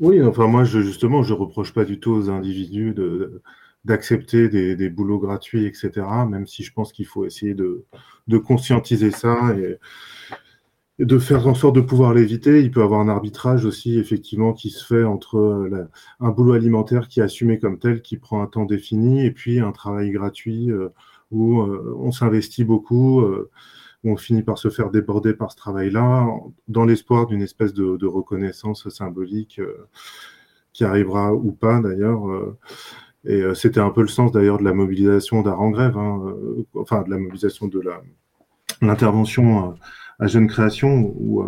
Oui, 0.00 0.22
enfin 0.22 0.46
moi, 0.46 0.64
justement, 0.64 1.22
je 1.22 1.32
reproche 1.32 1.72
pas 1.72 1.84
du 1.84 2.00
tout 2.00 2.12
aux 2.12 2.30
individus 2.30 2.92
de, 2.92 3.42
d'accepter 3.84 4.48
des, 4.48 4.76
des, 4.76 4.90
boulots 4.90 5.18
gratuits, 5.18 5.64
etc. 5.66 5.90
Même 6.28 6.46
si 6.46 6.62
je 6.64 6.72
pense 6.72 6.92
qu'il 6.92 7.06
faut 7.06 7.24
essayer 7.24 7.54
de, 7.54 7.84
de 8.28 8.38
conscientiser 8.38 9.10
ça 9.10 9.54
et, 9.56 9.78
de 10.98 11.18
faire 11.18 11.46
en 11.46 11.54
sorte 11.54 11.76
de 11.76 11.80
pouvoir 11.80 12.14
l'éviter. 12.14 12.62
Il 12.62 12.70
peut 12.70 12.80
y 12.80 12.82
avoir 12.82 13.00
un 13.00 13.08
arbitrage 13.08 13.64
aussi, 13.64 13.98
effectivement, 13.98 14.52
qui 14.52 14.70
se 14.70 14.84
fait 14.84 15.04
entre 15.04 15.68
la, 15.70 15.88
un 16.20 16.30
boulot 16.30 16.54
alimentaire 16.54 17.08
qui 17.08 17.20
est 17.20 17.22
assumé 17.22 17.58
comme 17.58 17.78
tel, 17.78 18.02
qui 18.02 18.16
prend 18.16 18.42
un 18.42 18.46
temps 18.46 18.64
défini, 18.64 19.24
et 19.24 19.30
puis 19.30 19.60
un 19.60 19.72
travail 19.72 20.10
gratuit 20.10 20.70
euh, 20.70 20.88
où 21.30 21.60
euh, 21.60 21.94
on 21.98 22.12
s'investit 22.12 22.64
beaucoup. 22.64 23.20
Euh, 23.20 23.50
on 24.04 24.16
finit 24.16 24.42
par 24.42 24.58
se 24.58 24.70
faire 24.70 24.90
déborder 24.90 25.34
par 25.34 25.50
ce 25.50 25.56
travail-là, 25.56 26.28
dans 26.68 26.84
l'espoir 26.84 27.26
d'une 27.26 27.42
espèce 27.42 27.72
de, 27.72 28.06
reconnaissance 28.06 28.88
symbolique 28.88 29.58
euh, 29.58 29.88
qui 30.72 30.84
arrivera 30.84 31.34
ou 31.34 31.50
pas 31.50 31.80
d'ailleurs. 31.80 32.20
Et 33.24 33.42
c'était 33.54 33.80
un 33.80 33.90
peu 33.90 34.02
le 34.02 34.08
sens 34.08 34.30
d'ailleurs 34.30 34.58
de 34.58 34.64
la 34.64 34.74
mobilisation 34.74 35.42
d'art 35.42 35.58
grève, 35.70 35.96
hein, 35.96 36.36
enfin 36.74 37.02
de 37.02 37.10
la 37.10 37.18
mobilisation 37.18 37.66
de 37.66 37.82
l'intervention 38.80 39.74
à 40.20 40.26
Jeune 40.28 40.46
Création 40.46 41.12
où 41.18 41.42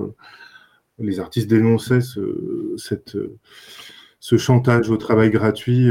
les 0.99 1.21
artistes 1.21 1.49
dénonçaient 1.49 2.01
ce, 2.01 2.75
cette, 2.77 3.17
ce 4.21 4.37
chantage 4.37 4.91
au 4.91 4.97
travail 4.97 5.31
gratuit 5.31 5.91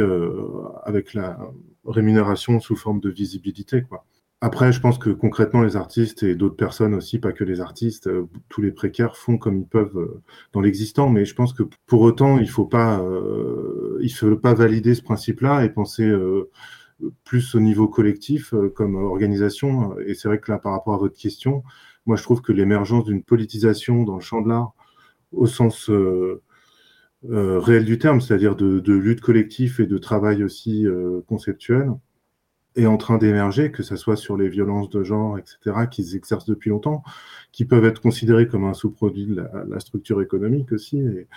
avec 0.83 1.13
la 1.13 1.39
rémunération 1.85 2.59
sous 2.59 2.75
forme 2.75 2.99
de 2.99 3.09
visibilité, 3.09 3.83
quoi. 3.83 4.05
Après, 4.39 4.71
je 4.71 4.79
pense 4.79 4.99
que 4.99 5.09
concrètement, 5.09 5.63
les 5.63 5.75
artistes 5.75 6.21
et 6.21 6.35
d'autres 6.35 6.55
personnes 6.55 6.93
aussi, 6.93 7.17
pas 7.17 7.31
que 7.31 7.43
les 7.43 7.59
artistes, 7.59 8.05
euh, 8.05 8.27
tous 8.49 8.61
les 8.61 8.71
précaires 8.71 9.17
font 9.17 9.39
comme 9.39 9.57
ils 9.57 9.65
peuvent 9.67 9.97
euh, 9.97 10.21
dans 10.53 10.61
l'existant. 10.61 11.09
Mais 11.09 11.25
je 11.25 11.33
pense 11.33 11.53
que 11.53 11.63
pour 11.87 12.01
autant, 12.01 12.37
il 12.37 12.47
faut 12.47 12.65
pas, 12.65 12.99
euh, 13.01 13.99
faut 14.13 14.35
pas 14.37 14.53
valider 14.53 14.93
ce 14.93 15.01
principe-là 15.01 15.65
et 15.65 15.69
penser 15.69 16.03
euh, 16.03 16.51
plus 17.23 17.55
au 17.55 17.59
niveau 17.59 17.87
collectif 17.87 18.53
euh, 18.53 18.69
comme 18.69 18.95
organisation. 18.95 19.97
Et 20.01 20.13
c'est 20.13 20.27
vrai 20.27 20.39
que 20.39 20.51
là, 20.51 20.59
par 20.59 20.73
rapport 20.73 20.93
à 20.93 20.97
votre 20.97 21.17
question, 21.17 21.63
moi, 22.05 22.15
je 22.15 22.21
trouve 22.21 22.41
que 22.41 22.51
l'émergence 22.51 23.05
d'une 23.05 23.23
politisation 23.23 24.03
dans 24.03 24.15
le 24.15 24.21
champ 24.21 24.41
de 24.41 24.49
l'art, 24.49 24.73
au 25.31 25.47
sens 25.47 25.89
euh, 27.29 27.59
réel 27.59 27.85
du 27.85 27.97
terme, 27.97 28.21
c'est-à-dire 28.21 28.55
de, 28.55 28.79
de, 28.79 28.93
lutte 28.93 29.21
collective 29.21 29.81
et 29.81 29.87
de 29.87 29.97
travail 29.97 30.43
aussi 30.43 30.85
conceptuel, 31.27 31.91
est 32.77 32.85
en 32.85 32.97
train 32.97 33.17
d'émerger, 33.17 33.71
que 33.71 33.83
ce 33.83 33.95
soit 33.95 34.15
sur 34.15 34.37
les 34.37 34.49
violences 34.49 34.89
de 34.89 35.03
genre, 35.03 35.37
etc., 35.37 35.87
qui 35.89 36.03
s'exercent 36.03 36.45
depuis 36.45 36.69
longtemps, 36.69 37.03
qui 37.51 37.65
peuvent 37.65 37.85
être 37.85 38.01
considérés 38.01 38.47
comme 38.47 38.65
un 38.65 38.73
sous-produit 38.73 39.25
de 39.25 39.35
la, 39.35 39.65
la, 39.67 39.79
structure 39.79 40.21
économique 40.21 40.71
aussi, 40.71 40.99
et, 40.99 41.27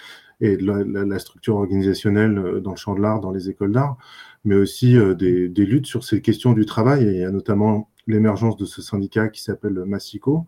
et 0.40 0.56
de 0.56 0.66
la, 0.66 0.84
la, 0.84 1.04
la, 1.04 1.18
structure 1.18 1.56
organisationnelle 1.56 2.38
euh, 2.38 2.60
dans 2.60 2.72
le 2.72 2.76
champ 2.76 2.94
de 2.94 3.00
l'art, 3.00 3.20
dans 3.20 3.32
les 3.32 3.48
écoles 3.48 3.72
d'art, 3.72 3.96
mais 4.44 4.54
aussi 4.54 4.96
euh, 4.96 5.14
des, 5.14 5.48
des, 5.48 5.66
luttes 5.66 5.86
sur 5.86 6.04
ces 6.04 6.20
questions 6.20 6.52
du 6.52 6.66
travail. 6.66 7.04
Et 7.04 7.12
il 7.12 7.20
y 7.20 7.24
a 7.24 7.30
notamment 7.30 7.90
l'émergence 8.06 8.56
de 8.56 8.66
ce 8.66 8.82
syndicat 8.82 9.28
qui 9.28 9.42
s'appelle 9.42 9.84
Massico, 9.86 10.46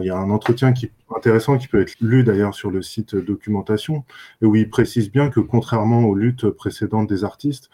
il 0.00 0.06
y 0.06 0.10
a 0.10 0.16
un 0.16 0.30
entretien 0.30 0.72
qui 0.72 0.86
est 0.86 0.92
intéressant, 1.14 1.58
qui 1.58 1.68
peut 1.68 1.80
être 1.80 1.94
lu 2.00 2.24
d'ailleurs 2.24 2.54
sur 2.54 2.70
le 2.70 2.82
site 2.82 3.16
documentation, 3.16 4.04
et 4.42 4.46
où 4.46 4.54
il 4.56 4.68
précise 4.70 5.10
bien 5.10 5.30
que 5.30 5.40
contrairement 5.40 6.04
aux 6.04 6.14
luttes 6.14 6.48
précédentes 6.50 7.08
des 7.08 7.24
artistes, 7.24 7.70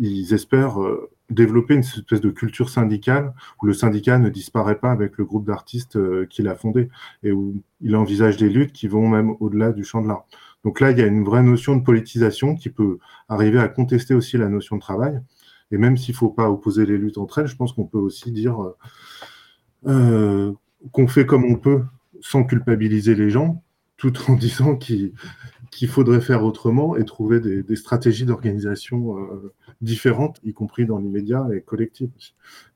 ils 0.00 0.34
espèrent 0.34 0.80
euh, 0.82 1.10
développer 1.30 1.74
une 1.74 1.80
espèce 1.80 2.20
de 2.20 2.30
culture 2.30 2.70
syndicale 2.70 3.34
où 3.62 3.66
le 3.66 3.72
syndicat 3.72 4.18
ne 4.18 4.28
disparaît 4.28 4.78
pas 4.78 4.90
avec 4.90 5.18
le 5.18 5.24
groupe 5.24 5.46
d'artistes 5.46 5.96
euh, 5.96 6.26
qu'il 6.26 6.48
a 6.48 6.54
fondé 6.54 6.88
et 7.22 7.32
où 7.32 7.54
il 7.80 7.96
envisage 7.96 8.36
des 8.36 8.48
luttes 8.48 8.72
qui 8.72 8.88
vont 8.88 9.08
même 9.08 9.34
au-delà 9.40 9.72
du 9.72 9.84
champ 9.84 10.02
de 10.02 10.08
l'art. 10.08 10.26
Donc 10.64 10.80
là, 10.80 10.90
il 10.90 10.98
y 10.98 11.02
a 11.02 11.06
une 11.06 11.24
vraie 11.24 11.42
notion 11.42 11.76
de 11.76 11.82
politisation 11.82 12.54
qui 12.54 12.70
peut 12.70 12.98
arriver 13.28 13.58
à 13.58 13.68
contester 13.68 14.14
aussi 14.14 14.36
la 14.36 14.48
notion 14.48 14.76
de 14.76 14.80
travail. 14.80 15.20
Et 15.70 15.78
même 15.78 15.96
s'il 15.96 16.14
ne 16.14 16.18
faut 16.18 16.30
pas 16.30 16.50
opposer 16.50 16.86
les 16.86 16.98
luttes 16.98 17.18
entre 17.18 17.38
elles, 17.38 17.46
je 17.46 17.56
pense 17.56 17.72
qu'on 17.72 17.84
peut 17.84 17.98
aussi 17.98 18.32
dire 18.32 18.74
euh, 19.86 20.52
qu'on 20.92 21.08
fait 21.08 21.26
comme 21.26 21.44
on 21.44 21.56
peut 21.56 21.82
sans 22.20 22.44
culpabiliser 22.44 23.14
les 23.14 23.30
gens, 23.30 23.62
tout 23.96 24.12
en 24.28 24.34
disant 24.36 24.76
qu'il 24.76 25.12
faudrait 25.88 26.20
faire 26.20 26.44
autrement 26.44 26.96
et 26.96 27.04
trouver 27.04 27.40
des, 27.40 27.76
stratégies 27.76 28.24
d'organisation 28.24 29.18
euh, 29.18 29.54
différentes, 29.80 30.40
y 30.44 30.52
compris 30.52 30.86
dans 30.86 30.98
l'immédiat 30.98 31.46
et 31.54 31.60
collectives. 31.60 32.10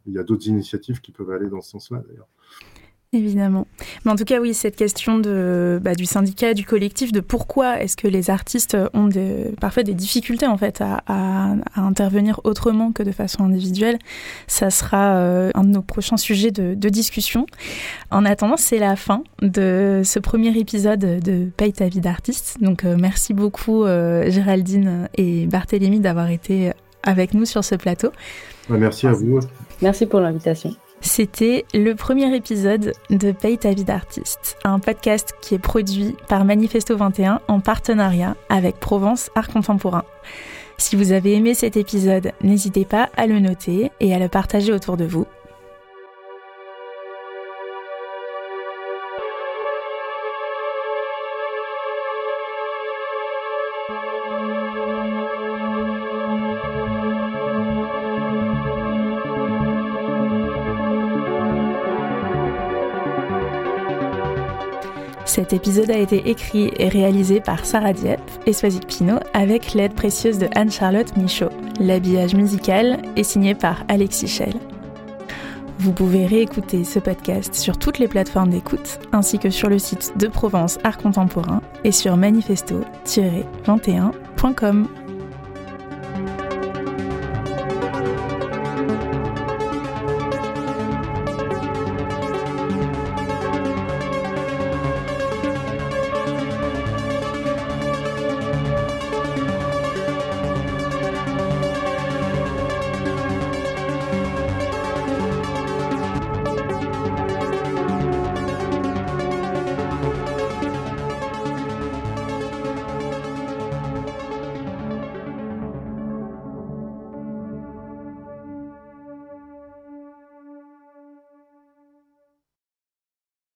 Il 0.07 0.15
y 0.15 0.19
a 0.19 0.23
d'autres 0.23 0.49
initiatives 0.49 1.01
qui 1.01 1.13
peuvent 1.13 1.31
aller 1.31 1.49
dans 1.49 1.61
ce 1.61 1.71
sens-là, 1.71 2.03
d'ailleurs. 2.07 2.29
Évidemment. 3.15 3.67
Mais 4.05 4.11
en 4.11 4.17
tout 4.17 4.25
cas, 4.25 4.41
oui, 4.41 4.55
cette 4.55 4.75
question 4.75 5.19
de, 5.19 5.79
bah, 5.83 5.95
du 5.95 6.07
syndicat, 6.07 6.55
du 6.55 6.65
collectif, 6.65 7.13
de 7.13 7.21
pourquoi 7.21 7.83
est-ce 7.83 7.95
que 7.95 8.09
les 8.09 8.31
artistes 8.31 8.75
ont 8.95 9.07
des, 9.07 9.53
parfois 9.61 9.83
des 9.83 9.93
difficultés 9.93 10.47
en 10.47 10.57
fait 10.57 10.81
à, 10.81 11.03
à, 11.07 11.53
à, 11.75 11.81
intervenir 11.83 12.41
autrement 12.45 12.91
que 12.91 13.03
de 13.03 13.13
façon 13.13 13.45
individuelle, 13.45 13.99
ça 14.47 14.71
sera 14.71 15.17
euh, 15.17 15.51
un 15.55 15.65
de 15.65 15.69
nos 15.69 15.83
prochains 15.83 16.17
sujets 16.17 16.53
de, 16.53 16.73
de 16.73 16.89
discussion. 16.89 17.45
En 18.11 18.25
attendant, 18.25 18.57
c'est 18.57 18.79
la 18.79 18.97
fin 18.97 19.25
de 19.43 20.01
ce 20.03 20.19
premier 20.19 20.57
épisode 20.59 21.01
de 21.01 21.51
Paye 21.55 21.75
ta 21.75 21.89
vie 21.89 22.01
d'artiste. 22.01 22.63
Donc 22.63 22.87
euh, 22.87 22.97
merci 22.99 23.35
beaucoup 23.35 23.85
euh, 23.85 24.31
Géraldine 24.31 25.11
et 25.19 25.45
Barthélémy 25.45 26.01
d'avoir 26.01 26.31
été 26.31 26.73
avec 27.03 27.35
nous 27.35 27.45
sur 27.45 27.63
ce 27.63 27.75
plateau. 27.75 28.11
Merci 28.71 29.07
à 29.07 29.13
vous. 29.13 29.39
Merci 29.83 30.07
pour 30.07 30.21
l'invitation. 30.21 30.75
C'était 31.03 31.67
le 31.75 31.95
premier 31.95 32.35
épisode 32.35 32.93
de 33.11 33.33
Paye 33.33 33.59
ta 33.59 33.73
vie 33.73 33.83
d'artiste, 33.83 34.57
un 34.63 34.79
podcast 34.79 35.35
qui 35.41 35.57
est 35.57 35.59
produit 35.59 36.15
par 36.29 36.45
Manifesto 36.45 36.97
21 36.97 37.41
en 37.49 37.61
partenariat 37.61 38.37
avec 38.49 38.79
Provence 38.79 39.29
Art 39.35 39.49
Contemporain. 39.49 40.05
Si 40.79 40.95
vous 40.95 41.11
avez 41.11 41.35
aimé 41.35 41.55
cet 41.55 41.77
épisode, 41.77 42.33
n'hésitez 42.43 42.85
pas 42.85 43.11
à 43.17 43.27
le 43.27 43.41
noter 43.41 43.91
et 43.99 44.15
à 44.15 44.19
le 44.21 44.29
partager 44.29 44.73
autour 44.73 44.97
de 44.97 45.05
vous. 45.05 45.27
Cet 65.33 65.53
épisode 65.55 65.91
a 65.91 65.97
été 65.97 66.29
écrit 66.29 66.71
et 66.77 66.91
réalisé 66.91 67.41
par 67.41 67.65
Sarah 67.65 67.95
Dieppe 67.95 68.21
et 68.45 68.53
Swazik 68.53 68.87
Pinault 68.87 69.21
avec 69.33 69.73
l'aide 69.73 69.95
précieuse 69.95 70.37
de 70.37 70.47
Anne-Charlotte 70.55 71.17
Michaud. 71.17 71.49
L'habillage 71.81 72.35
musical 72.35 73.01
est 73.17 73.23
signé 73.23 73.55
par 73.55 73.83
Alexis 73.89 74.29
Schell. 74.29 74.53
Vous 75.79 75.95
pouvez 75.95 76.27
réécouter 76.27 76.85
ce 76.85 76.99
podcast 76.99 77.55
sur 77.55 77.79
toutes 77.79 77.99
les 77.99 78.09
plateformes 78.09 78.51
d'écoute 78.51 78.99
ainsi 79.13 79.39
que 79.39 79.49
sur 79.49 79.71
le 79.71 79.79
site 79.79 80.13
de 80.19 80.27
Provence 80.27 80.79
Art 80.85 80.99
Contemporain 80.99 81.63
et 81.83 81.93
sur 81.93 82.19
manifesto-21.com. 82.19 84.87